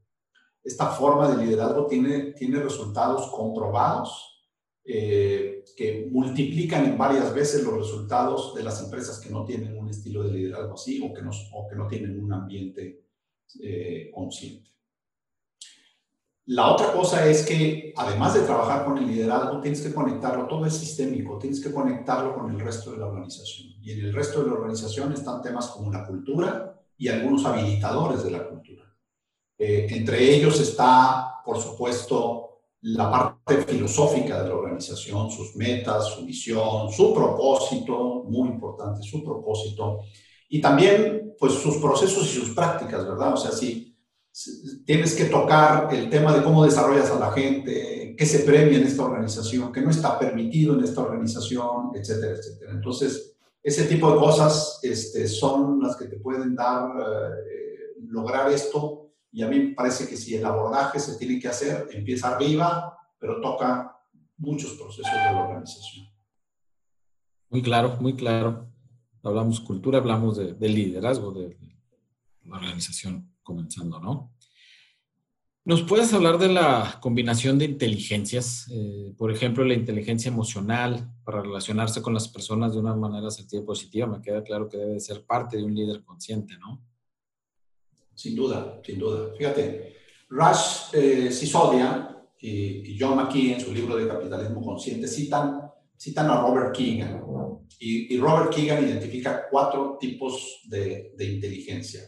esta 0.64 0.88
forma 0.88 1.30
de 1.30 1.45
liderazgo 1.45 1.88
tiene, 1.88 2.34
tiene 2.34 2.60
resultados 2.60 3.30
comprobados 3.32 4.37
eh, 4.90 5.66
que 5.76 6.08
multiplican 6.10 6.86
en 6.86 6.98
varias 6.98 7.34
veces 7.34 7.62
los 7.62 7.76
resultados 7.76 8.56
de 8.56 8.64
las 8.64 8.82
empresas 8.82 9.20
que 9.20 9.30
no 9.30 9.44
tienen 9.44 9.78
un 9.78 9.90
estilo 9.90 10.24
de 10.24 10.32
liderazgo 10.32 10.76
así 10.76 11.02
o 11.04 11.14
que 11.14 11.22
no, 11.76 11.88
tienen 11.88 12.18
un 12.24 12.32
ambiente 12.32 13.04
eh, 13.62 14.10
consciente. 14.16 14.72
La 16.46 16.72
otra 16.72 16.94
cosa 16.94 17.28
es 17.28 17.46
que 17.46 17.94
además 17.98 18.36
de 18.36 18.44
trabajar 18.44 18.86
con 18.86 18.98
el 18.98 19.08
liderazgo, 19.08 19.60
tienes 19.60 19.82
que 19.82 19.94
conectarlo, 19.94 20.48
todo 20.48 20.66
es 20.66 20.74
sistémico, 20.74 21.38
tienes 21.38 21.62
que 21.62 21.74
conectarlo 21.74 22.34
con 22.34 22.50
el 22.50 22.58
resto 22.58 22.94
de 22.94 23.00
la 23.00 23.08
organización. 23.08 23.74
Y 23.82 23.92
en 23.92 24.06
el 24.06 24.14
resto 24.14 24.42
de 24.42 24.48
la 24.48 24.54
organización 24.54 25.12
están 25.12 25.42
temas 25.42 25.68
como 25.68 25.92
la 25.92 26.08
cultura 26.08 26.82
y 26.98 27.10
algunos 27.10 27.44
habilitadores 27.46 28.24
de 28.24 28.32
la 28.32 28.48
cultura. 28.48 28.86
Eh, 29.58 29.88
entre 29.90 30.34
ellos 30.34 30.62
está, 30.62 31.42
por 31.44 31.60
supuesto, 31.60 32.62
la 32.82 33.12
parte 33.12 33.37
filosófica 33.56 34.43
de 34.43 34.50
la 34.50 34.56
organización, 34.56 35.32
sus 35.32 35.56
metas, 35.56 36.08
su 36.08 36.26
visión, 36.26 36.91
su 36.91 37.14
propósito, 37.14 38.24
muy 38.28 38.50
importante, 38.50 39.02
su 39.02 39.24
propósito, 39.24 40.02
y 40.50 40.62
también 40.62 41.36
pues 41.39 41.54
sus 41.54 41.78
procesos 41.78 42.26
y 42.26 42.39
sus 42.39 42.50
prácticas, 42.52 43.08
¿verdad? 43.08 43.34
O 43.34 43.38
sea, 43.38 43.52
si, 43.52 43.88
tienes 44.86 45.16
que 45.16 45.26
tocar 45.26 45.93
el 45.93 46.10
tema 46.10 46.36
de 46.36 46.43
cómo 46.43 46.64
desarrollas 46.64 47.10
a 47.10 47.20
la 47.20 47.32
gente, 47.32 48.16
qué 48.18 48.26
se 48.26 48.39
premia 48.39 48.78
en 48.78 48.86
esta 48.86 49.04
organización, 49.04 49.72
qué 49.72 49.82
no 49.82 49.89
está 49.89 50.20
permitido 50.20 50.76
en 50.76 50.84
esta 50.84 51.02
organización, 51.02 51.91
etcétera, 51.95 52.34
etcétera. 52.34 52.72
Entonces, 52.74 53.36
ese 53.64 53.86
tipo 53.86 54.12
de 54.12 54.20
cosas 54.20 54.80
este, 54.84 55.28
son 55.28 55.80
las 55.82 55.95
que 55.95 56.06
te 56.06 56.18
pueden 56.18 56.56
dar, 56.56 56.91
eh, 57.00 58.00
lograr 58.10 58.52
esto 58.52 59.10
y 59.32 59.43
a 59.43 59.48
mí 59.48 59.60
me 59.60 59.74
parece 59.74 60.08
que 60.08 60.16
si 60.16 60.36
el 60.36 60.45
abordaje 60.45 61.00
se 61.00 61.16
tiene 61.16 61.39
que 61.39 61.48
hacer, 61.48 61.88
empieza 61.91 62.36
arriba, 62.36 62.97
pero 63.20 63.41
toca 63.41 63.99
muchos 64.38 64.74
procesos 64.74 65.11
de 65.11 65.32
la 65.32 65.41
organización. 65.43 66.07
Muy 67.49 67.61
claro, 67.61 67.97
muy 67.99 68.13
claro. 68.13 68.68
Hablamos 69.24 69.59
cultura, 69.59 69.97
hablamos 69.97 70.38
de, 70.38 70.70
liderazgo 70.70 71.32
de 71.32 71.57
la 72.43 72.57
organización 72.57 73.34
comenzando, 73.43 73.99
¿no? 73.99 74.34
¿Nos 75.65 75.84
puedes 75.84 76.13
hablar 76.13 76.38
de 76.38 76.47
la 76.47 76.97
combinación 77.01 77.57
de 77.59 77.65
inteligencias? 77.65 78.68
Eh, 78.72 79.13
por 79.18 79.32
ejemplo, 79.32 79.65
la 79.65 79.74
inteligencia 79.74 80.30
emocional 80.30 81.11
para 81.26 81.41
relacionarse 81.41 82.01
con 82.01 82.13
las 82.13 82.30
personas 82.30 82.72
de 82.74 82.80
una 82.80 82.95
manera 82.95 83.28
asertiva 83.28 83.63
y 83.63 83.65
positiva. 83.65 84.07
Me 84.07 84.22
queda 84.22 84.43
claro 84.43 84.70
que 84.70 84.78
debe 84.78 84.99
ser 85.01 85.26
parte 85.26 85.57
de 85.57 85.65
un 85.65 85.76
líder 85.76 86.05
consciente, 86.05 86.57
¿no? 86.57 86.82
sin 88.18 88.36
duda, 88.36 88.82
sin 88.84 88.97
duda. 88.97 89.32
Fíjate, 89.38 89.95
Rush 90.30 90.93
eh, 90.93 91.32
Sisodia 91.32 92.16
y, 92.40 92.98
John 93.00 93.16
McKee 93.16 93.54
en 93.54 93.62
su 93.62 93.74
libro 93.74 93.96
de 93.96 94.08
Capitalismo 94.08 94.64
Consciente 94.64 95.08
citan, 95.08 95.72
citan 95.98 96.30
a 96.30 96.42
Robert 96.42 96.76
Keegan. 96.76 97.24
Y, 97.80 98.18
Robert 98.18 98.54
Keegan 98.54 98.84
identifica 98.84 99.48
cuatro 99.50 99.98
tipos 100.00 100.62
de, 100.68 101.14
de, 101.16 101.26
inteligencia. 101.26 102.02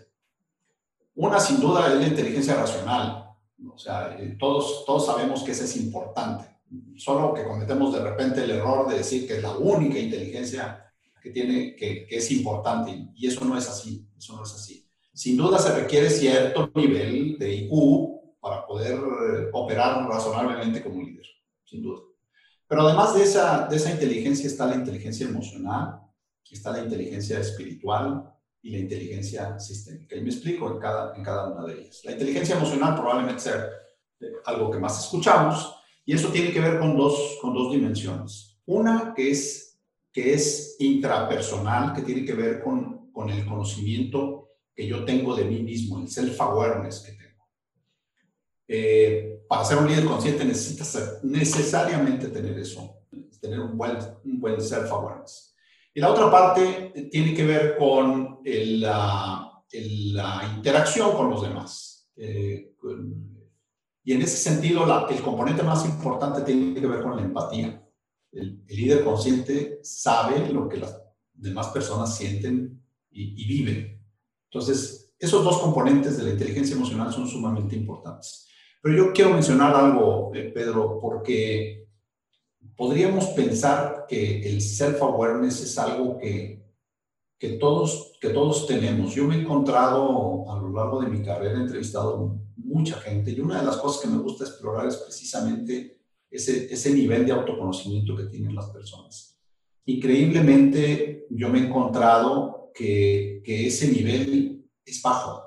Una, 1.16 1.40
sin 1.40 1.60
duda, 1.60 1.88
es 1.88 2.00
la 2.00 2.08
inteligencia 2.08 2.56
racional. 2.56 3.26
O 3.72 3.78
sea, 3.78 4.16
eh, 4.20 4.36
todos, 4.40 4.86
todos 4.86 5.06
sabemos 5.06 5.44
que 5.44 5.52
esa 5.52 5.66
es 5.66 5.76
importante. 5.78 6.46
Solo 6.96 7.34
que 7.34 7.44
cometemos 7.44 7.94
de 7.94 8.02
repente 8.02 8.44
el 8.44 8.52
error 8.52 8.88
de 8.88 8.98
decir 8.98 9.28
que 9.28 9.38
es 9.38 9.42
la 9.42 9.58
única 9.58 10.00
inteligencia 10.00 10.86
que, 11.22 11.32
tiene, 11.32 11.76
que, 11.76 12.06
que 12.08 12.18
es 12.18 12.32
importante. 12.32 13.10
Y 13.16 13.28
eso 13.28 13.44
no 13.44 13.58
es 13.58 13.68
así. 13.68 14.08
Eso 14.18 14.36
no 14.36 14.44
es 14.44 14.54
así. 14.54 14.88
Sin 15.14 15.36
duda 15.36 15.60
se 15.60 15.76
requiere 15.76 16.10
cierto 16.10 16.72
nivel 16.76 17.38
de 17.38 17.54
IQ 17.56 18.19
para 18.40 18.66
poder 18.66 18.94
eh, 18.98 19.50
operar 19.54 20.08
razonablemente 20.08 20.84
como 20.84 21.02
líder, 21.02 21.26
sin 21.66 21.82
duda. 21.82 22.02
Pero 22.68 22.82
además 22.84 23.16
de 23.16 23.24
esa, 23.24 23.68
de 23.68 23.76
esa 23.76 23.92
inteligencia 23.92 24.48
está 24.48 24.66
la 24.68 24.76
inteligencia 24.76 25.28
emocional, 25.28 26.02
está 26.54 26.72
la 26.72 26.84
inteligencia 26.84 27.40
espiritual 27.40 28.34
y 28.62 28.72
la 28.72 28.80
inteligencia 28.80 29.60
sistémica. 29.60 30.16
Y 30.16 30.22
me 30.22 30.30
explico 30.30 30.72
en 30.72 30.80
cada, 30.80 31.16
en 31.16 31.24
cada 31.24 31.50
una 31.50 31.66
de 31.66 31.82
ellas. 31.82 32.02
La 32.04 32.12
inteligencia 32.12 32.56
emocional 32.56 32.96
probablemente 32.96 33.42
sea 33.42 33.66
algo 34.46 34.70
que 34.72 34.80
más 34.80 35.06
escuchamos 35.06 35.76
y 36.06 36.14
eso 36.14 36.30
tiene 36.30 36.52
que 36.52 36.60
ver 36.60 36.80
con 36.80 36.98
dos, 36.98 37.38
con 37.42 37.54
dos 37.54 37.72
dimensiones. 37.72 38.58
Una 38.66 39.14
que 39.16 39.32
es, 39.32 39.80
que 40.12 40.34
es 40.34 40.76
intrapersonal, 40.80 41.94
que 41.94 42.02
tiene 42.02 42.26
que 42.26 42.34
ver 42.34 42.62
con, 42.62 43.12
con 43.12 43.30
el 43.30 43.46
conocimiento 43.46 44.50
que 44.74 44.88
yo 44.88 45.06
tengo 45.06 45.36
de 45.36 45.46
mí 45.46 45.62
mismo, 45.62 46.00
el 46.00 46.08
self-awareness. 46.08 47.06
Eh, 48.72 49.46
para 49.48 49.66
ser 49.66 49.80
un 49.80 49.88
líder 49.88 50.06
consciente 50.06 50.46
necesitas 50.46 51.22
necesariamente 51.24 52.28
tener 52.28 52.56
eso, 52.60 53.00
tener 53.42 53.60
un 53.60 53.76
buen, 53.76 53.98
un 54.24 54.40
buen 54.40 54.62
self-awareness. 54.62 55.56
Y 55.92 56.00
la 56.00 56.12
otra 56.12 56.30
parte 56.30 57.10
tiene 57.12 57.34
que 57.34 57.44
ver 57.48 57.78
con 57.80 58.42
la, 58.46 59.64
la, 59.72 60.54
interacción 60.56 61.14
con 61.14 61.32
los 61.32 61.42
demás. 61.42 62.12
Eh, 62.16 62.76
y 64.04 64.14
en 64.14 64.22
ese 64.22 64.38
sentido, 64.38 64.86
el 65.10 65.22
componente 65.22 65.64
más 65.64 65.84
importante 65.86 66.42
tiene 66.42 66.80
que 66.80 66.86
ver 66.86 67.02
con 67.02 67.16
la 67.16 67.24
empatía. 67.24 67.84
El, 68.32 68.64
líder 68.68 69.04
consciente 69.04 69.80
sabe 69.82 70.48
lo 70.54 70.70
que 70.70 70.78
las 70.78 70.96
demás 71.34 71.70
personas 71.70 72.16
sienten 72.16 72.84
y, 73.10 73.44
y 73.44 73.48
viven. 73.48 74.00
Entonces, 74.52 75.12
esos 75.18 75.44
dos 75.44 75.58
componentes 75.58 76.20
de 76.20 76.24
la 76.24 76.30
inteligencia 76.30 76.76
emocional 76.76 77.12
son 77.12 77.28
sumamente 77.28 77.76
importantes. 77.76 78.49
Pero 78.82 78.96
yo 78.96 79.14
quiero 79.14 79.32
mencionar 79.32 79.76
algo, 79.76 80.32
eh, 80.34 80.52
Pedro, 80.54 81.00
porque 81.00 81.88
podríamos 82.76 83.26
pensar 83.28 84.06
que 84.08 84.42
el 84.50 84.62
self-awareness 84.62 85.62
es 85.62 85.78
algo 85.78 86.18
que, 86.18 86.64
que, 87.38 87.50
todos, 87.54 88.18
que 88.22 88.30
todos 88.30 88.68
tenemos. 88.68 89.14
Yo 89.14 89.26
me 89.26 89.36
he 89.36 89.42
encontrado 89.42 90.50
a 90.50 90.60
lo 90.60 90.72
largo 90.72 91.02
de 91.02 91.10
mi 91.10 91.22
carrera, 91.22 91.60
he 91.60 91.64
entrevistado 91.64 92.40
mucha 92.56 93.00
gente 93.00 93.32
y 93.32 93.40
una 93.40 93.60
de 93.60 93.66
las 93.66 93.78
cosas 93.78 94.02
que 94.02 94.08
me 94.08 94.22
gusta 94.22 94.46
explorar 94.46 94.88
es 94.88 94.98
precisamente 94.98 96.00
ese, 96.30 96.72
ese 96.72 96.94
nivel 96.94 97.26
de 97.26 97.34
autoconocimiento 97.34 98.16
que 98.16 98.26
tienen 98.26 98.56
las 98.56 98.70
personas. 98.70 99.38
Increíblemente, 99.86 101.26
yo 101.32 101.50
me 101.50 101.60
he 101.60 101.68
encontrado 101.68 102.72
que, 102.74 103.42
ese 103.46 103.92
nivel 103.92 104.70
es 104.86 105.02
bajo. 105.02 105.44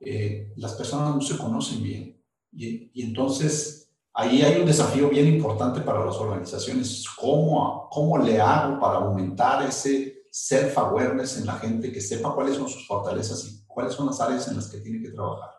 Eh, 0.00 0.52
las 0.56 0.74
personas 0.74 1.14
no 1.14 1.20
se 1.20 1.36
conocen 1.36 1.82
bien. 1.82 2.17
Y, 2.52 3.02
entonces 3.02 3.90
ahí 4.14 4.42
hay 4.42 4.60
un 4.60 4.66
desafío 4.66 5.08
bien 5.08 5.26
importante 5.28 5.80
para 5.80 6.04
las 6.04 6.16
organizaciones. 6.16 7.04
¿Cómo, 7.18 7.88
cómo 7.90 8.18
le 8.18 8.40
hago 8.40 8.80
para 8.80 8.96
aumentar 8.96 9.66
ese, 9.66 10.18
self-awareness 10.30 11.38
en 11.38 11.46
la 11.46 11.54
gente, 11.54 11.92
que 11.92 12.00
sepa 12.00 12.34
cuáles 12.34 12.56
son 12.56 12.68
sus 12.68 12.86
fortalezas 12.86 13.44
y 13.44 13.64
cuáles 13.66 13.94
son 13.94 14.06
las 14.06 14.20
áreas 14.20 14.48
en 14.48 14.56
las 14.56 14.68
que 14.68 14.78
tiene 14.78 15.02
que 15.02 15.10
trabajar. 15.10 15.50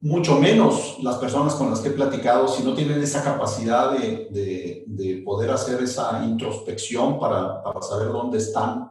Mucho 0.00 0.40
menos 0.40 0.96
las 1.02 1.16
personas 1.16 1.54
con 1.54 1.68
las 1.68 1.80
que 1.80 1.88
he 1.88 1.92
platicado, 1.92 2.48
si 2.48 2.62
no 2.62 2.74
tienen 2.74 3.02
esa 3.02 3.22
capacidad 3.22 3.92
de, 3.92 4.84
de, 4.86 5.22
poder 5.24 5.50
hacer 5.50 5.82
esa 5.82 6.24
introspección 6.24 7.18
para, 7.18 7.62
para 7.62 7.82
saber 7.82 8.08
dónde 8.08 8.38
están, 8.38 8.90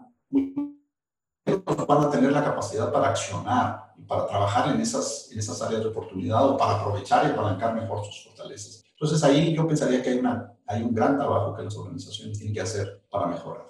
van 1.65 2.03
a 2.03 2.09
tener 2.09 2.31
la 2.31 2.43
capacidad 2.43 2.91
para 2.91 3.09
accionar 3.09 3.93
y 3.97 4.03
para 4.03 4.27
trabajar 4.27 4.73
en 4.73 4.81
esas, 4.81 5.29
en 5.31 5.39
esas 5.39 5.61
áreas 5.61 5.81
de 5.81 5.89
oportunidad 5.89 6.47
o 6.47 6.57
para 6.57 6.79
aprovechar 6.79 7.25
y 7.25 7.31
apalancar 7.31 7.75
mejor 7.75 8.05
sus 8.05 8.25
fortalezas. 8.25 8.83
Entonces 8.91 9.23
ahí 9.23 9.53
yo 9.53 9.67
pensaría 9.67 10.01
que 10.03 10.09
hay, 10.09 10.19
una, 10.19 10.53
hay 10.67 10.81
un 10.83 10.93
gran 10.93 11.17
trabajo 11.17 11.55
que 11.55 11.63
las 11.63 11.75
organizaciones 11.77 12.37
tienen 12.37 12.53
que 12.53 12.61
hacer 12.61 13.03
para 13.09 13.27
mejorar. 13.27 13.69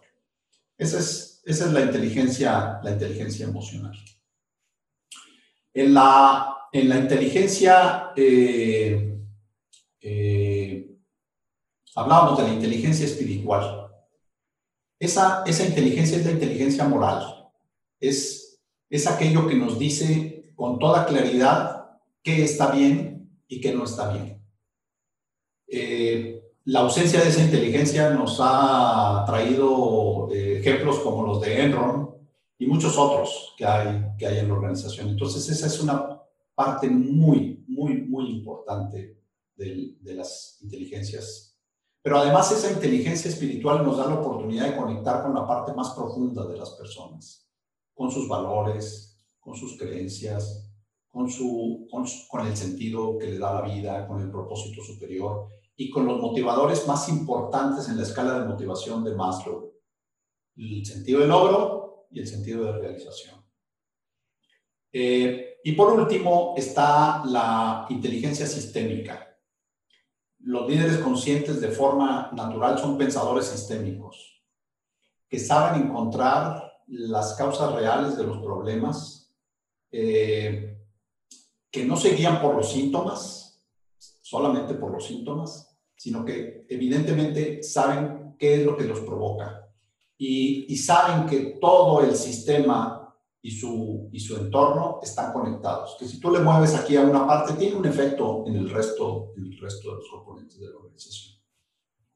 Esa 0.78 1.00
es, 1.00 1.42
esa 1.46 1.66
es 1.66 1.72
la, 1.72 1.82
inteligencia, 1.82 2.80
la 2.82 2.92
inteligencia 2.92 3.46
emocional. 3.46 3.96
En 5.74 5.94
la, 5.94 6.58
en 6.72 6.90
la 6.90 6.98
inteligencia, 6.98 8.12
eh, 8.16 9.20
eh, 10.02 10.98
hablábamos 11.96 12.38
de 12.38 12.46
la 12.46 12.54
inteligencia 12.54 13.06
espiritual. 13.06 13.92
Esa, 14.98 15.44
esa 15.46 15.66
inteligencia 15.66 16.18
es 16.18 16.26
la 16.26 16.32
inteligencia 16.32 16.86
moral. 16.86 17.39
Es, 18.00 18.62
es 18.90 19.08
aquello 19.08 19.48
que 19.48 19.56
nos 19.56 19.78
dice 19.78 20.54
con 20.56 20.80
toda 20.80 21.06
claridad 21.06 22.00
qué 22.24 22.44
está 22.44 22.72
bien 22.72 23.42
y 23.48 23.62
qué 23.62 23.74
no 23.74 23.84
está 23.84 24.14
bien. 24.14 24.42
Eh, 25.68 26.42
la 26.66 26.82
ausencia 26.82 27.22
de 27.22 27.30
esa 27.30 27.42
inteligencia 27.42 28.10
nos 28.12 28.38
ha 28.42 29.24
traído 29.26 30.30
eh, 30.32 30.60
ejemplos 30.60 31.00
como 31.00 31.26
los 31.26 31.42
de 31.42 31.64
Enron 31.64 32.16
y 32.58 32.68
muchos 32.68 32.98
otros 32.98 33.54
que 33.58 33.66
hay, 33.66 34.06
que 34.18 34.28
hay 34.28 34.40
en 34.40 34.50
la 34.50 34.54
organización. 34.54 35.10
Entonces, 35.10 35.50
esa 35.50 35.68
es 35.68 35.80
una 35.80 36.22
parte 36.54 36.90
muy, 36.90 37.64
muy, 37.68 38.02
muy 38.02 38.30
importante 38.30 39.18
de, 39.56 39.96
de 40.00 40.14
las 40.14 40.58
inteligencias. 40.62 41.58
Pero 42.02 42.18
además 42.18 42.52
esa 42.52 42.72
inteligencia 42.72 43.30
espiritual 43.30 43.84
nos 43.84 43.98
da 43.98 44.08
la 44.08 44.16
oportunidad 44.16 44.68
de 44.68 44.78
conectar 44.78 45.24
con 45.24 45.34
la 45.34 45.48
parte 45.48 45.74
más 45.74 45.92
profunda 45.92 46.46
de 46.46 46.58
las 46.58 46.72
personas, 46.72 47.49
con 48.00 48.10
sus 48.10 48.30
valores, 48.30 49.20
con 49.42 49.58
sus 49.58 49.78
creencias, 49.78 50.72
con, 51.10 51.30
su, 51.30 51.86
con, 51.92 52.48
el 52.48 52.56
sentido 52.56 53.18
que 53.18 53.28
le 53.28 53.38
da 53.38 53.56
la 53.56 53.62
vida, 53.64 54.08
con 54.08 54.22
el 54.22 54.32
propósito 54.32 54.82
superior 54.82 55.50
y 55.76 55.90
con 55.90 56.06
los 56.06 56.18
motivadores 56.22 56.88
más 56.88 57.10
importantes 57.10 57.90
en 57.90 57.98
la 57.98 58.04
escala 58.04 58.40
de 58.40 58.48
motivación 58.48 59.04
de 59.04 59.16
Maslow. 59.16 59.74
El 60.56 60.86
sentido 60.86 61.20
de 61.20 61.28
logro 61.28 62.08
y 62.10 62.22
el 62.22 62.28
sentido 62.28 62.64
de 62.64 62.72
realización. 62.72 63.36
Eh, 64.94 65.58
y 65.66 65.74
por 65.74 65.92
último 65.92 66.54
está 66.56 67.26
la 67.26 67.86
inteligencia 67.90 68.48
sistémica. 68.48 69.38
Los 70.38 70.70
líderes 70.70 71.00
conscientes 71.00 71.60
de 71.60 71.68
forma 71.68 72.32
natural 72.32 72.80
son 72.80 72.98
pensadores 72.98 73.48
sistémicos, 73.48 74.42
que 75.28 75.38
saben 75.38 75.82
encontrar 75.82 76.69
las 76.90 77.34
causas 77.36 77.74
reales 77.74 78.18
de 78.18 78.24
los 78.24 78.40
problemas, 78.40 79.34
eh, 79.92 80.78
que 81.72 81.86
no 81.86 81.96
se 81.96 82.16
guían 82.16 82.42
por 82.42 82.56
los 82.56 82.72
síntomas, 82.72 83.64
solamente 84.22 84.74
por 84.74 84.92
los 84.92 85.06
síntomas, 85.06 85.78
sino 85.96 86.24
que 86.26 86.66
evidentemente 86.70 87.62
saben 87.64 88.36
qué 88.38 88.56
es 88.56 88.66
lo 88.66 88.76
que 88.78 88.86
los 88.86 89.00
provoca 89.02 89.60
y, 90.22 90.76
saben 90.76 91.26
que 91.28 91.58
todo 91.62 92.02
el 92.02 92.14
sistema 92.14 93.16
y 93.42 93.52
su, 93.52 94.10
y 94.12 94.20
su 94.20 94.36
entorno 94.36 95.00
están 95.02 95.32
conectados. 95.32 95.96
Que 95.98 96.06
si 96.06 96.20
tú 96.20 96.30
le 96.30 96.40
mueves 96.40 96.76
aquí 96.76 96.98
a 96.98 97.02
una 97.02 97.26
parte, 97.26 97.54
tiene 97.54 97.78
un 97.78 97.86
efecto 97.86 98.44
en 98.46 98.58
el 98.58 98.70
resto, 98.70 99.32
en 99.38 99.46
el 99.46 99.58
resto 99.58 99.92
de 99.92 99.96
los 99.96 100.10
componentes 100.10 100.60
de 100.60 100.70
la 100.70 100.76
organización. 100.76 101.39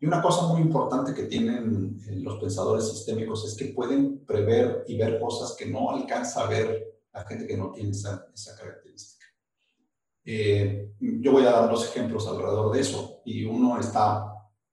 Y 0.03 0.05
una 0.05 0.21
cosa 0.21 0.47
muy 0.47 0.59
importante 0.59 1.13
que 1.13 1.27
tienen 1.27 1.97
eh, 2.09 2.17
los 2.17 2.37
pensadores 2.37 2.89
sistémicos 2.89 3.45
es 3.45 3.55
que 3.55 3.73
pueden 3.73 4.25
prever 4.25 4.83
y 4.85 4.97
ver 4.97 5.17
cosas 5.17 5.55
que 5.57 5.65
no 5.65 5.91
alcanza 5.91 6.41
a 6.41 6.49
ver 6.49 6.99
la 7.13 7.23
gente 7.23 7.47
que 7.47 7.55
no 7.55 7.71
tiene 7.71 7.91
esa, 7.91 8.27
característica. 8.59 9.25
Eh, 10.25 10.91
yo 10.99 11.31
voy 11.31 11.43
a 11.43 11.51
dar 11.51 11.69
dos 11.69 11.87
ejemplos 11.87 12.27
alrededor 12.27 12.73
de 12.73 12.81
eso 12.81 13.21
y 13.23 13.45
uno 13.45 13.79
está 13.79 14.25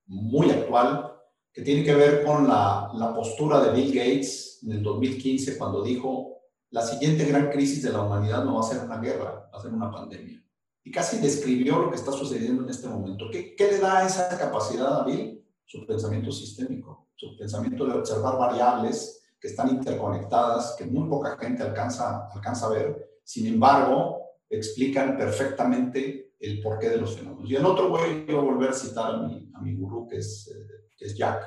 muy 0.07 0.51
actual 0.51 1.12
que 1.53 1.62
tiene 1.62 1.85
que 1.85 1.95
ver 1.95 2.24
con 2.24 2.49
la 2.49 3.12
postura 3.14 3.61
de 3.61 3.70
Bill 3.70 3.95
Gates 3.95 4.59
en 4.64 4.72
el 4.72 4.83
2015 4.83 5.59
cuando 5.59 5.85
dijo 5.85 6.41
la 6.70 6.83
siguiente 6.83 7.24
gran 7.24 7.53
crisis 7.53 7.85
de 7.85 7.93
la 7.93 8.03
humanidad 8.03 8.45
no 8.45 8.57
va 8.57 8.62
a 8.62 8.64
ser 8.64 8.83
una 8.83 8.99
guerra, 8.99 9.49
va 9.55 9.57
a 9.57 9.62
ser 9.62 9.72
una 9.72 9.93
pandemia. 9.93 10.43
Y 10.85 10.91
casi 10.91 11.18
describió 11.18 11.78
lo 11.78 11.91
que 11.91 11.97
está 11.97 12.12
sucediendo 12.12 12.62
en 12.62 12.70
este 12.70 12.89
momento. 12.89 13.26
¿Qué, 13.31 13.55
qué 13.55 13.72
le 13.72 13.78
da 13.78 14.07
esa 14.07 14.28
capacidad 14.39 15.01
a 15.01 15.05
Bill? 15.05 15.45
Su 15.64 15.87
pensamiento 15.87 16.33
sistémico, 16.33 17.09
su 17.14 17.37
pensamiento 17.37 17.87
de 17.87 17.99
observar 17.99 18.37
variables 18.39 19.22
que 19.41 19.49
están 19.49 19.70
interconectadas, 19.70 20.74
que 20.76 20.85
muy 20.85 21.09
poca 21.09 21.39
gente 21.39 21.62
alcanza, 21.62 22.28
alcanza 22.33 22.66
a 22.66 22.70
ver. 22.70 23.20
Sin 23.24 23.47
embargo, 23.47 24.20
explican 24.49 25.16
perfectamente 25.16 26.35
el 26.41 26.61
porqué 26.61 26.91
de 26.91 26.97
los 26.99 27.16
fenómenos. 27.16 27.51
Y 27.51 27.55
el 27.55 27.64
otro 27.64 27.89
voy 27.89 28.26
a 28.28 28.35
volver 28.35 28.70
a 28.70 28.74
citar 28.74 29.14
a 29.14 29.18
mi, 29.18 29.51
a 29.55 29.61
mi 29.61 29.74
gurú, 29.76 30.09
que 30.09 30.16
es, 30.16 30.51
eh, 30.55 30.89
que 30.97 31.05
es 31.07 31.16
Jack. 31.16 31.45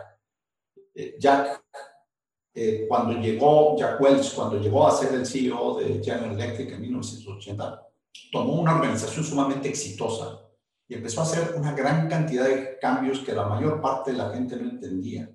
Eh, 0.95 1.15
Jack, 1.19 1.63
eh, 2.53 2.85
cuando 2.87 3.19
llegó, 3.19 3.75
Jack 3.77 3.99
Welch, 3.99 4.35
cuando 4.35 4.59
llegó 4.59 4.87
a 4.87 4.91
ser 4.91 5.13
el 5.13 5.25
CEO 5.25 5.79
de 5.79 6.03
General 6.03 6.31
Electric 6.31 6.71
en 6.71 6.81
1980, 6.81 7.87
tomó 8.31 8.53
una 8.61 8.75
organización 8.75 9.23
sumamente 9.23 9.69
exitosa 9.69 10.41
y 10.87 10.95
empezó 10.95 11.21
a 11.21 11.23
hacer 11.23 11.55
una 11.57 11.73
gran 11.73 12.07
cantidad 12.09 12.45
de 12.45 12.77
cambios 12.79 13.19
que 13.19 13.33
la 13.33 13.47
mayor 13.47 13.81
parte 13.81 14.11
de 14.11 14.17
la 14.17 14.31
gente 14.31 14.55
no 14.55 14.69
entendía. 14.69 15.29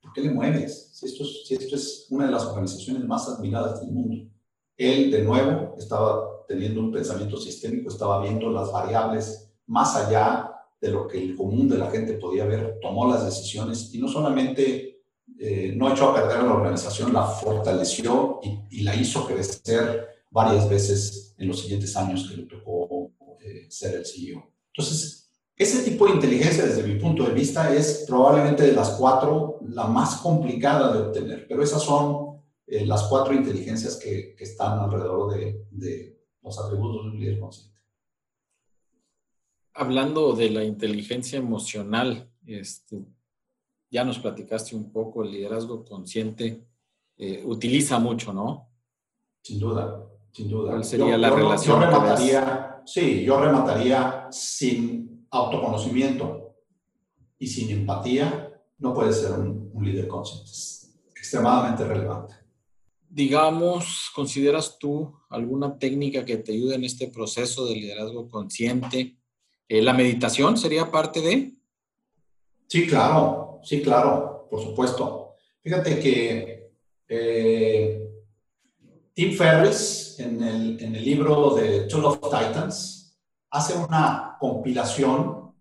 ¿Por 0.00 0.12
qué 0.12 0.20
le 0.20 0.30
mueves? 0.30 0.90
Si 0.92 1.06
esto, 1.06 1.24
si 1.24 1.54
esto 1.54 1.76
es 1.76 2.06
una 2.10 2.26
de 2.26 2.32
las 2.32 2.44
organizaciones 2.44 3.04
más 3.04 3.28
admiradas 3.28 3.80
del 3.80 3.90
mundo. 3.90 4.30
Él, 4.76 5.10
de 5.10 5.22
nuevo, 5.22 5.74
estaba 5.78 6.44
teniendo 6.46 6.80
un 6.80 6.92
pensamiento 6.92 7.36
sistémico, 7.36 7.88
estaba 7.88 8.22
viendo 8.22 8.50
las 8.50 8.70
variables 8.70 9.50
más 9.66 9.96
allá 9.96 10.50
de 10.80 10.90
lo 10.90 11.08
que 11.08 11.22
el 11.22 11.34
común 11.34 11.68
de 11.68 11.78
la 11.78 11.90
gente 11.90 12.14
podía 12.14 12.44
ver, 12.44 12.78
tomó 12.82 13.10
las 13.10 13.24
decisiones 13.24 13.94
y 13.94 13.98
no 13.98 14.08
solamente 14.08 14.94
eh, 15.38 15.72
no 15.74 15.90
echó 15.90 16.10
a 16.10 16.14
perder 16.14 16.38
a 16.38 16.42
la 16.42 16.52
organización, 16.52 17.12
la 17.12 17.24
fortaleció 17.24 18.40
y, 18.42 18.82
la 18.82 18.94
hizo 18.94 19.26
crecer 19.26 20.06
varias 20.34 20.68
veces 20.68 21.32
en 21.38 21.46
los 21.46 21.60
siguientes 21.60 21.96
años 21.96 22.28
que 22.28 22.36
le 22.36 22.42
tocó 22.42 23.12
eh, 23.40 23.70
ser 23.70 23.94
el 23.94 24.04
CEO. 24.04 24.52
Entonces, 24.72 25.30
ese 25.56 25.88
tipo 25.88 26.06
de 26.06 26.14
inteligencia, 26.14 26.66
desde 26.66 26.82
mi 26.82 26.98
punto 26.98 27.22
de 27.22 27.32
vista, 27.32 27.72
es 27.72 28.04
probablemente 28.08 28.64
de 28.64 28.72
las 28.72 28.90
cuatro 28.90 29.60
la 29.68 29.86
más 29.86 30.16
complicada 30.16 30.92
de 30.92 31.02
obtener, 31.04 31.46
pero 31.48 31.62
esas 31.62 31.84
son 31.84 32.40
eh, 32.66 32.84
las 32.84 33.04
cuatro 33.04 33.32
inteligencias 33.32 33.96
que, 33.96 34.34
que 34.34 34.42
están 34.42 34.80
alrededor 34.80 35.34
de, 35.34 35.66
de 35.70 36.20
los 36.42 36.58
atributos 36.58 37.04
de 37.04 37.10
un 37.10 37.20
líder 37.20 37.38
consciente. 37.38 37.78
Hablando 39.74 40.32
de 40.32 40.50
la 40.50 40.64
inteligencia 40.64 41.38
emocional, 41.38 42.28
este, 42.44 43.04
ya 43.88 44.04
nos 44.04 44.18
platicaste 44.18 44.74
un 44.74 44.90
poco, 44.90 45.22
el 45.22 45.30
liderazgo 45.30 45.84
consciente 45.84 46.66
eh, 47.16 47.42
utiliza 47.44 48.00
mucho, 48.00 48.32
¿no? 48.32 48.68
Sin 49.42 49.60
duda, 49.60 50.10
sin 50.34 50.48
duda. 50.50 50.72
¿Cuál 50.72 50.84
sería 50.84 51.16
la 51.16 51.30
relación? 51.30 51.80
Yo 51.80 51.86
remataría, 51.86 52.82
sí, 52.84 53.24
yo 53.24 53.40
remataría 53.40 54.26
sin 54.30 55.26
autoconocimiento 55.30 56.56
y 57.38 57.46
sin 57.46 57.70
empatía, 57.70 58.52
no 58.78 58.92
puede 58.92 59.12
ser 59.12 59.32
un, 59.32 59.70
un 59.72 59.84
líder 59.84 60.08
consciente. 60.08 60.50
Es 60.50 60.94
extremadamente 61.14 61.84
relevante 61.84 62.44
digamos, 63.14 64.10
consideras 64.12 64.76
tú 64.76 65.14
alguna 65.28 65.78
técnica 65.78 66.24
que 66.24 66.36
te 66.38 66.50
ayude 66.52 66.74
en 66.74 66.82
este 66.82 67.06
proceso 67.06 67.64
de 67.64 67.76
liderazgo 67.76 68.28
consciente? 68.28 69.16
Eh, 69.68 69.80
¿La 69.80 69.92
meditación 69.92 70.56
sería 70.56 70.90
parte 70.90 71.20
de? 71.20 71.54
Sí, 72.66 72.88
claro, 72.88 73.60
sí, 73.62 73.80
claro, 73.82 74.48
por 74.50 74.60
supuesto. 74.60 75.36
Fíjate 75.62 76.00
que 76.00 76.72
eh, 77.08 78.13
Tim 79.14 79.32
Ferriss, 79.36 80.18
en 80.18 80.42
el, 80.42 80.82
en 80.82 80.96
el 80.96 81.04
libro 81.04 81.54
de 81.54 81.82
Tool 81.82 82.04
of 82.04 82.20
Titans, 82.20 83.16
hace 83.48 83.78
una 83.78 84.36
compilación, 84.40 85.54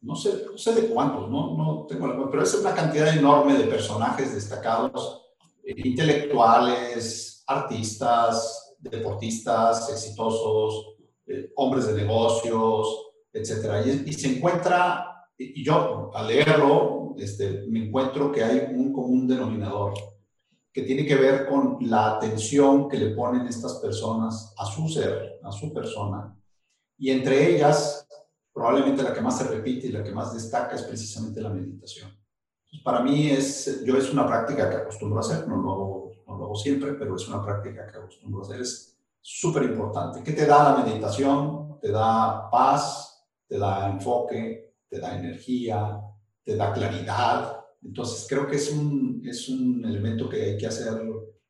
no 0.00 0.16
sé, 0.16 0.46
no 0.50 0.58
sé 0.58 0.74
de 0.74 0.88
cuántos, 0.88 1.30
no, 1.30 1.56
no 1.56 1.86
tengo 1.86 2.28
pero 2.28 2.42
es 2.42 2.54
una 2.54 2.74
cantidad 2.74 3.16
enorme 3.16 3.54
de 3.54 3.64
personajes 3.68 4.34
destacados 4.34 5.26
intelectuales, 5.64 7.44
artistas, 7.46 8.76
deportistas 8.80 9.88
exitosos, 9.88 10.96
eh, 11.24 11.52
hombres 11.54 11.86
de 11.86 12.02
negocios, 12.02 13.12
etc. 13.32 13.86
Y, 14.06 14.12
se 14.12 14.36
encuentra 14.36 15.28
y 15.38 15.62
yo 15.62 16.10
al 16.12 16.26
leerlo 16.26 17.14
este, 17.16 17.64
me 17.68 17.86
encuentro 17.86 18.32
que 18.32 18.42
hay 18.42 18.74
un 18.74 18.92
común 18.92 19.28
denominador 19.28 19.94
que 20.78 20.84
tiene 20.84 21.04
que 21.04 21.16
ver 21.16 21.48
con 21.48 21.76
la 21.80 22.14
atención 22.14 22.88
que 22.88 22.98
le 22.98 23.10
ponen 23.10 23.48
estas 23.48 23.80
personas 23.80 24.54
a 24.56 24.64
su 24.64 24.88
ser, 24.88 25.40
a 25.42 25.50
su 25.50 25.74
persona. 25.74 26.36
Y 26.96 27.10
entre 27.10 27.52
ellas, 27.52 28.06
probablemente 28.52 29.02
la 29.02 29.12
que 29.12 29.20
más 29.20 29.38
se 29.38 29.48
repite 29.48 29.88
y 29.88 29.90
la 29.90 30.04
que 30.04 30.12
más 30.12 30.32
destaca 30.32 30.76
es 30.76 30.82
precisamente 30.82 31.40
la 31.40 31.48
meditación. 31.48 32.16
para 32.84 33.00
mí 33.00 33.28
es, 33.28 33.84
yo 33.84 33.96
es 33.96 34.12
una 34.12 34.24
práctica 34.24 34.70
que 34.70 34.76
acostumbro 34.76 35.18
a 35.18 35.22
hacer, 35.22 35.48
no 35.48 35.56
lo, 35.56 35.72
hago, 35.72 36.12
no 36.28 36.38
lo 36.38 36.44
hago 36.44 36.54
siempre, 36.54 36.92
pero 36.92 37.16
es 37.16 37.26
una 37.26 37.44
práctica 37.44 37.84
que 37.84 37.98
acostumbro 37.98 38.42
a 38.42 38.46
hacer. 38.46 38.60
Es 38.60 38.96
súper 39.20 39.64
importante. 39.64 40.22
¿Qué 40.22 40.30
te 40.30 40.46
da 40.46 40.76
la 40.76 40.84
meditación? 40.84 41.80
Te 41.80 41.90
da 41.90 42.48
paz, 42.52 43.26
te 43.48 43.58
da 43.58 43.90
enfoque, 43.90 44.76
te 44.88 45.00
da 45.00 45.18
energía, 45.18 46.00
te 46.44 46.54
da 46.54 46.72
claridad. 46.72 47.57
Entonces 47.88 48.26
creo 48.28 48.46
que 48.46 48.56
es 48.56 48.70
un, 48.70 49.22
es 49.24 49.48
un 49.48 49.82
elemento 49.82 50.28
que 50.28 50.42
hay 50.42 50.58
que 50.58 50.66
hacer 50.66 51.00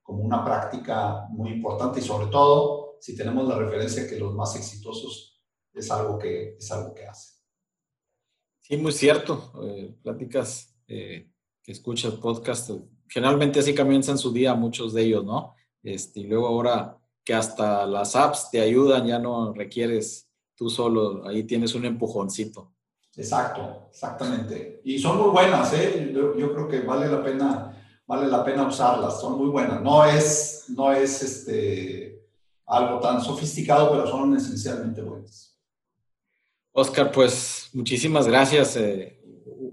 como 0.01 0.23
una 0.23 0.45
práctica 0.45 1.27
muy 1.31 1.51
importante 1.51 1.99
y 1.99 2.03
sobre 2.03 2.29
todo 2.29 2.97
si 3.01 3.17
tenemos 3.17 3.49
la 3.49 3.59
referencia 3.59 4.09
que 4.09 4.21
los 4.21 4.33
más 4.35 4.55
exitosos 4.55 5.43
es 5.75 5.91
algo 5.91 6.17
que, 6.17 6.55
es 6.57 6.71
algo 6.71 6.95
que 6.95 7.07
hacen. 7.07 7.39
Sí, 8.61 8.77
muy 8.77 8.93
cierto. 8.93 9.53
Eh, 9.65 9.97
pláticas 10.01 10.77
eh, 10.87 11.29
que 11.61 11.73
escuchas, 11.73 12.15
podcast, 12.15 12.71
generalmente 13.09 13.59
así 13.59 13.75
comienzan 13.75 14.17
su 14.17 14.33
día 14.33 14.55
muchos 14.55 14.95
de 14.95 15.03
ellos, 15.03 15.25
¿no? 15.25 15.57
Este, 15.83 16.21
y 16.21 16.25
luego 16.25 16.47
ahora 16.47 16.99
que 17.25 17.35
hasta 17.35 17.85
las 17.85 18.15
apps 18.15 18.49
te 18.53 18.61
ayudan, 18.61 19.09
ya 19.09 19.19
no 19.19 19.53
requieres 19.53 20.31
tú 20.55 20.71
solo, 20.71 21.27
ahí 21.27 21.43
tienes 21.43 21.75
un 21.75 21.85
empujoncito. 21.85 22.78
Exacto, 23.19 23.89
exactamente. 23.91 24.81
Y 24.85 24.97
son 25.01 25.19
muy 25.19 25.31
buenas, 25.31 25.73
¿eh? 25.73 26.13
Yo, 26.15 26.53
creo 26.55 26.69
que 26.69 26.81
vale 26.83 27.09
la 27.09 27.21
pena, 27.21 28.01
vale 28.07 28.29
la 28.29 28.45
pena 28.45 28.69
usarlas, 28.69 29.21
son 29.21 29.37
muy 29.37 29.49
buenas. 29.49 29.83
No 29.83 30.05
es, 30.05 30.67
no 30.69 30.93
es 30.93 31.21
este, 31.25 32.23
algo 32.65 33.01
tan 33.01 33.21
sofisticado, 33.21 33.91
pero 33.91 34.07
son 34.07 34.37
esencialmente 34.37 35.03
buenas. 35.03 35.59
Oscar, 36.71 37.11
pues 37.11 37.71
muchísimas 37.73 38.29
gracias. 38.29 38.77
Eh, 38.77 39.21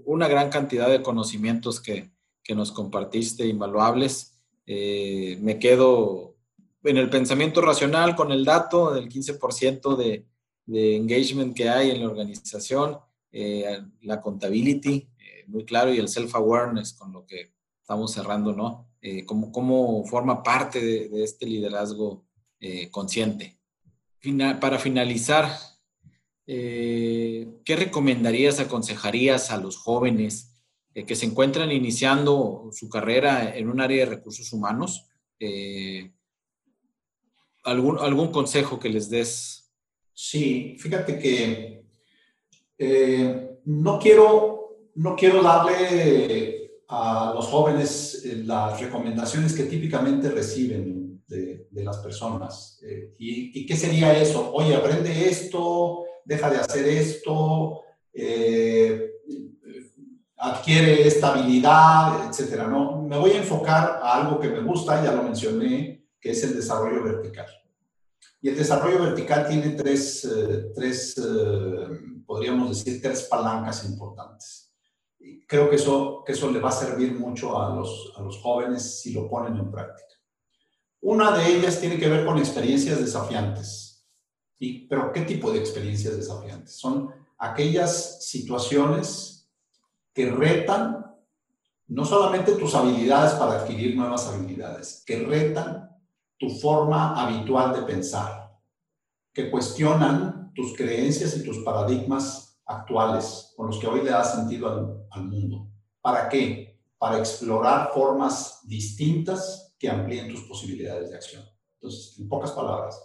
una 0.06 0.26
gran 0.26 0.50
cantidad 0.50 0.88
de 0.88 1.02
conocimientos 1.02 1.80
que, 1.80 2.10
que 2.42 2.56
nos 2.56 2.72
compartiste, 2.72 3.46
invaluables. 3.46 4.42
Eh, 4.66 5.38
me 5.40 5.60
quedo 5.60 6.34
en 6.82 6.96
el 6.96 7.08
pensamiento 7.10 7.60
racional 7.60 8.16
con 8.16 8.32
el 8.32 8.44
dato 8.44 8.92
del 8.92 9.08
15% 9.08 9.96
de, 9.96 10.26
de 10.64 10.96
engagement 10.96 11.56
que 11.56 11.68
hay 11.68 11.92
en 11.92 12.00
la 12.00 12.08
organización 12.08 13.05
eh, 13.38 13.82
la 14.00 14.14
accountability, 14.14 15.10
eh, 15.18 15.44
muy 15.46 15.66
claro, 15.66 15.92
y 15.92 15.98
el 15.98 16.08
self-awareness 16.08 16.94
con 16.94 17.12
lo 17.12 17.26
que 17.26 17.52
estamos 17.82 18.10
cerrando, 18.12 18.54
¿no? 18.54 18.88
Eh, 19.02 19.26
cómo, 19.26 20.04
forma 20.06 20.42
parte 20.42 20.80
de, 20.80 21.22
este 21.22 21.44
liderazgo 21.44 22.24
eh, 22.60 22.90
consciente. 22.90 23.58
para 24.58 24.78
finalizar, 24.78 25.50
¿qué 26.46 27.76
recomendarías, 27.76 28.58
aconsejarías 28.58 29.50
a 29.50 29.58
los 29.58 29.76
jóvenes 29.76 30.54
que 30.94 31.14
se 31.14 31.26
encuentran 31.26 31.70
iniciando 31.70 32.70
su 32.72 32.88
carrera 32.88 33.54
en 33.54 33.68
un 33.68 33.82
área 33.82 34.04
de 34.04 34.16
recursos 34.16 34.50
humanos? 34.52 35.08
¿algún, 37.64 37.98
¿Algún 37.98 38.32
consejo 38.32 38.78
que 38.80 38.88
les 38.88 39.10
des? 39.10 39.70
Sí, 40.14 40.76
fíjate 40.80 41.18
que 41.18 41.75
eh, 42.78 43.58
no, 43.64 43.98
quiero, 43.98 44.78
no 44.96 45.16
quiero 45.16 45.42
darle 45.42 46.80
a 46.88 47.32
los 47.34 47.46
jóvenes 47.46 48.22
eh, 48.24 48.42
las 48.44 48.80
recomendaciones 48.80 49.54
que 49.54 49.64
típicamente 49.64 50.30
reciben 50.30 51.22
de, 51.26 51.66
las 51.72 51.98
personas. 51.98 52.80
Eh, 52.82 53.14
y, 53.18 53.66
qué 53.66 53.76
sería 53.76 54.16
eso? 54.18 54.52
Oye, 54.52 54.74
aprende 54.74 55.28
esto, 55.28 56.04
deja 56.24 56.50
de 56.50 56.58
hacer 56.58 56.86
esto, 56.86 57.82
adquiere 60.36 61.06
estabilidad, 61.06 62.28
etcétera. 62.28 62.66
No, 62.66 63.02
me 63.02 63.18
voy 63.18 63.32
a 63.32 63.38
enfocar 63.38 64.00
a 64.02 64.20
algo 64.20 64.38
que 64.38 64.48
me 64.48 64.60
gusta, 64.60 65.04
ya 65.04 65.12
lo 65.12 65.22
mencioné, 65.22 66.06
que 66.20 66.30
es 66.30 66.42
el 66.44 66.56
desarrollo 66.56 67.02
vertical. 67.02 67.46
Y 68.40 68.48
el 68.48 68.56
desarrollo 68.56 69.00
vertical 69.00 69.48
tiene 69.48 69.70
tres, 69.70 70.28
tres 70.74 71.16
podríamos 72.26 72.68
decir, 72.68 73.00
tres 73.00 73.22
palancas 73.22 73.84
importantes. 73.84 74.72
Creo 75.46 75.70
que 75.70 75.76
eso, 75.76 76.22
que 76.24 76.32
eso 76.32 76.50
le 76.50 76.60
va 76.60 76.68
a 76.68 76.72
servir 76.72 77.14
mucho 77.14 77.60
a 77.60 77.74
los, 77.74 78.12
a 78.16 78.22
los 78.22 78.38
jóvenes 78.38 79.00
si 79.00 79.12
lo 79.12 79.28
ponen 79.28 79.56
en 79.56 79.70
práctica. 79.70 80.14
Una 81.00 81.36
de 81.36 81.56
ellas 81.56 81.80
tiene 81.80 81.98
que 81.98 82.08
ver 82.08 82.26
con 82.26 82.38
experiencias 82.38 82.98
desafiantes. 82.98 84.06
¿Y, 84.58 84.86
¿Pero 84.88 85.12
qué 85.12 85.22
tipo 85.22 85.52
de 85.52 85.58
experiencias 85.58 86.16
desafiantes? 86.16 86.76
Son 86.76 87.12
aquellas 87.38 88.24
situaciones 88.26 89.48
que 90.12 90.30
retan 90.30 91.06
no 91.88 92.04
solamente 92.04 92.52
tus 92.52 92.74
habilidades 92.74 93.34
para 93.34 93.60
adquirir 93.60 93.94
nuevas 93.96 94.26
habilidades, 94.26 95.04
que 95.06 95.20
retan 95.20 95.90
tu 96.38 96.50
forma 96.50 97.14
habitual 97.14 97.74
de 97.74 97.82
pensar, 97.82 98.58
que 99.32 99.50
cuestionan 99.50 100.35
tus 100.56 100.74
creencias 100.74 101.36
y 101.36 101.44
tus 101.44 101.58
paradigmas 101.58 102.58
actuales 102.64 103.52
con 103.54 103.68
los 103.68 103.78
que 103.78 103.86
hoy 103.86 104.02
le 104.02 104.10
das 104.10 104.34
sentido 104.34 105.06
al, 105.10 105.24
mundo. 105.24 105.70
¿Para 106.00 106.28
qué? 106.28 106.80
Para 106.98 107.18
explorar 107.18 107.90
formas 107.92 108.60
distintas 108.64 109.74
que 109.78 109.88
amplíen 109.88 110.28
tus 110.28 110.42
posibilidades 110.42 111.10
de 111.10 111.16
acción. 111.16 111.44
Entonces, 111.74 112.18
en 112.18 112.28
pocas 112.28 112.52
palabras, 112.52 113.00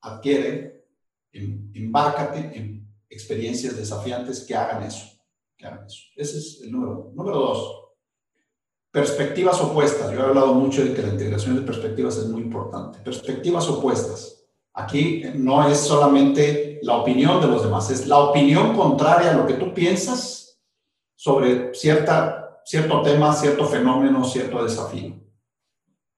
adquiere, 0.00 0.88
em, 1.32 1.70
embárcate 1.74 2.58
en 2.58 2.88
experiencias 3.08 3.76
desafiantes 3.76 4.44
que 4.44 4.54
hagan 4.54 4.82
eso. 4.82 5.06
Que 5.56 5.66
hagan 5.66 5.86
eso. 5.86 6.02
Ese 6.16 6.38
es 6.38 6.60
el 6.62 6.72
número. 6.72 7.12
Número 7.14 7.38
dos, 7.38 7.78
perspectivas 8.90 9.60
opuestas. 9.60 10.10
Yo 10.12 10.20
he 10.20 10.22
hablado 10.22 10.54
mucho 10.54 10.84
de 10.84 10.94
que 10.94 11.02
la 11.02 11.08
integración 11.08 11.54
de 11.56 11.62
perspectivas 11.62 12.16
es 12.16 12.26
muy 12.26 12.42
importante. 12.42 12.98
Perspectivas 13.00 13.68
opuestas. 13.68 14.37
Aquí 14.78 15.24
no 15.34 15.68
es 15.68 15.78
solamente 15.78 16.78
la 16.82 16.98
opinión 16.98 17.40
de 17.40 17.48
los 17.48 17.64
demás, 17.64 17.90
es 17.90 18.06
la 18.06 18.18
opinión 18.18 18.76
contraria 18.76 19.32
a 19.32 19.36
lo 19.36 19.44
que 19.44 19.54
tú 19.54 19.74
piensas 19.74 20.60
sobre 21.16 21.74
cierta, 21.74 22.60
cierto 22.64 23.02
tema, 23.02 23.32
cierto 23.32 23.64
fenómeno, 23.64 24.24
cierto 24.24 24.62
desafío. 24.62 25.16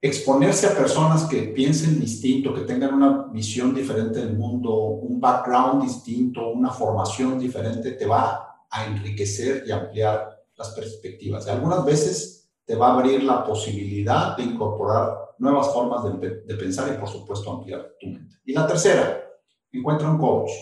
Exponerse 0.02 0.66
a 0.66 0.76
personas 0.76 1.24
que 1.24 1.44
piensen 1.44 1.98
distinto, 1.98 2.52
que 2.52 2.60
tengan 2.60 2.92
una 2.92 3.28
visión 3.32 3.74
diferente 3.74 4.18
del 4.18 4.36
mundo, 4.36 4.74
un 4.74 5.18
background 5.18 5.82
distinto, 5.82 6.48
una 6.48 6.70
formación 6.70 7.38
diferente, 7.38 7.92
te 7.92 8.04
va 8.04 8.66
a 8.68 8.84
enriquecer 8.84 9.64
y 9.66 9.70
ampliar 9.70 10.38
las 10.54 10.68
perspectivas. 10.72 11.46
Y 11.46 11.50
algunas 11.50 11.82
veces 11.82 12.39
te 12.70 12.76
va 12.76 12.92
a 12.92 12.98
abrir 13.00 13.24
la 13.24 13.42
posibilidad 13.42 14.36
de 14.36 14.44
incorporar 14.44 15.34
nuevas 15.38 15.72
formas 15.72 16.04
de, 16.20 16.54
pensar 16.54 16.94
y, 16.94 17.00
por 17.00 17.08
supuesto, 17.08 17.50
ampliar 17.50 17.96
tu 17.98 18.06
mente. 18.06 18.36
Y 18.44 18.52
la 18.52 18.64
tercera, 18.64 19.28
encuentra 19.72 20.08
un 20.08 20.18
coach, 20.18 20.52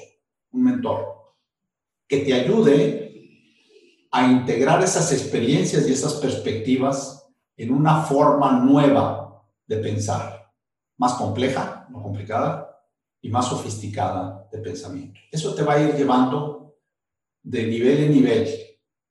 un 0.52 0.64
mentor, 0.64 1.34
que 2.08 2.20
te 2.20 2.32
ayude 2.32 4.08
a 4.10 4.26
integrar 4.26 4.82
esas 4.82 5.12
experiencias 5.12 5.86
y 5.86 5.92
esas 5.92 6.14
perspectivas 6.14 7.30
en 7.58 7.74
una 7.74 8.00
forma 8.00 8.52
nueva 8.52 9.44
de 9.66 9.76
pensar, 9.76 10.50
más 10.96 11.12
compleja, 11.12 11.86
no 11.90 12.02
complicada, 12.02 12.74
y 13.20 13.28
más 13.28 13.48
sofisticada 13.50 14.48
de 14.50 14.60
pensamiento. 14.60 15.20
Eso 15.30 15.54
te 15.54 15.62
va 15.62 15.74
a 15.74 15.82
ir 15.82 15.94
llevando 15.94 16.74
de 17.42 17.66
nivel 17.66 18.04
en 18.04 18.12
nivel, 18.14 18.48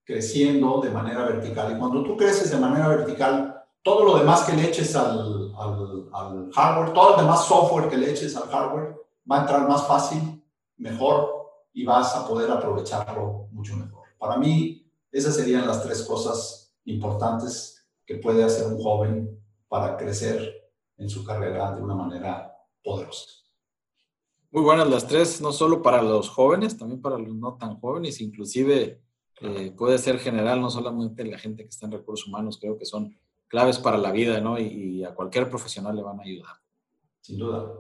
creciendo 0.08 0.80
de 0.80 0.90
manera 0.90 1.26
vertical. 1.26 1.76
Y 1.76 1.78
cuando 1.78 2.02
tú 2.02 2.16
creces 2.16 2.50
de 2.50 2.58
manera 2.58 2.88
vertical, 2.88 3.62
todo 3.84 4.06
lo 4.06 4.18
demás 4.18 4.44
que 4.44 4.54
le 4.54 4.70
eches 4.70 4.96
al, 4.96 5.54
al, 5.58 6.50
hardware, 6.54 6.94
todo 6.94 7.16
el 7.16 7.22
demás 7.22 7.46
software 7.46 7.90
que 7.90 7.98
le 7.98 8.12
eches 8.12 8.36
al 8.38 8.48
hardware 8.48 8.96
va 9.30 9.40
a 9.40 9.42
entrar 9.42 9.68
más 9.68 9.86
fácil, 9.86 10.42
mejor 10.78 11.30
y 11.74 11.84
vas 11.84 12.16
a 12.16 12.26
poder 12.26 12.50
aprovecharlo 12.50 13.50
mucho 13.52 13.76
mejor. 13.76 14.06
Para 14.18 14.38
mí, 14.38 14.90
esas 15.12 15.36
serían 15.36 15.68
las 15.68 15.84
tres 15.84 16.04
cosas 16.04 16.74
importantes 16.86 17.86
que 18.06 18.16
puede 18.16 18.46
hacer 18.46 18.68
un 18.68 18.82
joven 18.82 19.38
para 19.68 19.98
crecer 19.98 20.72
en 20.98 21.10
su 21.10 21.26
carrera 21.26 21.76
de 21.76 21.82
una 21.82 21.96
manera 21.96 22.56
poderosa. 22.82 23.26
Muy 24.52 24.64
buenas 24.64 24.90
las 24.90 25.06
tres, 25.06 25.42
no 25.42 25.52
solo 25.52 25.82
para 25.82 26.02
los 26.02 26.30
jóvenes, 26.30 26.78
también 26.78 27.02
para 27.02 27.18
los 27.18 27.36
no 27.36 27.58
tan 27.58 27.78
jóvenes, 27.82 28.22
inclusive 28.22 29.02
eh, 29.42 29.72
puede 29.78 29.98
ser 30.00 30.18
general, 30.20 30.62
no 30.62 30.70
solamente 30.70 31.24
la 31.24 31.38
gente 31.38 31.64
que 31.64 31.70
está 31.70 31.86
en 31.86 31.92
recursos 31.92 32.28
humanos, 32.28 32.58
creo 32.60 32.78
que 32.78 32.86
son 32.86 33.16
claves 33.48 33.78
para 33.78 33.98
la 33.98 34.12
vida, 34.12 34.42
¿no? 34.42 34.60
Y, 34.60 35.04
a 35.04 35.14
cualquier 35.14 35.50
profesional 35.50 35.96
le 35.96 36.02
van 36.02 36.20
a 36.20 36.24
ayudar. 36.24 36.56
Sin 37.22 37.38
duda. 37.38 37.72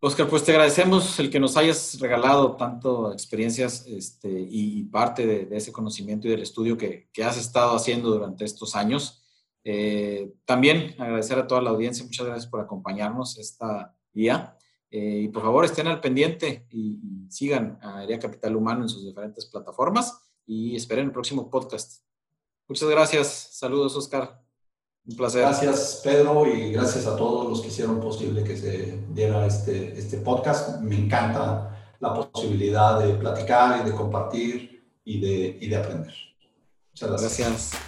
Oscar, 0.00 0.28
pues 0.28 0.44
te 0.44 0.52
agradecemos 0.52 1.18
el 1.18 1.30
que 1.30 1.40
nos 1.40 1.56
hayas 1.56 1.98
regalado 1.98 2.54
tanto 2.54 3.12
experiencias 3.12 3.86
este, 3.86 4.28
y, 4.30 4.84
parte 4.84 5.26
de, 5.26 5.56
ese 5.56 5.72
conocimiento 5.72 6.28
y 6.28 6.30
del 6.30 6.42
estudio 6.42 6.76
que, 6.76 7.08
has 7.24 7.38
estado 7.38 7.74
haciendo 7.74 8.10
durante 8.10 8.44
estos 8.44 8.76
años. 8.76 9.24
Eh, 9.64 10.34
también 10.44 10.94
agradecer 10.98 11.38
a 11.38 11.46
toda 11.46 11.62
la 11.62 11.70
audiencia, 11.70 12.04
muchas 12.04 12.26
gracias 12.26 12.46
por 12.46 12.60
acompañarnos 12.60 13.38
esta 13.38 13.96
día. 14.12 14.54
Eh, 14.90 15.22
y 15.24 15.28
por 15.28 15.42
favor 15.42 15.64
estén 15.64 15.86
al 15.86 16.00
pendiente 16.00 16.66
y, 16.70 16.98
sigan 17.28 17.78
a 17.82 17.98
Aria 17.98 18.18
Capital 18.18 18.56
Humano 18.56 18.82
en 18.82 18.88
sus 18.88 19.04
diferentes 19.04 19.44
plataformas 19.46 20.27
y 20.48 20.74
esperen 20.74 21.06
el 21.06 21.12
próximo 21.12 21.48
podcast. 21.50 22.02
Muchas 22.66 22.88
gracias. 22.88 23.50
Saludos, 23.52 23.94
Oscar. 23.94 24.42
Un 25.06 25.16
placer. 25.16 25.42
Gracias, 25.42 26.00
Pedro, 26.02 26.46
y 26.46 26.72
gracias 26.72 27.06
a 27.06 27.16
todos 27.16 27.48
los 27.48 27.60
que 27.60 27.68
hicieron 27.68 28.00
posible 28.00 28.42
que 28.42 28.56
se 28.56 29.04
diera 29.10 29.46
este, 29.46 29.96
este 29.96 30.18
podcast. 30.18 30.80
Me 30.80 30.96
encanta 30.96 31.96
la 32.00 32.14
posibilidad 32.14 32.98
de 32.98 33.14
platicar 33.14 33.80
y 33.80 33.90
de 33.90 33.96
compartir 33.96 35.00
y 35.04 35.20
de, 35.20 35.58
y 35.60 35.68
de 35.68 35.76
aprender. 35.76 36.14
Muchas 36.92 37.10
gracias. 37.10 37.38
gracias. 37.38 37.87